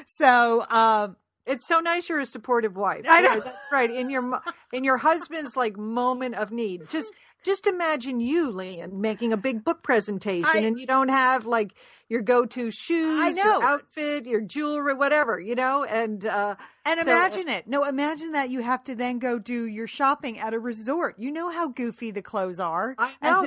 So, 0.07 0.65
um, 0.69 1.17
It's 1.51 1.67
so 1.67 1.81
nice 1.81 2.09
you're 2.09 2.21
a 2.21 2.27
supportive 2.27 2.77
wife. 2.77 3.05
I 3.09 3.21
know. 3.21 3.35
Yeah, 3.35 3.41
that's 3.41 3.57
right. 3.73 3.91
In 3.91 4.09
your 4.11 4.41
in 4.73 4.85
your 4.85 4.97
husband's 4.99 5.57
like 5.57 5.77
moment 5.77 6.35
of 6.37 6.51
need. 6.53 6.89
Just 6.89 7.13
just 7.43 7.67
imagine 7.67 8.21
you, 8.21 8.51
Lian, 8.51 9.01
making 9.01 9.33
a 9.33 9.37
big 9.37 9.65
book 9.65 9.83
presentation 9.83 10.45
I- 10.55 10.59
and 10.61 10.79
you 10.79 10.87
don't 10.87 11.09
have 11.09 11.47
like 11.47 11.73
your 12.09 12.23
go-to 12.23 12.71
shoes, 12.73 13.37
your 13.37 13.63
outfit, 13.63 14.27
your 14.27 14.41
jewelry, 14.41 14.95
whatever, 14.95 15.39
you 15.39 15.55
know? 15.55 15.85
And 15.85 16.25
uh 16.27 16.57
and 16.85 17.01
So- 17.01 17.11
imagine 17.11 17.49
it. 17.49 17.67
No, 17.69 17.85
imagine 17.85 18.33
that 18.33 18.51
you 18.51 18.61
have 18.63 18.83
to 18.85 18.95
then 18.95 19.19
go 19.19 19.39
do 19.39 19.65
your 19.65 19.87
shopping 19.87 20.39
at 20.39 20.53
a 20.53 20.59
resort. 20.59 21.17
You 21.19 21.31
know 21.31 21.51
how 21.51 21.69
goofy 21.69 22.11
the 22.11 22.23
clothes 22.23 22.59
are. 22.61 22.95
I 22.99 23.13
know. 23.23 23.47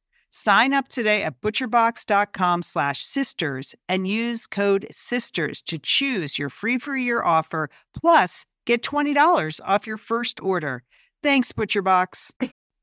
Sign 0.31 0.73
up 0.73 0.87
today 0.87 1.23
at 1.23 1.41
butcherbox.com 1.41 2.63
slash 2.63 3.03
sisters 3.03 3.75
and 3.89 4.07
use 4.07 4.47
code 4.47 4.87
SISTERS 4.89 5.61
to 5.63 5.77
choose 5.77 6.39
your 6.39 6.49
free 6.49 6.77
for 6.77 6.95
year 6.95 7.21
offer. 7.21 7.69
Plus, 7.93 8.45
get 8.65 8.81
$20 8.81 9.59
off 9.65 9.85
your 9.85 9.97
first 9.97 10.41
order. 10.41 10.83
Thanks, 11.21 11.51
ButcherBox. 11.51 12.31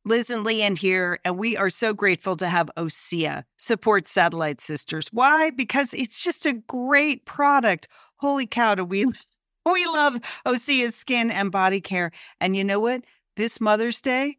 Liz 0.05 0.30
and 0.30 0.44
Lian 0.44 0.76
here, 0.76 1.18
and 1.24 1.36
we 1.36 1.57
are 1.57 1.70
so 1.70 1.92
grateful 1.92 2.36
to 2.36 2.49
have 2.49 2.70
Osea 2.76 3.44
support 3.57 4.07
Satellite 4.07 4.61
Sisters. 4.61 5.09
Why? 5.11 5.51
Because 5.51 5.92
it's 5.92 6.22
just 6.22 6.46
a 6.46 6.53
great 6.53 7.26
product. 7.26 7.88
Holy 8.16 8.46
cow, 8.46 8.74
do 8.74 8.84
we 8.84 9.05
we 9.66 9.86
love 9.86 10.20
Osea's 10.46 10.94
skin 10.94 11.30
and 11.30 11.51
body 11.51 11.80
care. 11.80 12.11
And 12.40 12.57
you 12.57 12.64
know 12.64 12.80
what? 12.80 13.05
This 13.36 13.61
Mother's 13.61 14.01
Day, 14.01 14.38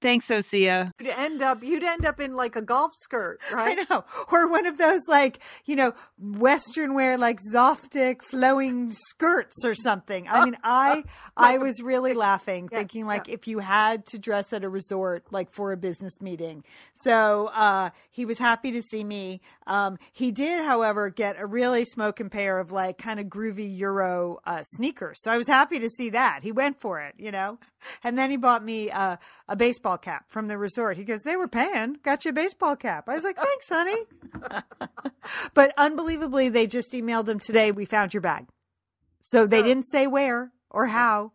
Thanks, 0.00 0.28
Osea. 0.28 0.92
You'd 1.00 1.08
end 1.08 1.42
up 1.42 1.62
you'd 1.62 1.82
end 1.82 2.06
up 2.06 2.20
in 2.20 2.34
like 2.34 2.54
a 2.54 2.62
golf 2.62 2.92
skirt, 2.94 3.40
right? 3.52 3.78
I 3.78 3.84
know. 3.94 4.04
Or 4.30 4.46
one 4.48 4.66
of 4.66 4.78
those 4.78 5.00
like, 5.08 5.40
you 5.64 5.74
know, 5.74 5.92
Western 6.18 6.94
wear 6.94 7.18
like 7.18 7.38
Zoftic 7.52 8.22
flowing 8.22 8.92
skirts 8.92 9.64
or 9.64 9.74
something. 9.74 10.28
I 10.28 10.44
mean, 10.44 10.56
I 10.62 11.04
I 11.36 11.58
was 11.58 11.82
really 11.82 12.14
laughing, 12.14 12.68
Yes, 12.70 12.78
thinking 12.78 13.06
like 13.06 13.28
if 13.28 13.48
you 13.48 13.58
had 13.58 14.06
to 14.06 14.18
dress 14.18 14.52
at 14.52 14.62
a 14.62 14.68
resort 14.68 15.24
like 15.32 15.52
for 15.52 15.72
a 15.72 15.76
business 15.76 16.20
meeting. 16.20 16.62
So 16.94 17.48
uh 17.48 17.90
he 18.10 18.24
was 18.24 18.38
happy 18.38 18.70
to 18.72 18.82
see 18.82 19.02
me. 19.02 19.40
Um 19.66 19.98
he 20.12 20.30
did, 20.30 20.64
however, 20.64 21.10
get 21.10 21.40
a 21.40 21.46
really 21.46 21.84
smoking 21.84 22.30
pair 22.30 22.58
of 22.60 22.70
like 22.70 22.98
kind 22.98 23.18
of 23.18 23.26
groovy 23.26 23.76
Euro 23.78 24.38
uh 24.46 24.62
sneakers. 24.62 25.20
So 25.22 25.32
I 25.32 25.36
was 25.36 25.48
happy 25.48 25.80
to 25.80 25.88
see 25.88 26.10
that. 26.10 26.44
He 26.44 26.52
went 26.52 26.80
for 26.80 27.00
it, 27.00 27.14
you 27.18 27.32
know. 27.32 27.58
And 28.04 28.18
then 28.18 28.30
he 28.30 28.36
bought 28.36 28.64
me 28.64 28.90
uh, 28.90 29.16
a 29.48 29.56
baseball 29.56 29.87
cap 29.96 30.24
from 30.28 30.48
the 30.48 30.58
resort. 30.58 30.96
He 30.96 31.04
goes, 31.04 31.22
They 31.22 31.36
were 31.36 31.48
paying, 31.48 31.96
got 32.02 32.24
you 32.24 32.30
a 32.30 32.34
baseball 32.34 32.76
cap. 32.76 33.08
I 33.08 33.14
was 33.14 33.24
like, 33.24 33.36
Thanks, 33.36 33.68
honey. 33.68 34.04
but 35.54 35.72
unbelievably, 35.78 36.50
they 36.50 36.66
just 36.66 36.92
emailed 36.92 37.28
him 37.28 37.38
today, 37.38 37.70
We 37.70 37.84
found 37.86 38.12
your 38.12 38.20
bag. 38.20 38.46
So 39.20 39.46
they 39.46 39.62
didn't 39.62 39.88
say 39.88 40.06
where 40.06 40.52
or 40.70 40.86
how. 40.88 41.32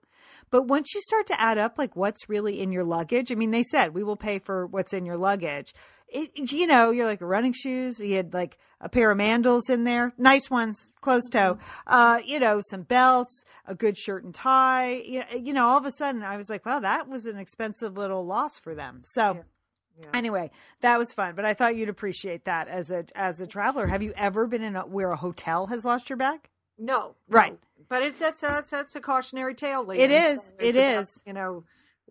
But 0.53 0.67
once 0.67 0.93
you 0.93 1.01
start 1.01 1.25
to 1.27 1.41
add 1.41 1.57
up 1.57 1.79
like 1.79 1.95
what's 1.95 2.29
really 2.29 2.61
in 2.61 2.71
your 2.71 2.83
luggage, 2.83 3.31
I 3.31 3.35
mean, 3.35 3.49
they 3.49 3.63
said 3.63 3.95
we 3.95 4.03
will 4.03 4.15
pay 4.15 4.37
for 4.37 4.67
what's 4.67 4.93
in 4.93 5.03
your 5.03 5.17
luggage. 5.17 5.73
It, 6.13 6.51
you 6.51 6.67
know, 6.67 6.91
you're 6.91 7.05
like 7.07 7.21
running 7.21 7.53
shoes. 7.53 7.97
He 7.97 8.13
had 8.13 8.33
like 8.33 8.57
a 8.79 8.87
pair 8.87 9.09
of 9.11 9.17
mandals 9.17 9.69
in 9.69 9.83
there, 9.83 10.13
nice 10.17 10.49
ones, 10.49 10.93
closed 11.01 11.31
toe. 11.31 11.57
Uh, 11.87 12.21
you 12.25 12.39
know, 12.39 12.61
some 12.69 12.83
belts, 12.83 13.43
a 13.65 13.73
good 13.73 13.97
shirt 13.97 14.23
and 14.23 14.33
tie. 14.33 15.01
You 15.05 15.19
know, 15.21 15.25
you 15.37 15.53
know, 15.53 15.65
all 15.65 15.77
of 15.77 15.85
a 15.85 15.91
sudden 15.91 16.21
I 16.23 16.37
was 16.37 16.49
like, 16.49 16.65
wow, 16.65 16.79
that 16.79 17.07
was 17.09 17.25
an 17.25 17.37
expensive 17.37 17.97
little 17.97 18.25
loss 18.25 18.57
for 18.59 18.75
them. 18.75 19.01
So. 19.03 19.33
Yeah. 19.35 19.41
Anyway, 20.11 20.49
that 20.81 20.97
was 20.97 21.13
fun, 21.13 21.35
but 21.35 21.45
I 21.45 21.53
thought 21.53 21.75
you'd 21.75 21.87
appreciate 21.87 22.45
that 22.45 22.67
as 22.67 22.89
a 22.89 23.05
as 23.13 23.39
a 23.39 23.45
traveler. 23.45 23.85
Have 23.85 24.01
you 24.01 24.11
ever 24.17 24.47
been 24.47 24.63
in 24.63 24.75
a 24.75 24.81
where 24.87 25.11
a 25.11 25.15
hotel 25.15 25.67
has 25.67 25.85
lost 25.85 26.09
your 26.09 26.17
bag? 26.17 26.49
No, 26.79 27.13
Right. 27.29 27.51
no. 27.51 27.57
But 27.89 28.01
it's 28.01 28.19
that's 28.19 28.41
that's 28.41 28.71
that's 28.71 28.95
a 28.95 28.99
cautionary 29.01 29.53
tale. 29.53 29.87
It 29.91 30.09
is. 30.09 30.41
So 30.41 30.53
It 30.57 30.75
it's 30.75 30.77
about, 30.79 31.01
is. 31.03 31.21
You 31.27 31.33
know, 31.33 31.63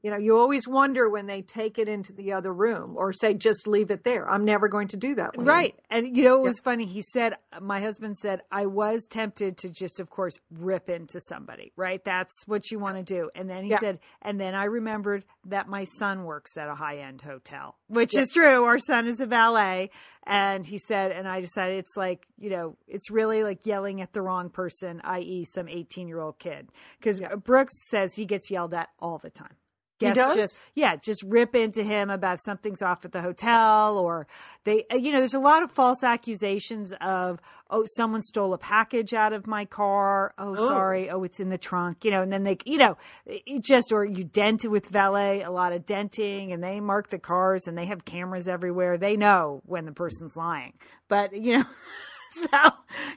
you 0.02 0.10
know, 0.10 0.16
you 0.16 0.36
always 0.36 0.66
wonder 0.66 1.08
when 1.08 1.26
they 1.26 1.42
take 1.42 1.78
it 1.78 1.88
into 1.88 2.12
the 2.12 2.32
other 2.32 2.52
room 2.52 2.96
or 2.96 3.12
say 3.12 3.34
just 3.34 3.68
leave 3.68 3.90
it 3.90 4.02
there. 4.02 4.28
I'm 4.28 4.44
never 4.44 4.68
going 4.68 4.88
to 4.88 4.96
do 4.96 5.14
that. 5.14 5.30
Right. 5.36 5.74
And 5.90 6.16
you 6.16 6.24
know, 6.24 6.36
it 6.36 6.42
was 6.42 6.58
funny. 6.58 6.86
He 6.86 7.02
said, 7.02 7.36
my 7.60 7.80
husband 7.80 8.18
said, 8.18 8.42
I 8.50 8.66
was 8.66 9.06
tempted 9.08 9.56
to 9.58 9.70
just, 9.70 10.00
of 10.00 10.10
course, 10.10 10.38
rip 10.50 10.90
into 10.90 11.20
somebody, 11.20 11.72
right? 11.76 12.04
That's 12.04 12.46
what 12.46 12.70
you 12.70 12.80
want 12.80 12.96
to 12.96 13.02
do. 13.02 13.30
And 13.34 13.48
then 13.48 13.62
he 13.64 13.70
Yeah. 13.70 13.78
said, 13.78 14.00
and 14.20 14.40
then 14.40 14.54
I 14.54 14.64
remembered 14.64 15.24
that 15.44 15.68
my 15.68 15.84
son 15.84 16.24
works 16.24 16.56
at 16.56 16.68
a 16.68 16.74
high 16.74 16.98
end 16.98 17.22
hotel, 17.22 17.76
which 17.86 18.16
is 18.16 18.28
true. 18.30 18.64
Our 18.64 18.80
son 18.80 19.06
is 19.06 19.20
a 19.20 19.26
valet. 19.26 19.90
And 20.24 20.64
he 20.66 20.78
said, 20.78 21.10
and 21.12 21.26
I 21.28 21.40
decided 21.40 21.78
it's 21.78 21.96
like, 21.96 22.26
you 22.38 22.50
know, 22.50 22.76
it's 22.86 23.10
really 23.10 23.42
like 23.42 23.66
yelling 23.66 24.00
at 24.00 24.12
the 24.12 24.22
wrong 24.22 24.50
person, 24.50 25.00
i.e., 25.04 25.44
some 25.44 25.68
18 25.68 26.08
year 26.08 26.20
old 26.20 26.38
kid. 26.38 26.70
Because 26.98 27.20
Brooks 27.44 27.74
says 27.88 28.14
he 28.14 28.24
gets 28.24 28.50
yelled 28.50 28.74
at 28.74 28.88
all 29.00 29.18
the 29.18 29.30
time. 29.30 29.56
Guests 30.02 30.34
just 30.34 30.60
yeah, 30.74 30.96
just 30.96 31.22
rip 31.26 31.54
into 31.54 31.82
him 31.82 32.10
about 32.10 32.38
something's 32.42 32.82
off 32.82 33.04
at 33.04 33.12
the 33.12 33.20
hotel 33.22 33.98
or 33.98 34.26
they 34.64 34.84
uh, 34.92 34.96
you 34.96 35.12
know, 35.12 35.18
there's 35.18 35.34
a 35.34 35.38
lot 35.40 35.62
of 35.62 35.70
false 35.72 36.02
accusations 36.02 36.92
of 37.00 37.40
oh, 37.70 37.84
someone 37.96 38.20
stole 38.22 38.52
a 38.52 38.58
package 38.58 39.14
out 39.14 39.32
of 39.32 39.46
my 39.46 39.64
car. 39.64 40.34
Oh, 40.38 40.54
Oh. 40.58 40.66
sorry. 40.66 41.08
Oh, 41.08 41.22
it's 41.24 41.40
in 41.40 41.48
the 41.48 41.56
trunk. 41.58 42.04
You 42.04 42.10
know, 42.10 42.22
and 42.22 42.32
then 42.32 42.44
they 42.44 42.58
you 42.64 42.78
know, 42.78 42.96
it 43.26 43.62
just 43.64 43.92
or 43.92 44.04
you 44.04 44.24
dent 44.24 44.64
with 44.68 44.88
valet, 44.88 45.42
a 45.42 45.50
lot 45.50 45.72
of 45.72 45.86
denting 45.86 46.52
and 46.52 46.62
they 46.62 46.80
mark 46.80 47.08
the 47.10 47.18
cars 47.18 47.66
and 47.66 47.76
they 47.78 47.86
have 47.86 48.04
cameras 48.04 48.48
everywhere. 48.48 48.98
They 48.98 49.16
know 49.16 49.62
when 49.66 49.84
the 49.86 49.92
person's 49.92 50.36
lying. 50.36 50.74
But, 51.08 51.34
you 51.34 51.58
know, 51.58 51.64
so 52.50 52.70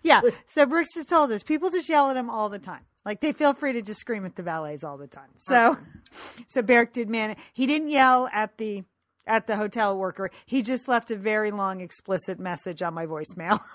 yeah. 0.04 0.22
So 0.54 0.66
Brooks 0.66 0.96
has 0.96 1.06
told 1.06 1.32
us 1.32 1.44
people 1.44 1.70
just 1.70 1.90
yell 1.90 2.10
at 2.10 2.18
him 2.18 2.30
all 2.30 2.50
the 2.50 2.60
time. 2.60 2.82
Like 3.06 3.22
they 3.22 3.34
feel 3.34 3.54
free 3.54 3.74
to 3.74 3.82
just 3.82 4.00
scream 4.00 4.26
at 4.26 4.36
the 4.36 4.44
valets 4.44 4.84
all 4.84 4.98
the 4.98 5.08
time. 5.08 5.30
So, 5.38 5.78
so 6.48 6.62
Barrick 6.62 6.94
did 6.94 7.10
man. 7.10 7.36
He 7.54 7.68
didn't 7.68 7.90
yell 7.90 8.30
at 8.34 8.58
the 8.58 8.84
at 9.28 9.48
the 9.48 9.56
hotel 9.56 9.98
worker. 9.98 10.32
He 10.46 10.62
just 10.62 10.88
left 10.88 11.12
a 11.12 11.16
very 11.16 11.52
long 11.52 11.82
explicit 11.82 12.40
message 12.40 12.82
on 12.82 12.94
my 12.94 13.06
voicemail. 13.06 13.62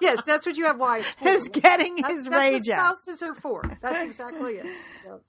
Yes, 0.00 0.24
that's 0.24 0.44
what 0.44 0.56
you 0.56 0.66
have 0.66 0.78
wives 0.78 1.08
for. 1.08 1.28
Is 1.28 1.48
getting 1.48 1.96
That's, 1.96 2.14
his 2.14 2.24
that's 2.26 2.36
rage 2.38 2.68
what 2.68 2.78
out. 2.78 2.96
spouses 2.98 3.22
are 3.22 3.34
for. 3.34 3.62
That's 3.80 4.02
exactly 4.02 4.56
it. 4.56 4.66
So, 5.02 5.20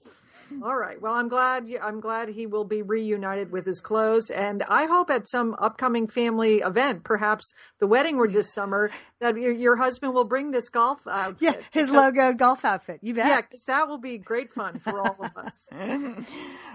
All 0.63 0.75
right. 0.75 1.01
Well, 1.01 1.13
I'm 1.13 1.27
glad. 1.27 1.67
you- 1.67 1.79
I'm 1.81 1.99
glad 1.99 2.29
he 2.29 2.45
will 2.45 2.63
be 2.65 2.81
reunited 2.81 3.51
with 3.51 3.65
his 3.65 3.81
clothes, 3.81 4.29
and 4.29 4.63
I 4.69 4.85
hope 4.85 5.09
at 5.09 5.27
some 5.27 5.55
upcoming 5.59 6.07
family 6.07 6.57
event, 6.59 7.03
perhaps 7.03 7.53
the 7.79 7.87
wedding 7.87 8.17
or 8.17 8.27
this 8.27 8.53
summer, 8.53 8.91
that 9.19 9.37
your, 9.37 9.51
your 9.51 9.75
husband 9.77 10.13
will 10.13 10.23
bring 10.25 10.51
this 10.51 10.69
golf 10.69 11.01
outfit. 11.07 11.41
Yeah, 11.41 11.61
his 11.71 11.89
logo 11.89 12.33
golf 12.33 12.63
outfit. 12.63 12.99
You 13.01 13.13
bet. 13.13 13.27
Yeah, 13.27 13.41
because 13.41 13.65
that 13.65 13.87
will 13.87 13.97
be 13.99 14.17
great 14.17 14.53
fun 14.53 14.79
for 14.79 14.99
all 15.01 15.17
of 15.19 15.35
us. 15.37 15.67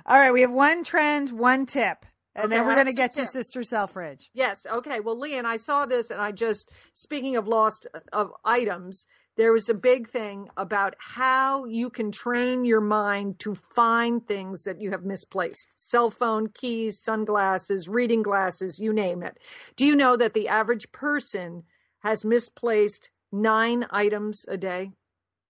All 0.07 0.19
right, 0.19 0.33
we 0.33 0.41
have 0.41 0.51
one 0.53 0.83
trend, 0.85 1.31
one 1.31 1.67
tip, 1.67 2.05
and 2.35 2.47
Okay, 2.47 2.57
then 2.57 2.67
we're 2.67 2.75
going 2.75 2.87
to 2.87 2.93
get 2.93 3.13
to. 3.17 3.27
Sister 3.27 3.63
Selfridge. 3.63 4.31
Yes. 4.35 4.67
Okay. 4.71 5.01
Well, 5.01 5.19
Lian, 5.19 5.45
I 5.47 5.57
saw 5.57 5.87
this, 5.87 6.11
and 6.11 6.21
I 6.21 6.33
just 6.33 6.69
speaking 6.95 7.37
of 7.37 7.47
lost 7.47 7.87
of 8.13 8.31
items, 8.45 9.07
there 9.37 9.53
was 9.53 9.69
a 9.69 9.75
big 9.75 10.11
thing 10.11 10.49
about 10.57 10.95
how 10.99 11.65
you 11.65 11.91
can 11.91 12.13
train 12.13 12.65
your 12.65 12.81
mind 12.81 13.39
to 13.41 13.55
find 13.55 14.27
things 14.27 14.63
that 14.65 14.81
you 14.81 14.91
have 14.91 15.05
misplaced: 15.05 15.69
cell 15.77 16.11
phone, 16.11 16.49
keys, 16.49 16.99
sunglasses, 16.99 17.89
reading 17.89 18.23
glasses, 18.23 18.79
you 18.79 18.93
name 18.93 19.23
it. 19.23 19.39
Do 19.77 19.85
you 19.85 19.97
know 19.97 20.17
that 20.17 20.35
the 20.35 20.49
average 20.49 20.93
person 20.93 21.65
has 22.01 22.25
misplaced 22.25 23.11
nine 23.33 23.87
items 23.91 24.45
a 24.49 24.57
day? 24.57 24.93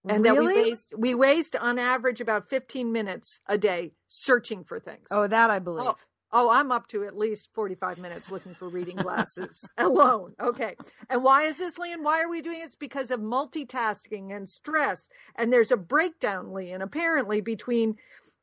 And 0.07 0.25
that 0.25 0.35
we 0.35 0.47
waste 0.47 0.93
we 0.97 1.13
waste 1.13 1.55
on 1.55 1.77
average 1.77 2.21
about 2.21 2.49
15 2.49 2.91
minutes 2.91 3.39
a 3.45 3.57
day 3.57 3.91
searching 4.07 4.63
for 4.63 4.79
things. 4.79 5.07
Oh, 5.11 5.27
that 5.27 5.51
I 5.51 5.57
oh, 5.57 5.59
believe. 5.59 5.87
Oh, 5.89 5.95
oh, 6.33 6.49
I'm 6.49 6.71
up 6.71 6.87
to 6.87 7.03
at 7.03 7.17
least 7.17 7.49
45 7.53 7.97
minutes 7.97 8.31
looking 8.31 8.55
for 8.55 8.69
reading 8.69 8.95
glasses 8.95 9.69
alone. 9.77 10.33
Okay. 10.41 10.75
And 11.09 11.23
why 11.23 11.43
is 11.43 11.57
this, 11.57 11.77
Lian? 11.77 12.03
Why 12.03 12.21
are 12.21 12.29
we 12.29 12.41
doing 12.41 12.59
this? 12.59 12.75
Because 12.75 13.11
of 13.11 13.19
multitasking 13.19 14.35
and 14.35 14.47
stress. 14.47 15.09
And 15.35 15.51
there's 15.51 15.71
a 15.71 15.77
breakdown, 15.77 16.53
Lian, 16.53 16.81
apparently 16.81 17.41
between 17.41 17.95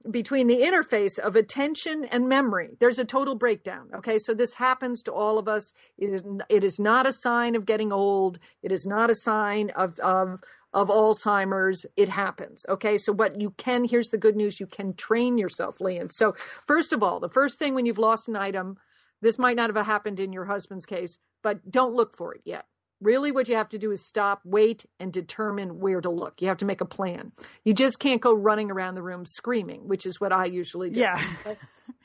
between 0.09 0.47
the 0.47 0.61
interface 0.61 1.19
of 1.19 1.35
attention 1.35 2.05
and 2.05 2.29
memory 2.29 2.77
there's 2.79 3.01
a 3.01 3.05
total 3.05 3.35
breakdown 3.35 3.89
okay 3.93 4.17
so 4.17 4.33
this 4.33 4.55
happens 4.55 5.03
to 5.03 5.13
all 5.13 5.39
of 5.39 5.49
us 5.49 5.73
it 5.99 6.11
is 6.11 6.23
it 6.49 6.63
is 6.63 6.79
not 6.79 7.05
a 7.05 7.13
sign 7.13 7.57
of 7.57 7.67
getting 7.67 7.93
old 7.93 8.39
it 8.63 8.71
is 8.71 8.87
not 8.87 9.11
a 9.11 9.15
sign 9.15 9.71
of 9.71 9.99
of 9.99 10.39
of 10.81 10.89
alzheimer's 10.89 11.85
it 11.97 12.09
happens 12.09 12.65
okay 12.69 12.97
so 12.99 13.13
what 13.13 13.41
you 13.41 13.51
can 13.57 13.85
here's 13.85 14.09
the 14.09 14.19
good 14.19 14.37
news 14.37 14.61
you 14.61 14.67
can 14.67 14.95
train 14.95 15.39
yourself 15.39 15.81
lian 15.81 16.09
so 16.11 16.35
first 16.67 16.93
of 16.93 17.03
all 17.03 17.21
the 17.21 17.29
first 17.29 17.59
thing 17.59 17.75
when 17.75 17.87
you've 17.87 17.99
lost 17.99 18.29
an 18.29 18.37
item 18.37 18.77
this 19.21 19.39
might 19.39 19.57
not 19.57 19.75
have 19.75 19.87
happened 19.87 20.21
in 20.21 20.33
your 20.33 20.45
husband's 20.47 20.87
case 20.87 21.19
but 21.43 21.71
don't 21.71 21.95
look 21.95 22.17
for 22.17 22.35
it 22.35 22.41
yet 22.45 22.65
really 23.01 23.31
what 23.31 23.49
you 23.49 23.55
have 23.55 23.69
to 23.69 23.79
do 23.79 23.93
is 23.93 24.05
stop 24.07 24.41
wait 24.45 24.85
and 24.99 25.13
determine 25.13 25.79
where 25.79 26.01
to 26.01 26.11
look 26.11 26.41
you 26.43 26.49
have 26.49 26.57
to 26.59 26.65
make 26.67 26.81
a 26.81 26.85
plan 26.85 27.31
you 27.65 27.73
just 27.73 27.99
can't 28.01 28.21
go 28.21 28.35
running 28.35 28.71
around 28.71 28.95
the 28.97 29.03
room 29.03 29.25
screaming 29.25 29.87
which 29.87 30.05
is 30.05 30.21
what 30.21 30.33
i 30.33 30.45
usually 30.47 30.91
do 30.91 31.01
Yeah. 31.01 31.21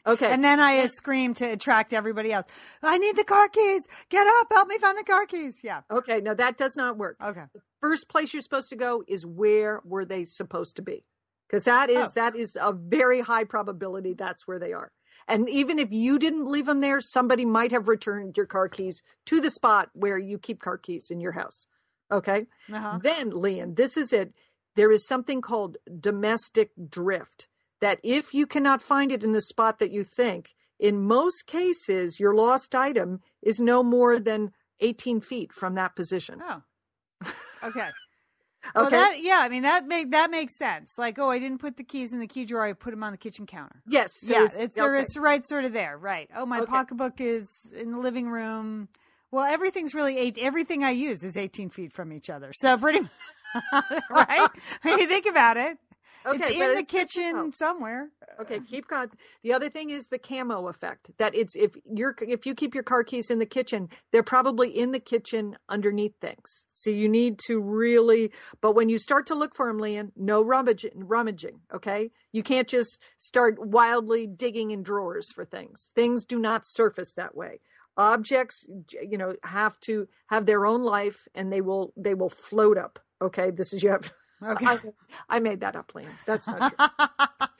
okay 0.06 0.32
And 0.32 0.44
then 0.44 0.60
I 0.60 0.86
scream 0.88 1.34
to 1.36 1.46
attract 1.46 1.94
everybody 1.94 2.32
else. 2.34 2.46
I 2.82 2.98
need 2.98 3.16
the 3.16 3.24
car 3.24 3.48
keys. 3.48 3.84
Get 4.10 4.28
up. 4.28 4.48
Help 4.52 4.68
me 4.68 4.78
find 4.78 4.98
the 4.98 5.04
car 5.04 5.26
keys. 5.26 5.56
Yeah. 5.64 5.82
okay 5.90 6.20
no 6.22 6.34
that 6.34 6.58
does 6.58 6.76
not 6.76 6.98
work 6.98 7.16
Okay. 7.24 7.46
First 7.84 8.08
place 8.08 8.34
you're 8.34 8.42
supposed 8.42 8.70
to 8.70 8.78
go 8.78 9.04
is 9.08 9.26
where 9.26 9.82
were 9.84 10.06
they 10.06 10.24
supposed 10.24 10.78
to 10.78 10.82
be 10.82 11.04
because 11.48 11.66
that 11.66 11.90
is 11.90 12.12
Oh. 12.12 12.12
that 12.16 12.36
is 12.36 12.58
a 12.60 12.72
very 12.72 13.20
high 13.22 13.44
probability 13.44 14.14
that's 14.14 14.48
where 14.48 14.58
they 14.58 14.72
are 14.72 14.92
and 15.28 15.50
even 15.50 15.78
if 15.80 15.92
you 15.92 16.18
didn't 16.18 16.48
leave 16.48 16.66
them 16.66 16.80
there 16.80 17.02
somebody 17.02 17.44
might 17.46 17.72
have 17.72 17.90
returned 17.90 18.38
your 18.38 18.46
car 18.46 18.70
keys 18.70 19.04
to 19.26 19.42
the 19.42 19.52
spot 19.52 19.90
where 19.94 20.18
you 20.18 20.38
keep 20.40 20.60
car 20.62 20.78
keys 20.78 21.12
in 21.12 21.20
your 21.20 21.34
house 21.34 21.68
okay 22.10 22.48
Uh-huh. 22.72 23.00
then 23.04 23.32
lian 23.32 23.76
this 23.76 23.98
is 23.98 24.14
it 24.14 24.34
there 24.78 24.92
is 24.92 25.06
something 25.06 25.42
called 25.42 25.76
domestic 26.00 26.72
drift 26.90 27.48
that 27.82 28.00
if 28.02 28.34
you 28.34 28.48
cannot 28.48 28.82
find 28.82 29.12
it 29.12 29.24
in 29.26 29.34
the 29.34 29.42
spot 29.42 29.80
that 29.80 29.92
you 29.92 30.06
think 30.06 30.56
in 30.80 31.06
most 31.18 31.46
cases 31.48 32.18
your 32.18 32.34
lost 32.34 32.74
item 32.74 33.20
is 33.42 33.60
no 33.60 33.84
more 33.84 34.20
than 34.22 34.52
18 34.80 35.20
feet 35.20 35.52
from 35.52 35.76
that 35.76 35.96
position 35.98 36.42
Oh. 36.42 36.62
Okay. 37.64 37.90
Well, 38.76 38.86
okay 38.86 38.96
that 38.96 39.22
yeah, 39.22 39.40
I 39.40 39.50
mean 39.50 39.64
that 39.64 39.86
make 39.86 40.12
that 40.12 40.32
makes 40.32 40.56
sense. 40.56 40.98
Like, 40.98 41.20
oh, 41.20 41.30
I 41.30 41.38
didn't 41.40 41.58
put 41.60 41.76
the 41.78 41.84
keys 41.84 42.14
in 42.14 42.20
the 42.20 42.28
key 42.28 42.46
drawer. 42.46 42.66
I 42.66 42.74
put 42.74 42.92
them 42.92 43.04
on 43.04 43.12
the 43.12 43.18
kitchen 43.18 43.46
counter. 43.46 43.82
yes 43.88 44.14
so 44.22 44.32
yeah, 44.32 44.50
it's, 44.58 44.76
they're 44.76 44.96
okay. 44.96 45.02
it's 45.02 45.18
right 45.18 45.46
sort 45.46 45.66
of 45.66 45.74
there, 45.74 45.98
right? 45.98 46.30
Oh, 46.36 46.46
my 46.46 46.62
Okay. 46.62 46.72
pocketbook 46.72 47.20
is 47.20 47.50
in 47.76 47.92
the 47.92 47.98
living 48.00 48.30
room. 48.30 48.88
Well, 49.32 49.46
everything's 49.46 49.94
really 49.94 50.18
eight. 50.18 50.38
Everything 50.38 50.84
I 50.84 50.92
use 50.92 51.24
is 51.24 51.36
eighteen 51.36 51.70
feet 51.70 51.92
from 51.92 52.14
each 52.14 52.30
other. 52.30 52.54
So 52.54 52.78
pretty, 52.78 53.02
right? 54.10 54.50
when 54.84 55.00
you 55.00 55.08
think 55.08 55.26
about 55.26 55.58
it, 55.58 55.78
Okay, 56.26 56.56
it's 56.56 56.62
in 56.62 56.76
the 56.76 56.84
kitchen 56.84 57.54
somewhere. 57.54 58.10
Okay, 58.40 58.58
uh, 58.58 58.62
keep 58.66 58.88
con. 58.88 59.10
The 59.44 59.54
other 59.54 59.70
thing 59.70 59.90
is 59.90 60.08
the 60.08 60.18
camo 60.18 60.68
effect. 60.68 61.12
That 61.18 61.36
it's 61.36 61.56
if 61.56 61.76
you're 61.86 62.16
if 62.22 62.46
you 62.46 62.56
keep 62.56 62.74
your 62.74 62.84
car 62.84 63.04
keys 63.04 63.30
in 63.30 63.40
the 63.40 63.46
kitchen, 63.46 63.90
they're 64.12 64.24
probably 64.24 64.70
in 64.70 64.92
the 64.92 65.00
kitchen 65.00 65.58
underneath 65.68 66.14
things. 66.22 66.66
So 66.74 66.90
you 66.90 67.10
need 67.10 67.40
to 67.48 67.60
really. 67.60 68.32
But 68.62 68.76
when 68.76 68.90
you 68.90 68.98
start 68.98 69.28
to 69.28 69.36
look 69.36 69.56
for 69.56 69.68
them, 69.68 69.80
Lian, 69.80 70.12
no 70.16 70.42
rummaging. 70.42 70.92
Rummaging. 70.96 71.60
Okay, 71.74 72.12
you 72.32 72.44
can't 72.44 72.68
just 72.68 73.02
start 73.18 73.56
wildly 73.60 74.28
digging 74.28 74.72
in 74.72 74.84
drawers 74.84 75.32
for 75.34 75.46
things. 75.46 75.92
Things 75.94 76.26
do 76.26 76.40
not 76.40 76.62
surface 76.66 77.14
that 77.14 77.36
way. 77.36 77.60
Objects, 77.96 78.66
you 79.02 79.18
know, 79.18 79.36
have 79.44 79.80
to 79.82 80.08
have 80.28 80.46
their 80.46 80.66
own 80.66 80.84
life, 80.84 81.28
and 81.36 81.52
they 81.52 81.62
will 81.62 81.94
they 81.98 82.14
will 82.14 82.30
float 82.30 82.78
up. 82.78 83.00
Okay, 83.22 83.52
this 83.52 83.74
is 83.74 83.84
you 83.84 83.90
have. 83.90 84.12
Okay. 84.44 84.66
I, 84.66 84.80
I 85.30 85.40
made 85.40 85.62
that 85.62 85.76
up, 85.76 85.94
Lian. 85.96 86.10
That's 86.26 86.48
not 86.48 86.70
true 86.76 86.88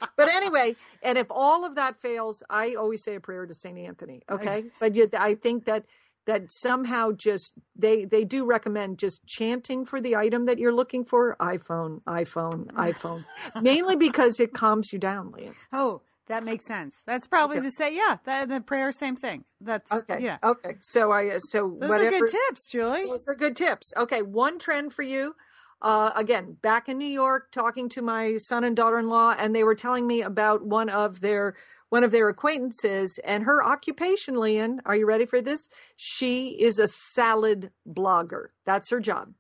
but 0.18 0.32
anyway, 0.32 0.76
and 1.02 1.18
if 1.18 1.28
all 1.30 1.66
of 1.66 1.76
that 1.76 2.00
fails, 2.00 2.44
I 2.50 2.76
always 2.76 3.04
say 3.04 3.16
a 3.16 3.20
prayer 3.20 3.46
to 3.46 3.54
Saint 3.54 3.78
Anthony. 3.78 4.22
Okay, 4.30 4.66
but 4.80 4.96
you, 4.96 5.10
I 5.18 5.36
think 5.36 5.66
that 5.66 5.86
that 6.26 6.52
somehow 6.52 7.12
just 7.12 7.54
they 7.76 8.06
they 8.06 8.24
do 8.24 8.46
recommend 8.46 8.98
just 9.00 9.26
chanting 9.26 9.86
for 9.86 10.00
the 10.00 10.16
item 10.16 10.46
that 10.46 10.58
you're 10.60 10.74
looking 10.74 11.04
for. 11.06 11.36
iPhone, 11.40 12.02
iPhone, 12.04 12.68
iPhone, 12.74 13.26
mainly 13.62 13.96
because 13.96 14.40
it 14.40 14.54
calms 14.54 14.94
you 14.94 15.00
down, 15.00 15.32
Leah. 15.32 15.54
oh, 15.72 16.02
that 16.28 16.44
makes 16.46 16.66
sense. 16.66 16.96
That's 17.06 17.28
probably 17.28 17.58
Okay. 17.58 17.68
the 17.68 17.72
same. 17.72 17.96
Yeah, 17.96 18.18
that, 18.26 18.48
the 18.50 18.62
prayer, 18.62 18.92
same 18.92 19.16
thing. 19.16 19.44
That's 19.60 19.92
Okay, 19.92 20.20
Yeah, 20.22 20.38
okay. 20.44 20.76
So 20.82 21.12
I 21.12 21.38
so 21.40 21.76
those 21.80 22.00
are 22.00 22.10
good 22.10 22.30
tips, 22.30 22.70
Julie. 22.70 23.06
Those 23.06 23.28
are 23.28 23.36
good 23.36 23.56
tips. 23.56 23.94
Okay, 23.98 24.22
one 24.22 24.60
trend 24.60 24.94
for 24.94 25.04
you. 25.04 25.36
Uh, 25.84 26.12
again, 26.16 26.56
back 26.62 26.88
in 26.88 26.98
New 26.98 27.06
York, 27.06 27.52
talking 27.52 27.90
to 27.90 28.02
my 28.02 28.38
son 28.38 28.64
and 28.64 28.76
daughter-in-law, 28.76 29.36
and 29.38 29.54
they 29.54 29.66
were 29.66 29.76
telling 29.76 30.08
me 30.08 30.22
about 30.22 30.66
one 30.66 30.90
of 30.90 31.20
their 31.20 31.56
one 31.90 32.04
of 32.04 32.10
their 32.10 32.28
acquaintances 32.30 33.20
and 33.24 33.44
her 33.44 33.64
occupation. 33.64 34.36
Lian, 34.36 34.82
are 34.86 34.96
you 34.96 35.06
ready 35.06 35.28
for 35.28 35.42
this? 35.42 35.70
She 35.96 36.58
is 36.60 36.80
a 36.80 36.88
salad 36.88 37.70
blogger. 37.88 38.48
That's 38.66 38.90
her 38.90 39.00
job. 39.00 39.34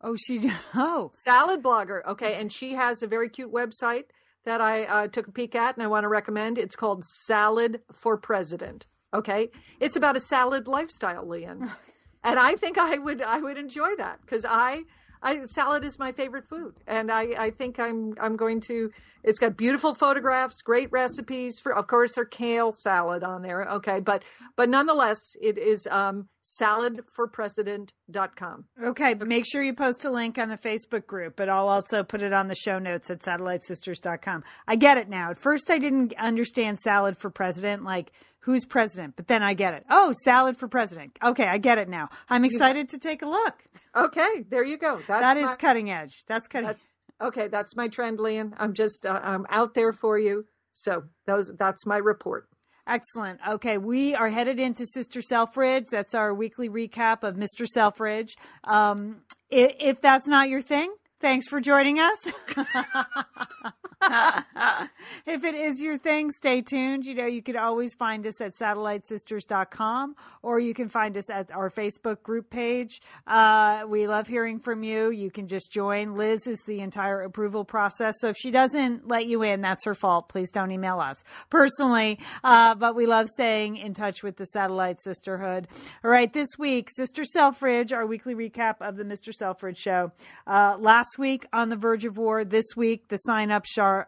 Oh, 0.00 0.16
she. 0.16 0.50
Oh, 0.74 1.12
Salad 1.14 1.62
blogger. 1.62 2.04
Okay, 2.06 2.34
and 2.40 2.50
she 2.50 2.74
has 2.74 3.02
a 3.02 3.06
very 3.06 3.28
cute 3.28 3.52
website 3.52 4.04
that 4.46 4.60
I 4.60 4.84
uh, 4.84 5.06
took 5.08 5.28
a 5.28 5.32
peek 5.32 5.54
at, 5.54 5.76
and 5.76 5.84
I 5.84 5.86
want 5.86 6.04
to 6.04 6.08
recommend. 6.08 6.56
It's 6.58 6.76
called 6.76 7.04
Salad 7.04 7.82
for 7.92 8.16
President. 8.16 8.86
Okay, 9.12 9.50
it's 9.80 9.96
about 9.96 10.16
a 10.16 10.20
salad 10.20 10.66
lifestyle, 10.66 11.26
Lian, 11.26 11.70
and 12.24 12.38
I 12.38 12.54
think 12.54 12.78
I 12.78 12.96
would 12.96 13.20
I 13.20 13.38
would 13.38 13.58
enjoy 13.58 13.96
that 13.96 14.20
because 14.22 14.46
I. 14.48 14.84
I, 15.22 15.44
salad 15.44 15.84
is 15.84 15.98
my 15.98 16.12
favorite 16.12 16.48
food, 16.48 16.76
and 16.86 17.10
I, 17.10 17.34
I 17.38 17.50
think 17.50 17.78
I'm 17.78 18.14
I'm 18.20 18.36
going 18.36 18.60
to. 18.62 18.90
It's 19.22 19.38
got 19.38 19.54
beautiful 19.54 19.94
photographs, 19.94 20.62
great 20.62 20.90
recipes 20.90 21.60
for, 21.60 21.76
of 21.76 21.88
course, 21.88 22.14
their 22.14 22.24
kale 22.24 22.72
salad 22.72 23.22
on 23.22 23.42
there. 23.42 23.64
Okay, 23.64 24.00
but 24.00 24.22
but 24.56 24.70
nonetheless, 24.70 25.18
it 25.42 25.58
is 25.58 25.86
um, 25.90 26.28
saladforpresident.com. 26.60 28.64
Okay, 28.82 29.12
but 29.12 29.28
make 29.28 29.44
sure 29.46 29.62
you 29.62 29.74
post 29.74 30.06
a 30.06 30.10
link 30.10 30.38
on 30.38 30.48
the 30.48 30.56
Facebook 30.56 31.06
group, 31.06 31.36
but 31.36 31.50
I'll 31.50 31.68
also 31.68 32.02
put 32.02 32.22
it 32.22 32.32
on 32.32 32.48
the 32.48 32.54
show 32.54 32.78
notes 32.78 33.10
at 33.10 33.20
satellitesisters.com. 33.20 34.42
I 34.66 34.76
get 34.76 34.96
it 34.96 35.10
now. 35.10 35.32
At 35.32 35.38
first, 35.38 35.70
I 35.70 35.78
didn't 35.78 36.14
understand 36.16 36.80
salad 36.80 37.18
for 37.18 37.28
president, 37.28 37.84
like 37.84 38.10
who's 38.40 38.64
president, 38.64 39.14
but 39.16 39.26
then 39.28 39.42
I 39.42 39.54
get 39.54 39.74
it. 39.74 39.84
Oh, 39.90 40.12
salad 40.24 40.56
for 40.56 40.68
president. 40.68 41.18
Okay, 41.22 41.46
I 41.46 41.58
get 41.58 41.78
it 41.78 41.88
now. 41.88 42.08
I'm 42.28 42.44
excited 42.44 42.88
to 42.90 42.98
take 42.98 43.22
a 43.22 43.28
look. 43.28 43.54
Okay, 43.96 44.44
there 44.48 44.64
you 44.64 44.78
go. 44.78 44.96
That's 44.96 45.20
That 45.20 45.36
is 45.36 45.44
my- 45.44 45.56
cutting 45.56 45.90
edge. 45.90 46.24
That's 46.26 46.46
cutting. 46.48 46.66
That's 46.68 46.88
okay. 47.20 47.48
That's 47.48 47.76
my 47.76 47.88
trend, 47.88 48.18
Lian. 48.18 48.54
I'm 48.58 48.72
just 48.74 49.04
uh, 49.06 49.20
I'm 49.22 49.46
out 49.50 49.74
there 49.74 49.92
for 49.92 50.18
you. 50.18 50.46
So 50.74 51.04
those 51.26 51.50
that's 51.58 51.84
my 51.86 51.96
report. 51.98 52.46
Excellent. 52.86 53.38
Okay, 53.46 53.78
we 53.78 54.14
are 54.16 54.30
headed 54.30 54.58
into 54.58 54.84
Sister 54.86 55.22
Selfridge. 55.22 55.84
That's 55.90 56.14
our 56.14 56.34
weekly 56.34 56.68
recap 56.68 57.22
of 57.22 57.36
Mr. 57.36 57.66
Selfridge. 57.66 58.34
Um, 58.64 59.18
if, 59.48 59.72
if 59.78 60.00
that's 60.00 60.26
not 60.26 60.48
your 60.48 60.60
thing, 60.60 60.92
thanks 61.20 61.46
for 61.46 61.60
joining 61.60 62.00
us. 62.00 62.18
if 65.26 65.44
it 65.44 65.54
is 65.54 65.80
your 65.80 65.98
thing, 65.98 66.30
stay 66.32 66.62
tuned. 66.62 67.04
You 67.04 67.14
know, 67.14 67.26
you 67.26 67.42
could 67.42 67.56
always 67.56 67.94
find 67.94 68.26
us 68.26 68.40
at 68.40 68.56
satellitesisters.com 68.56 70.16
or 70.42 70.58
you 70.58 70.74
can 70.74 70.88
find 70.88 71.16
us 71.16 71.30
at 71.30 71.50
our 71.52 71.70
Facebook 71.70 72.22
group 72.22 72.50
page. 72.50 73.00
Uh, 73.26 73.84
we 73.86 74.06
love 74.06 74.26
hearing 74.26 74.58
from 74.58 74.82
you. 74.82 75.10
You 75.10 75.30
can 75.30 75.48
just 75.48 75.70
join. 75.70 76.16
Liz 76.16 76.46
is 76.46 76.62
the 76.66 76.80
entire 76.80 77.22
approval 77.22 77.64
process. 77.64 78.16
So 78.20 78.28
if 78.28 78.36
she 78.36 78.50
doesn't 78.50 79.06
let 79.06 79.26
you 79.26 79.42
in, 79.42 79.60
that's 79.60 79.84
her 79.84 79.94
fault. 79.94 80.28
Please 80.28 80.50
don't 80.50 80.70
email 80.70 80.98
us 80.98 81.22
personally. 81.48 82.18
Uh, 82.42 82.74
but 82.74 82.96
we 82.96 83.06
love 83.06 83.28
staying 83.28 83.76
in 83.76 83.94
touch 83.94 84.22
with 84.22 84.36
the 84.36 84.46
Satellite 84.46 85.00
Sisterhood. 85.00 85.68
All 86.04 86.10
right, 86.10 86.32
this 86.32 86.48
week, 86.58 86.88
Sister 86.90 87.24
Selfridge, 87.24 87.92
our 87.92 88.06
weekly 88.06 88.34
recap 88.34 88.76
of 88.80 88.96
the 88.96 89.04
Mr. 89.04 89.32
Selfridge 89.32 89.78
show. 89.78 90.12
Uh, 90.46 90.76
last 90.78 91.18
week 91.18 91.46
on 91.52 91.68
the 91.68 91.76
verge 91.76 92.04
of 92.04 92.16
war. 92.16 92.44
This 92.44 92.66
week, 92.76 93.08
the 93.08 93.16
sign 93.18 93.50
up 93.50 93.64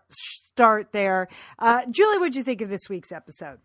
start 0.09 0.93
there. 0.93 1.29
Uh, 1.59 1.83
Julie, 1.91 2.19
what'd 2.19 2.37
you 2.37 2.43
think 2.43 2.61
of 2.61 2.69
this 2.69 2.89
week's 2.89 3.13
episode? 3.13 3.59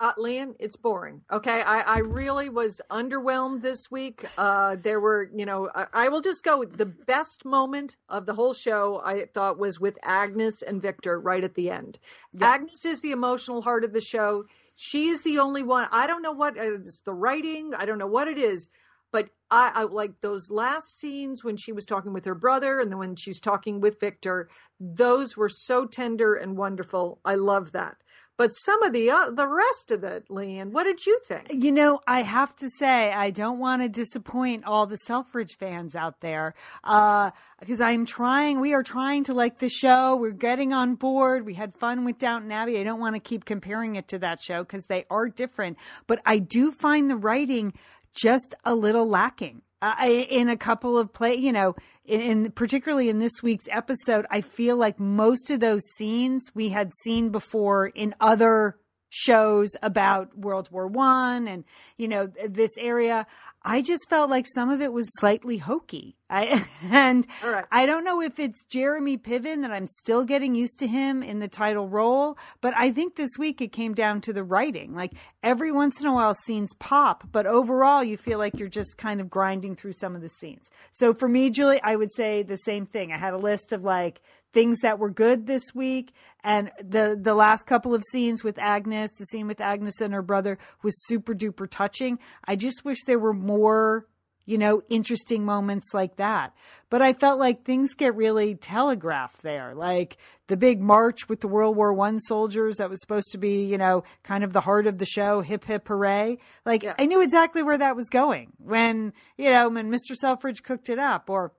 Uh, 0.00 0.12
it's 0.58 0.76
boring. 0.76 1.20
Okay, 1.30 1.60
I, 1.60 1.80
I 1.80 1.98
really 1.98 2.48
was 2.48 2.80
underwhelmed 2.90 3.60
this 3.60 3.90
week. 3.90 4.24
Uh, 4.38 4.76
there 4.82 4.98
were, 4.98 5.30
you 5.34 5.44
know, 5.44 5.68
I, 5.74 5.86
I 5.92 6.08
will 6.08 6.22
just 6.22 6.42
go. 6.42 6.64
The 6.64 6.86
best 6.86 7.44
moment 7.44 7.98
of 8.08 8.24
the 8.24 8.32
whole 8.32 8.54
show, 8.54 9.02
I 9.04 9.26
thought, 9.26 9.58
was 9.58 9.78
with 9.78 9.98
Agnes 10.02 10.62
and 10.62 10.80
Victor 10.80 11.20
right 11.20 11.44
at 11.44 11.54
the 11.54 11.70
end. 11.70 11.98
Agnes 12.40 12.86
is 12.86 13.02
the 13.02 13.10
emotional 13.10 13.60
heart 13.60 13.84
of 13.84 13.92
the 13.92 14.00
show. 14.00 14.44
She 14.74 15.08
is 15.08 15.20
the 15.20 15.38
only 15.38 15.62
one. 15.62 15.86
I 15.92 16.06
don't 16.06 16.22
know 16.22 16.32
what 16.32 16.56
uh, 16.58 16.76
it's 16.76 17.00
the 17.00 17.12
writing. 17.12 17.72
I 17.76 17.84
don't 17.84 17.98
know 17.98 18.06
what 18.06 18.26
it 18.26 18.38
is, 18.38 18.68
but 19.12 19.28
I, 19.50 19.72
I 19.74 19.82
like 19.84 20.20
those 20.20 20.50
last 20.50 20.98
scenes 20.98 21.42
when 21.42 21.56
she 21.56 21.72
was 21.72 21.84
talking 21.84 22.12
with 22.12 22.24
her 22.24 22.34
brother 22.34 22.80
and 22.80 22.90
then 22.90 22.98
when 22.98 23.16
she's 23.16 23.40
talking 23.40 23.80
with 23.80 24.00
Victor. 24.00 24.48
Those 24.78 25.36
were 25.36 25.48
so 25.48 25.86
tender 25.86 26.34
and 26.34 26.56
wonderful. 26.56 27.20
I 27.24 27.34
love 27.34 27.72
that. 27.72 27.96
But 28.40 28.54
some 28.54 28.82
of 28.82 28.94
the 28.94 29.10
uh, 29.10 29.32
the 29.32 29.46
rest 29.46 29.90
of 29.90 30.02
it, 30.02 30.30
Lian, 30.30 30.72
what 30.72 30.84
did 30.84 31.04
you 31.04 31.20
think? 31.26 31.48
You 31.50 31.72
know, 31.72 32.00
I 32.06 32.22
have 32.22 32.56
to 32.56 32.70
say, 32.70 33.12
I 33.12 33.28
don't 33.28 33.58
want 33.58 33.82
to 33.82 33.88
disappoint 33.90 34.64
all 34.64 34.86
the 34.86 34.96
Selfridge 34.96 35.58
fans 35.58 35.94
out 35.94 36.22
there 36.22 36.54
because 36.82 37.82
I'm 37.82 38.06
trying, 38.06 38.58
we 38.58 38.72
are 38.72 38.82
trying 38.82 39.24
to 39.24 39.34
like 39.34 39.58
the 39.58 39.68
show. 39.68 40.16
We're 40.16 40.30
getting 40.30 40.72
on 40.72 40.94
board. 40.94 41.44
We 41.44 41.52
had 41.52 41.76
fun 41.76 42.06
with 42.06 42.16
Downton 42.16 42.50
Abbey. 42.50 42.80
I 42.80 42.82
don't 42.82 42.98
want 42.98 43.14
to 43.14 43.20
keep 43.20 43.44
comparing 43.44 43.96
it 43.96 44.08
to 44.08 44.18
that 44.20 44.40
show 44.40 44.62
because 44.62 44.86
they 44.86 45.04
are 45.10 45.28
different. 45.28 45.76
But 46.06 46.22
I 46.24 46.38
do 46.38 46.72
find 46.72 47.10
the 47.10 47.16
writing 47.16 47.74
just 48.14 48.54
a 48.64 48.74
little 48.74 49.08
lacking. 49.08 49.62
Uh, 49.82 49.94
in 50.28 50.50
a 50.50 50.58
couple 50.58 50.98
of 50.98 51.10
play, 51.10 51.34
you 51.34 51.52
know, 51.52 51.74
in, 52.04 52.20
in 52.20 52.52
particularly 52.52 53.08
in 53.08 53.18
this 53.18 53.42
week's 53.42 53.64
episode, 53.70 54.26
I 54.30 54.42
feel 54.42 54.76
like 54.76 55.00
most 55.00 55.50
of 55.50 55.60
those 55.60 55.80
scenes 55.96 56.50
we 56.54 56.68
had 56.68 56.92
seen 57.02 57.30
before 57.30 57.86
in 57.86 58.14
other 58.20 58.76
shows 59.10 59.76
about 59.82 60.38
World 60.38 60.70
War 60.70 60.86
One 60.86 61.46
and 61.46 61.64
you 61.98 62.08
know 62.08 62.30
this 62.48 62.70
area. 62.78 63.26
I 63.62 63.82
just 63.82 64.08
felt 64.08 64.30
like 64.30 64.46
some 64.54 64.70
of 64.70 64.80
it 64.80 64.92
was 64.92 65.06
slightly 65.18 65.58
hokey. 65.58 66.16
I 66.30 66.64
and 66.84 67.26
right. 67.44 67.66
I 67.70 67.84
don't 67.84 68.04
know 68.04 68.22
if 68.22 68.38
it's 68.38 68.64
Jeremy 68.64 69.18
Piven 69.18 69.62
that 69.62 69.70
I'm 69.70 69.86
still 69.86 70.24
getting 70.24 70.54
used 70.54 70.78
to 70.78 70.86
him 70.86 71.22
in 71.22 71.40
the 71.40 71.48
title 71.48 71.88
role, 71.88 72.38
but 72.62 72.72
I 72.74 72.90
think 72.90 73.16
this 73.16 73.32
week 73.38 73.60
it 73.60 73.72
came 73.72 73.92
down 73.92 74.22
to 74.22 74.32
the 74.32 74.44
writing. 74.44 74.94
Like 74.94 75.12
every 75.42 75.72
once 75.72 76.00
in 76.00 76.06
a 76.06 76.14
while 76.14 76.34
scenes 76.46 76.72
pop, 76.78 77.24
but 77.30 77.46
overall 77.46 78.02
you 78.02 78.16
feel 78.16 78.38
like 78.38 78.58
you're 78.58 78.68
just 78.68 78.96
kind 78.96 79.20
of 79.20 79.28
grinding 79.28 79.76
through 79.76 79.92
some 79.92 80.16
of 80.16 80.22
the 80.22 80.30
scenes. 80.30 80.70
So 80.92 81.12
for 81.12 81.28
me, 81.28 81.50
Julie, 81.50 81.82
I 81.82 81.96
would 81.96 82.12
say 82.12 82.42
the 82.42 82.56
same 82.56 82.86
thing. 82.86 83.12
I 83.12 83.18
had 83.18 83.34
a 83.34 83.38
list 83.38 83.72
of 83.72 83.82
like 83.82 84.22
things 84.52 84.80
that 84.80 84.98
were 84.98 85.10
good 85.10 85.46
this 85.46 85.74
week 85.74 86.12
and 86.42 86.70
the 86.82 87.18
the 87.20 87.34
last 87.34 87.66
couple 87.66 87.94
of 87.94 88.02
scenes 88.10 88.42
with 88.42 88.58
Agnes, 88.58 89.10
the 89.12 89.26
scene 89.26 89.46
with 89.46 89.60
Agnes 89.60 90.00
and 90.00 90.14
her 90.14 90.22
brother 90.22 90.58
was 90.82 90.94
super 91.06 91.34
duper 91.34 91.68
touching. 91.70 92.18
I 92.44 92.56
just 92.56 92.84
wish 92.84 93.04
there 93.04 93.18
were 93.18 93.34
more 93.34 94.06
you 94.50 94.58
know, 94.58 94.82
interesting 94.88 95.44
moments 95.44 95.94
like 95.94 96.16
that. 96.16 96.52
But 96.88 97.02
I 97.02 97.12
felt 97.12 97.38
like 97.38 97.62
things 97.62 97.94
get 97.94 98.16
really 98.16 98.56
telegraphed 98.56 99.42
there. 99.42 99.74
Like 99.76 100.16
the 100.48 100.56
big 100.56 100.80
march 100.80 101.28
with 101.28 101.40
the 101.40 101.46
World 101.46 101.76
War 101.76 101.92
One 101.92 102.18
soldiers 102.18 102.78
that 102.78 102.90
was 102.90 103.00
supposed 103.00 103.30
to 103.30 103.38
be, 103.38 103.64
you 103.64 103.78
know, 103.78 104.02
kind 104.24 104.42
of 104.42 104.52
the 104.52 104.62
heart 104.62 104.88
of 104.88 104.98
the 104.98 105.06
show, 105.06 105.40
hip 105.40 105.64
hip 105.64 105.86
hooray. 105.86 106.38
Like 106.66 106.82
Yeah. 106.82 106.94
I 106.98 107.06
knew 107.06 107.22
exactly 107.22 107.62
where 107.62 107.78
that 107.78 107.94
was 107.94 108.08
going 108.08 108.52
when, 108.58 109.12
you 109.36 109.50
know, 109.50 109.68
when 109.68 109.88
Mr. 109.88 110.16
Selfridge 110.16 110.64
cooked 110.64 110.88
it 110.88 110.98
up 110.98 111.30
or 111.30 111.52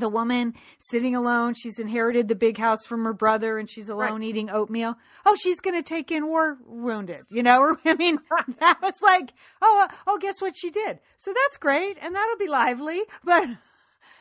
the 0.00 0.08
woman 0.08 0.54
sitting 0.78 1.14
alone. 1.14 1.54
She's 1.54 1.78
inherited 1.78 2.28
the 2.28 2.34
big 2.34 2.58
house 2.58 2.84
from 2.86 3.04
her 3.04 3.12
brother 3.12 3.58
and 3.58 3.68
she's 3.68 3.88
alone 3.88 4.22
eating 4.22 4.50
oatmeal. 4.50 4.96
Oh, 5.26 5.36
she's 5.36 5.60
going 5.60 5.76
to 5.76 5.82
take 5.82 6.10
in 6.10 6.26
war 6.26 6.58
wounded, 6.64 7.22
you 7.30 7.42
know? 7.42 7.58
Or, 7.68 7.76
I 7.84 7.94
mean, 7.94 8.20
that 8.60 8.80
was 8.80 8.94
like, 9.02 9.32
oh, 9.60 9.88
uh, 9.88 9.94
oh, 10.06 10.18
guess 10.18 10.40
what 10.40 10.54
she 10.56 10.70
did? 10.70 11.00
So 11.16 11.34
that's 11.34 11.56
great. 11.56 11.98
And 12.00 12.14
that'll 12.14 12.36
be 12.36 12.48
lively. 12.48 13.00
But 13.24 13.48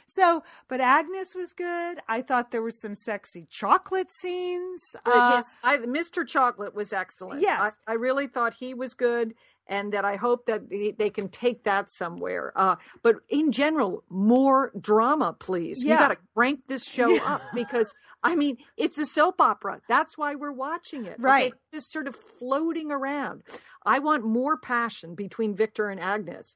so, 0.09 0.43
but 0.69 0.79
Agnes 0.79 1.35
was 1.35 1.53
good. 1.53 1.99
I 2.07 2.21
thought 2.21 2.51
there 2.51 2.61
was 2.61 2.81
some 2.81 2.95
sexy 2.95 3.45
chocolate 3.49 4.07
scenes. 4.21 4.81
Uh, 5.05 5.31
yes, 5.35 5.45
I, 5.63 5.77
Mr. 5.77 6.25
Chocolate 6.25 6.73
was 6.73 6.93
excellent. 6.93 7.41
Yes. 7.41 7.77
I, 7.85 7.91
I 7.91 7.95
really 7.95 8.27
thought 8.27 8.53
he 8.53 8.73
was 8.73 8.93
good, 8.93 9.33
and 9.67 9.93
that 9.93 10.05
I 10.05 10.15
hope 10.15 10.45
that 10.47 10.69
they 10.69 11.09
can 11.09 11.29
take 11.29 11.63
that 11.65 11.89
somewhere. 11.89 12.53
Uh, 12.55 12.75
but 13.03 13.15
in 13.29 13.51
general, 13.51 14.03
more 14.09 14.71
drama, 14.79 15.33
please. 15.37 15.83
You 15.83 15.89
Yeah. 15.89 15.99
got 15.99 16.07
to 16.09 16.17
crank 16.35 16.61
this 16.67 16.83
show 16.85 17.17
up 17.23 17.41
because 17.53 17.93
I 18.23 18.35
mean 18.35 18.57
it's 18.77 18.97
a 18.97 19.05
soap 19.05 19.39
opera. 19.41 19.81
That's 19.87 20.17
why 20.17 20.35
we're 20.35 20.51
watching 20.51 21.05
it. 21.05 21.13
okay? 21.13 21.21
Right. 21.21 21.53
Just 21.73 21.91
sort 21.91 22.07
of 22.07 22.15
floating 22.15 22.91
around. 22.91 23.43
I 23.85 23.99
want 23.99 24.23
more 24.25 24.57
passion 24.57 25.15
between 25.15 25.55
Victor 25.55 25.89
and 25.89 25.99
Agnes. 25.99 26.55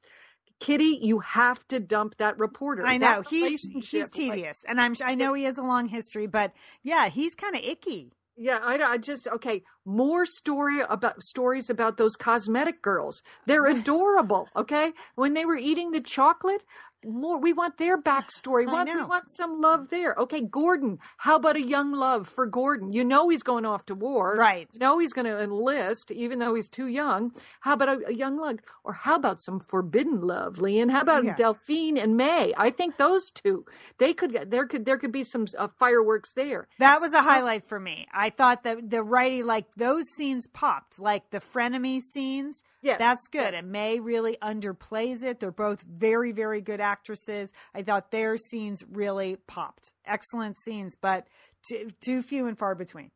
Kitty, 0.60 1.00
you 1.02 1.18
have 1.20 1.66
to 1.68 1.80
dump 1.80 2.16
that 2.18 2.38
reporter. 2.38 2.86
I 2.86 2.96
know 2.96 3.20
he's 3.22 3.62
he's 3.62 3.64
relationship, 3.64 4.00
like, 4.02 4.12
tedious, 4.12 4.64
and 4.68 4.80
I'm 4.80 4.94
I 5.04 5.16
know 5.16 5.34
he 5.34 5.42
has 5.44 5.58
a 5.58 5.62
long 5.62 5.86
history, 5.86 6.26
but 6.28 6.52
yeah, 6.84 7.08
he's 7.08 7.34
kind 7.34 7.56
of 7.56 7.62
icky. 7.64 8.12
Yeah, 8.36 8.60
I, 8.62 8.78
I 8.78 8.96
just 8.96 9.28
okay. 9.28 9.62
More 9.84 10.24
story 10.24 10.80
about 10.80 11.22
stories 11.22 11.68
about 11.68 11.96
those 11.96 12.16
cosmetic 12.16 12.80
girls. 12.80 13.22
They're 13.46 13.66
adorable. 13.78 14.48
Okay, 14.56 14.92
when 15.16 15.34
they 15.34 15.44
were 15.44 15.56
eating 15.56 15.90
the 15.90 16.00
chocolate, 16.00 16.64
more. 17.04 17.40
We 17.40 17.52
want 17.52 17.78
their 17.78 18.00
backstory. 18.00 18.68
I 18.68 18.72
Want 18.72 18.88
we 18.92 19.02
want 19.02 19.30
some 19.30 19.60
love 19.60 19.88
there. 19.90 20.14
Okay, 20.18 20.40
Gordon. 20.40 20.98
How 21.18 21.36
about 21.36 21.56
a 21.56 21.62
young 21.62 21.92
love 21.92 22.28
for 22.28 22.46
Gordon? 22.46 22.92
You 22.92 23.04
know 23.04 23.28
he's 23.28 23.42
going 23.42 23.64
off 23.66 23.84
to 23.86 23.94
war. 23.94 24.36
Right. 24.36 24.68
You 24.72 24.78
know 24.78 24.98
he's 24.98 25.12
going 25.12 25.26
to 25.26 25.40
enlist, 25.42 26.10
even 26.10 26.38
though 26.38 26.54
he's 26.54 26.68
too 26.68 26.86
young. 26.86 27.32
How 27.60 27.74
about 27.74 27.88
a, 27.88 28.08
a 28.08 28.12
young 28.12 28.38
love, 28.38 28.58
or 28.84 28.92
how 28.92 29.16
about 29.16 29.40
some 29.40 29.60
forbidden 29.60 30.20
love, 30.20 30.58
Lian? 30.58 30.88
How 30.90 31.00
about 31.00 31.24
Yeah. 31.24 31.34
Delphine 31.36 31.96
and 31.98 32.16
Mae? 32.16 32.52
I 32.56 32.70
think 32.70 32.96
those 32.96 33.30
two. 33.30 33.64
They 33.98 34.12
could. 34.14 34.50
There 34.50 34.66
could. 34.66 34.84
There 34.84 34.98
could 34.98 35.12
be 35.12 35.24
some 35.24 35.46
uh, 35.58 35.68
fireworks 35.78 36.32
there. 36.34 36.68
That 36.78 37.00
was 37.00 37.12
a 37.12 37.18
So- 37.18 37.22
highlight 37.22 37.68
for 37.68 37.78
me. 37.80 38.06
I 38.12 38.30
thought 38.30 38.64
that 38.64 38.90
the 38.90 39.02
writing, 39.02 39.46
like 39.46 39.66
those 39.76 40.04
scenes 40.16 40.46
popped, 40.46 40.98
like 40.98 41.30
the 41.30 41.40
frenemy 41.40 42.00
scenes. 42.00 42.62
Yes, 42.82 42.98
that's 42.98 43.28
good. 43.28 43.54
yes. 43.54 43.62
And 43.62 43.72
Mae 43.72 44.00
really 44.00 44.36
underplays 44.42 45.22
it. 45.22 45.40
They're 45.40 45.52
both 45.52 45.82
very, 45.82 46.32
very 46.32 46.60
good 46.60 46.80
actresses. 46.80 47.52
I 47.74 47.82
thought 47.82 48.10
their 48.10 48.36
scenes 48.36 48.84
really 48.90 49.36
popped. 49.46 49.92
Excellent 50.04 50.58
scenes, 50.58 50.96
but 51.00 51.28
too, 51.68 51.90
too 52.00 52.22
few 52.22 52.46
and 52.46 52.58
far 52.58 52.74
between. 52.74 53.10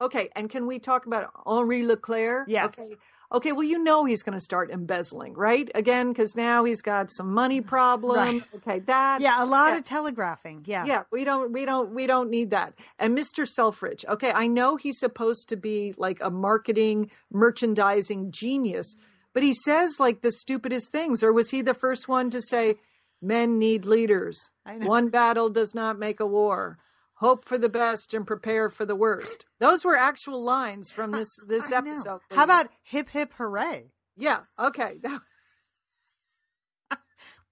Okay, 0.00 0.30
and 0.34 0.50
can 0.50 0.66
we 0.66 0.80
talk 0.80 1.06
about 1.06 1.30
Henri 1.46 1.86
Leclerc? 1.86 2.48
Yes. 2.48 2.76
Okay. 2.78 2.96
Okay, 3.32 3.52
well, 3.52 3.62
you 3.62 3.82
know 3.82 4.04
he's 4.04 4.22
going 4.22 4.36
to 4.36 4.44
start 4.44 4.70
embezzling, 4.70 5.32
right? 5.32 5.70
Again, 5.74 6.08
because 6.08 6.36
now 6.36 6.64
he's 6.64 6.82
got 6.82 7.10
some 7.10 7.32
money 7.32 7.62
problem. 7.62 8.16
Right. 8.16 8.42
Okay, 8.56 8.80
that. 8.80 9.22
Yeah, 9.22 9.42
a 9.42 9.46
lot 9.46 9.72
yeah. 9.72 9.78
of 9.78 9.84
telegraphing. 9.84 10.64
Yeah. 10.66 10.84
Yeah, 10.84 11.04
we 11.10 11.24
don't, 11.24 11.50
we 11.50 11.64
don't, 11.64 11.94
we 11.94 12.06
don't 12.06 12.28
need 12.28 12.50
that. 12.50 12.74
And 12.98 13.16
Mr. 13.16 13.48
Selfridge, 13.48 14.04
okay, 14.06 14.32
I 14.32 14.48
know 14.48 14.76
he's 14.76 14.98
supposed 14.98 15.48
to 15.48 15.56
be 15.56 15.94
like 15.96 16.18
a 16.20 16.28
marketing, 16.28 17.10
merchandising 17.32 18.32
genius, 18.32 18.96
but 19.34 19.42
he 19.42 19.52
says 19.54 19.96
like 19.98 20.20
the 20.22 20.32
stupidest 20.32 20.90
things. 20.92 21.22
Or 21.22 21.32
was 21.32 21.50
he 21.50 21.62
the 21.62 21.74
first 21.74 22.08
one 22.08 22.30
to 22.30 22.40
say, 22.42 22.76
"Men 23.20 23.58
need 23.58 23.84
leaders. 23.84 24.50
One 24.64 25.08
battle 25.08 25.48
does 25.50 25.74
not 25.74 25.98
make 25.98 26.20
a 26.20 26.26
war. 26.26 26.78
Hope 27.14 27.44
for 27.44 27.56
the 27.58 27.68
best 27.68 28.14
and 28.14 28.26
prepare 28.26 28.68
for 28.70 28.84
the 28.84 28.96
worst." 28.96 29.46
Those 29.58 29.84
were 29.84 29.96
actual 29.96 30.42
lines 30.44 30.90
from 30.90 31.12
this 31.12 31.28
this 31.46 31.66
I 31.72 31.80
know. 31.80 31.90
episode. 31.92 32.20
How 32.30 32.44
about 32.44 32.68
hip 32.82 33.08
hip 33.10 33.32
hooray? 33.34 33.92
Yeah. 34.16 34.40
Okay. 34.58 34.96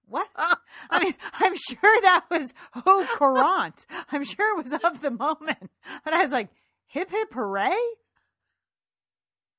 What? 0.07 0.27
Oh. 0.37 0.55
I 0.89 0.99
mean, 1.03 1.13
I'm 1.39 1.55
sure 1.55 2.01
that 2.01 2.25
was 2.29 2.53
au 2.85 3.07
courant. 3.15 3.85
I'm 4.11 4.25
sure 4.25 4.59
it 4.59 4.63
was 4.63 4.73
of 4.83 4.99
the 4.99 5.11
moment. 5.11 5.71
But 6.03 6.13
I 6.13 6.23
was 6.23 6.31
like, 6.33 6.49
hip 6.87 7.09
hip 7.11 7.33
hooray? 7.33 7.77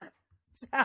So, 0.54 0.84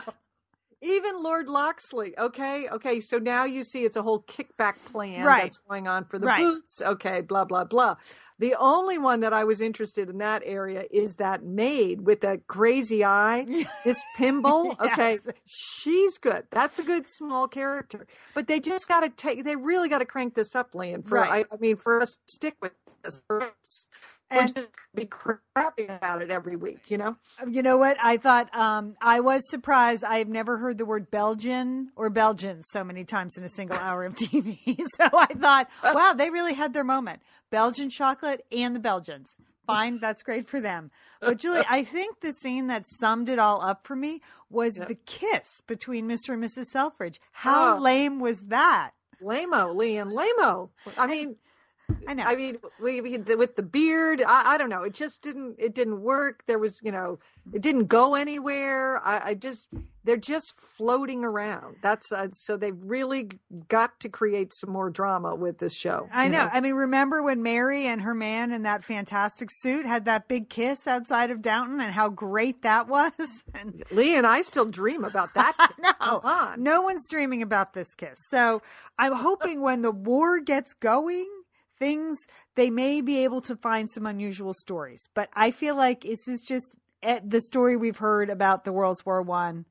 even 0.80 1.22
Lord 1.22 1.48
Loxley. 1.48 2.16
Okay, 2.18 2.68
okay. 2.68 3.00
So 3.00 3.18
now 3.18 3.44
you 3.44 3.64
see 3.64 3.84
it's 3.84 3.96
a 3.96 4.02
whole 4.02 4.22
kickback 4.22 4.74
plan 4.90 5.24
Right. 5.24 5.42
that's 5.44 5.58
going 5.58 5.88
on 5.88 6.04
for 6.04 6.18
the 6.18 6.26
Right. 6.26 6.44
boots. 6.44 6.80
Okay, 6.80 7.20
blah 7.20 7.44
blah 7.44 7.64
blah. 7.64 7.96
The 8.38 8.54
only 8.54 8.98
one 8.98 9.20
that 9.20 9.32
I 9.32 9.42
was 9.42 9.60
interested 9.60 10.08
in 10.08 10.18
that 10.18 10.42
area 10.44 10.84
is 10.92 11.16
that 11.16 11.42
maid 11.42 12.06
with 12.06 12.20
that 12.20 12.46
crazy 12.46 13.04
eye, 13.04 13.46
Miss 13.84 14.00
Pimble. 14.16 14.76
Okay, 14.80 15.18
Yes. 15.24 15.34
she's 15.44 16.18
good. 16.18 16.44
That's 16.52 16.78
a 16.78 16.84
good 16.84 17.08
small 17.08 17.48
character. 17.48 18.06
But 18.34 18.46
they 18.46 18.60
just 18.60 18.86
got 18.86 19.00
to 19.00 19.08
take. 19.08 19.44
They 19.44 19.56
really 19.56 19.88
got 19.88 19.98
to 19.98 20.06
crank 20.06 20.34
this 20.34 20.54
up, 20.54 20.74
Lian. 20.74 21.02
For 21.02 21.16
Right. 21.16 21.46
I, 21.50 21.54
I 21.54 21.58
mean, 21.58 21.76
for 21.76 22.00
us 22.00 22.16
to 22.26 22.32
stick 22.32 22.54
with 22.62 22.72
this. 23.02 23.24
For 24.30 24.36
us, 24.36 24.40
we're 24.40 24.40
And- 24.42 24.54
just 24.54 24.68
be 24.94 25.06
crapping 25.06 25.96
about 25.96 26.22
it 26.22 26.30
every 26.30 26.56
week. 26.56 26.90
You 26.90 26.98
know. 26.98 27.16
You 27.48 27.62
know 27.62 27.76
what? 27.76 27.96
I 28.02 28.16
thought 28.16 28.54
um, 28.54 28.94
I 29.00 29.20
was 29.20 29.48
surprised. 29.50 30.04
I've 30.04 30.28
never 30.28 30.58
heard 30.58 30.78
the 30.78 30.84
word 30.86 31.10
Belgian 31.10 31.90
or 31.96 32.10
Belgians 32.10 32.64
so 32.70 32.82
many 32.84 33.04
times 33.04 33.36
in 33.36 33.44
a 33.44 33.48
single 33.48 33.78
hour 33.78 34.04
of 34.04 34.14
TV. 34.16 34.58
so 34.96 35.04
I 35.12 35.26
thought, 35.26 35.68
wow, 35.84 36.14
they 36.14 36.30
really 36.30 36.54
had 36.54 36.72
their 36.72 36.84
moment. 36.84 37.20
Belgian 37.50 37.90
chocolate 37.90 38.44
and 38.52 38.74
the 38.74 38.80
Belgians. 38.80 39.34
Fine, 39.66 39.98
that's 40.00 40.22
great 40.22 40.48
for 40.48 40.60
them. 40.62 40.90
But 41.20 41.36
Julie, 41.36 41.62
I 41.68 41.84
think 41.84 42.20
the 42.20 42.32
scene 42.32 42.68
that 42.68 42.84
summed 43.00 43.28
it 43.28 43.38
all 43.38 43.62
up 43.62 43.86
for 43.86 43.94
me 43.94 44.22
was 44.48 44.76
Yep. 44.78 44.88
the 44.88 44.94
kiss 44.94 45.60
between 45.66 46.08
Mr. 46.08 46.30
and 46.32 46.42
Mrs. 46.42 46.64
Selfridge. 46.72 47.20
How 47.32 47.76
Oh. 47.76 47.78
lame 47.78 48.18
was 48.18 48.40
that? 48.48 48.92
Lamo, 49.20 49.72
Lian, 49.74 50.10
Lamo. 50.10 50.70
I 50.96 51.06
mean, 51.06 51.36
I 52.06 52.14
know. 52.14 52.24
I 52.24 52.36
mean, 52.36 52.56
we, 52.80 53.00
we 53.00 53.16
the, 53.18 53.36
with 53.36 53.56
the 53.56 53.62
beard, 53.62 54.22
I, 54.26 54.54
I 54.54 54.58
don't 54.58 54.70
know. 54.70 54.82
It 54.82 54.94
just 54.94 55.22
didn't. 55.22 55.56
It 55.58 55.74
didn't 55.74 56.00
work. 56.00 56.42
There 56.46 56.58
was, 56.58 56.80
you 56.82 56.90
know, 56.90 57.18
it 57.52 57.60
didn't 57.60 57.86
go 57.86 58.14
anywhere. 58.14 58.98
I, 59.04 59.30
I 59.30 59.34
just, 59.34 59.68
they're 60.04 60.16
just 60.16 60.58
floating 60.58 61.22
around. 61.22 61.76
That's 61.82 62.10
uh, 62.10 62.28
so 62.32 62.56
they 62.56 62.72
really 62.72 63.28
got 63.68 64.00
to 64.00 64.08
create 64.08 64.54
some 64.54 64.70
more 64.70 64.88
drama 64.88 65.34
with 65.34 65.58
this 65.58 65.74
show. 65.74 66.08
I 66.10 66.24
you 66.24 66.30
know. 66.30 66.48
I 66.50 66.62
mean, 66.62 66.74
remember 66.74 67.22
when 67.22 67.42
Mary 67.42 67.86
and 67.86 68.00
her 68.00 68.14
man 68.14 68.52
in 68.52 68.62
that 68.62 68.84
fantastic 68.84 69.50
suit 69.50 69.84
had 69.84 70.06
that 70.06 70.28
big 70.28 70.48
kiss 70.48 70.86
outside 70.86 71.30
of 71.30 71.42
Downton 71.42 71.78
and 71.80 71.92
how 71.92 72.08
great 72.08 72.62
that 72.62 72.88
was? 72.88 73.12
And 73.54 73.82
Lee 73.90 74.14
and 74.14 74.26
I 74.26 74.42
still 74.42 74.66
dream 74.66 75.02
about 75.02 75.34
that. 75.34 75.72
no, 76.00 76.54
no 76.56 76.82
one's 76.82 77.08
dreaming 77.08 77.42
about 77.42 77.74
this 77.74 77.94
kiss. 77.96 78.18
So 78.28 78.62
I'm 78.98 79.12
hoping 79.12 79.62
when 79.62 79.82
the 79.82 79.90
war 79.90 80.38
gets 80.38 80.74
going, 80.74 81.26
things 81.78 82.18
they 82.54 82.70
may 82.70 83.00
be 83.00 83.24
able 83.24 83.40
to 83.42 83.56
find 83.56 83.88
some 83.90 84.06
unusual 84.06 84.52
stories. 84.54 85.08
But 85.14 85.28
I 85.34 85.50
feel 85.50 85.74
like 85.76 86.02
this 86.02 86.26
is 86.28 86.40
just 86.40 86.66
eh, 87.02 87.20
the 87.24 87.40
story 87.42 87.76
we've 87.76 87.98
heard 87.98 88.30
about 88.30 88.64
the 88.64 88.72
World 88.72 89.00
War 89.04 89.22
One 89.22 89.64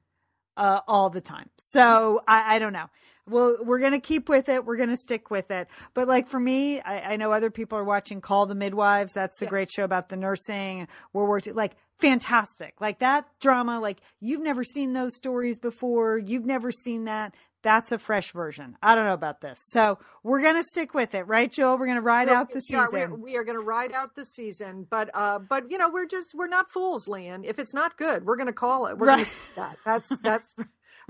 uh, 0.56 0.82
all 0.88 1.10
the 1.10 1.22
time. 1.22 1.50
So 1.60 2.22
I, 2.28 2.56
I 2.56 2.60
don't 2.60 2.74
know. 2.74 2.88
Well, 3.30 3.58
we're 3.62 3.80
gonna 3.80 4.00
keep 4.00 4.30
with 4.30 4.48
it. 4.48 4.64
We're 4.66 4.78
gonna 4.78 4.96
stick 4.96 5.30
with 5.30 5.52
it. 5.52 5.68
But 5.94 6.08
like 6.08 6.30
for 6.30 6.40
me, 6.40 6.80
I, 6.80 7.14
I 7.14 7.16
know 7.18 7.34
other 7.34 7.52
people 7.52 7.78
are 7.78 7.84
watching 7.84 8.22
Call 8.22 8.46
the 8.46 8.56
Midwives. 8.56 9.14
That's 9.14 9.38
the 9.38 9.46
Yeah. 9.46 9.50
great 9.50 9.70
show 9.72 9.84
about 9.84 10.08
the 10.08 10.16
nursing. 10.16 10.88
World 11.12 11.28
War 11.28 11.42
II. 11.46 11.52
Like 11.52 11.76
fantastic. 12.00 12.76
Like 12.80 13.00
that 13.00 13.26
drama. 13.42 13.82
Like 13.82 14.00
you've 14.22 14.42
never 14.42 14.64
seen 14.64 14.94
those 14.94 15.16
stories 15.16 15.60
before. 15.60 16.18
You've 16.18 16.46
never 16.46 16.72
seen 16.72 17.04
that. 17.06 17.36
That's 17.68 17.92
a 17.92 18.00
fresh 18.00 18.32
version. 18.32 18.78
I 18.82 18.96
don't 18.96 19.04
know 19.04 19.14
about 19.14 19.42
this. 19.42 19.60
So 19.62 20.00
we're 20.24 20.42
gonna 20.42 20.64
stick 20.64 20.94
with 20.94 21.14
it, 21.16 21.28
right, 21.28 21.52
Joel? 21.52 21.78
We're 21.78 21.88
gonna 21.88 22.00
ride 22.02 22.30
out 22.30 22.50
the 22.54 22.62
season. 22.62 22.88
We're, 22.94 23.14
we 23.14 23.36
are 23.36 23.44
going 23.44 23.58
to 23.58 23.64
ride 23.64 23.92
out 23.92 24.16
the 24.16 24.24
season, 24.24 24.88
but 24.90 25.10
uh, 25.14 25.40
but 25.40 25.70
you 25.70 25.78
know, 25.78 25.90
we're 25.90 26.06
just 26.08 26.34
we're 26.34 26.48
not 26.48 26.72
fools, 26.72 27.10
Lian. 27.10 27.44
If 27.44 27.60
it's 27.60 27.74
not 27.74 27.98
good, 27.98 28.26
we're 28.26 28.38
going 28.38 28.48
to 28.48 28.54
call 28.54 28.86
it. 28.88 28.98
We're 28.98 29.08
going 29.08 29.18
Right. 29.20 29.26
to 29.28 29.32
say 29.34 29.40
that. 29.58 29.78
That's 29.86 30.18
that's 30.24 30.56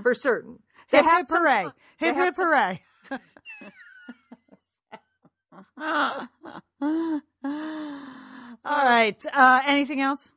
for, 0.02 0.14
certain. 0.14 0.58
They 0.90 0.98
Hip 0.98 1.06
hip 1.06 1.26
hooray! 1.28 1.66
Hip 1.98 2.16
hip 2.16 2.34
some- 2.34 2.46
hooray! 2.46 2.82
All 8.64 8.84
right. 8.84 9.24
Uh, 9.32 9.62
anything 9.66 10.00
else? 10.00 10.32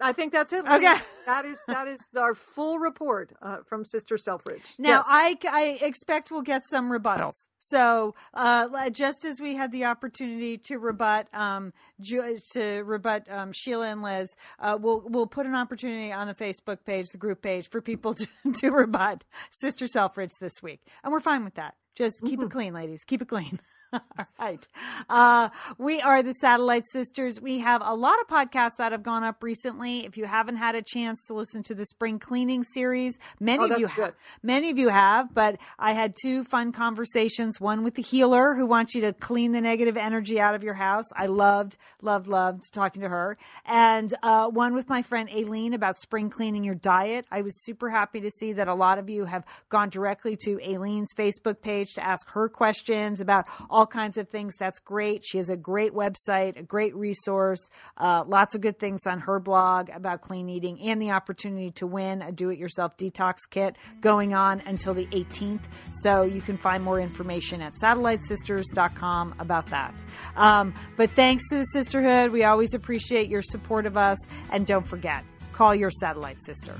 I 0.00 0.12
think 0.12 0.32
that's 0.32 0.52
it. 0.52 0.64
Okay. 0.66 0.94
That 1.26 1.46
is 1.46 1.58
that 1.68 1.88
is 1.88 2.00
our 2.18 2.34
full 2.34 2.78
report 2.78 3.32
uh, 3.40 3.60
from 3.66 3.86
Sister 3.86 4.18
Selfridge. 4.18 4.60
Now, 4.78 4.96
Yes. 4.98 5.04
I, 5.08 5.38
I 5.50 5.78
expect 5.80 6.30
we'll 6.30 6.42
get 6.42 6.66
some 6.66 6.90
rebuttals. 6.90 7.46
So, 7.58 8.14
uh, 8.34 8.90
just 8.90 9.24
as 9.24 9.40
we 9.40 9.54
had 9.56 9.72
the 9.72 9.86
opportunity 9.86 10.58
to 10.58 10.76
rebut, 10.78 11.32
um, 11.32 11.72
Ju- 11.98 12.36
to 12.52 12.82
rebut 12.82 13.26
um, 13.30 13.52
Sheila 13.52 13.88
and 13.88 14.02
Liz, 14.02 14.36
uh, 14.58 14.76
we'll 14.78 15.02
we'll 15.06 15.26
put 15.26 15.46
an 15.46 15.54
opportunity 15.54 16.12
on 16.12 16.26
the 16.26 16.34
Facebook 16.34 16.84
page, 16.84 17.06
the 17.08 17.16
group 17.16 17.40
page, 17.40 17.70
for 17.70 17.80
people 17.80 18.12
to, 18.12 18.26
to 18.56 18.68
rebut 18.70 19.24
Sister 19.50 19.86
Selfridge 19.86 20.32
this 20.42 20.62
week, 20.62 20.82
and 21.02 21.10
we're 21.10 21.20
fine 21.20 21.42
with 21.42 21.54
that. 21.54 21.74
Just 21.94 22.22
keep 22.22 22.38
it 22.42 22.50
clean, 22.50 22.74
ladies. 22.74 23.02
Keep 23.04 23.22
it 23.22 23.28
clean. 23.28 23.58
All 23.94 24.26
right. 24.38 24.66
Uh, 25.08 25.48
we 25.78 26.00
are 26.00 26.22
the 26.22 26.34
Satellite 26.34 26.86
Sisters. 26.86 27.40
We 27.40 27.60
have 27.60 27.80
a 27.84 27.94
lot 27.94 28.16
of 28.20 28.26
podcasts 28.26 28.76
that 28.78 28.92
have 28.92 29.02
gone 29.02 29.22
up 29.22 29.42
recently. 29.42 30.04
If 30.04 30.16
you 30.16 30.24
haven't 30.24 30.56
had 30.56 30.74
a 30.74 30.82
chance 30.82 31.26
to 31.26 31.34
listen 31.34 31.62
to 31.64 31.74
the 31.74 31.86
spring 31.86 32.18
cleaning 32.18 32.64
series, 32.64 33.18
many 33.40 33.64
Oh, 33.64 33.72
of 33.74 33.80
you 33.80 33.86
have. 33.86 34.14
Many 34.42 34.70
of 34.70 34.78
you 34.78 34.88
have, 34.88 35.32
but 35.34 35.58
I 35.78 35.92
had 35.92 36.14
two 36.20 36.44
fun 36.44 36.72
conversations. 36.72 37.60
One 37.60 37.84
with 37.84 37.94
the 37.94 38.02
healer 38.02 38.54
who 38.54 38.66
wants 38.66 38.94
you 38.94 39.00
to 39.02 39.12
clean 39.12 39.52
the 39.52 39.60
negative 39.60 39.96
energy 39.96 40.40
out 40.40 40.54
of 40.54 40.64
your 40.64 40.74
house. 40.74 41.06
I 41.16 41.26
loved, 41.26 41.76
loved, 42.02 42.26
loved 42.26 42.72
talking 42.72 43.02
to 43.02 43.08
her. 43.08 43.38
And 43.64 44.12
uh, 44.22 44.48
one 44.48 44.74
with 44.74 44.88
my 44.88 45.02
friend 45.02 45.28
Aileen 45.30 45.74
about 45.74 45.98
spring 45.98 46.30
cleaning 46.30 46.64
your 46.64 46.74
diet. 46.74 47.26
I 47.30 47.42
was 47.42 47.64
super 47.64 47.90
happy 47.90 48.20
to 48.20 48.30
see 48.30 48.52
that 48.54 48.68
a 48.68 48.74
lot 48.74 48.98
of 48.98 49.08
you 49.08 49.24
have 49.26 49.44
gone 49.68 49.88
directly 49.88 50.36
to 50.44 50.58
Aileen's 50.62 51.12
Facebook 51.14 51.60
page 51.60 51.94
to 51.94 52.04
ask 52.04 52.28
her 52.30 52.48
questions 52.48 53.20
about 53.20 53.46
all 53.84 53.88
kinds 53.88 54.16
of 54.16 54.30
things. 54.30 54.56
That's 54.58 54.78
great. 54.78 55.26
She 55.26 55.36
has 55.36 55.50
a 55.50 55.58
great 55.58 55.92
website, 55.92 56.56
a 56.56 56.62
great 56.62 56.96
resource, 56.96 57.68
uh, 57.98 58.24
lots 58.26 58.54
of 58.54 58.62
good 58.62 58.78
things 58.78 59.06
on 59.06 59.20
her 59.20 59.38
blog 59.38 59.90
about 59.90 60.22
clean 60.22 60.48
eating 60.48 60.80
and 60.80 61.02
the 61.02 61.10
opportunity 61.10 61.68
to 61.72 61.86
win 61.86 62.22
a 62.22 62.32
do 62.32 62.48
it 62.48 62.58
yourself 62.58 62.96
detox 62.96 63.40
kit 63.50 63.76
going 64.00 64.34
on 64.34 64.62
until 64.64 64.94
the 64.94 65.04
18th. 65.08 65.64
So 65.92 66.22
you 66.22 66.40
can 66.40 66.56
find 66.56 66.82
more 66.82 66.98
information 66.98 67.60
at 67.60 67.74
satellitesisters.com 67.74 69.34
about 69.38 69.66
that. 69.66 69.92
Um, 70.34 70.72
but 70.96 71.10
thanks 71.10 71.46
to 71.50 71.56
the 71.56 71.64
sisterhood, 71.64 72.32
we 72.32 72.44
always 72.44 72.72
appreciate 72.72 73.28
your 73.28 73.42
support 73.42 73.84
of 73.84 73.98
us. 73.98 74.18
And 74.50 74.66
don't 74.66 74.86
forget, 74.86 75.24
call 75.52 75.74
your 75.74 75.90
satellite 75.90 76.42
sister. 76.42 76.74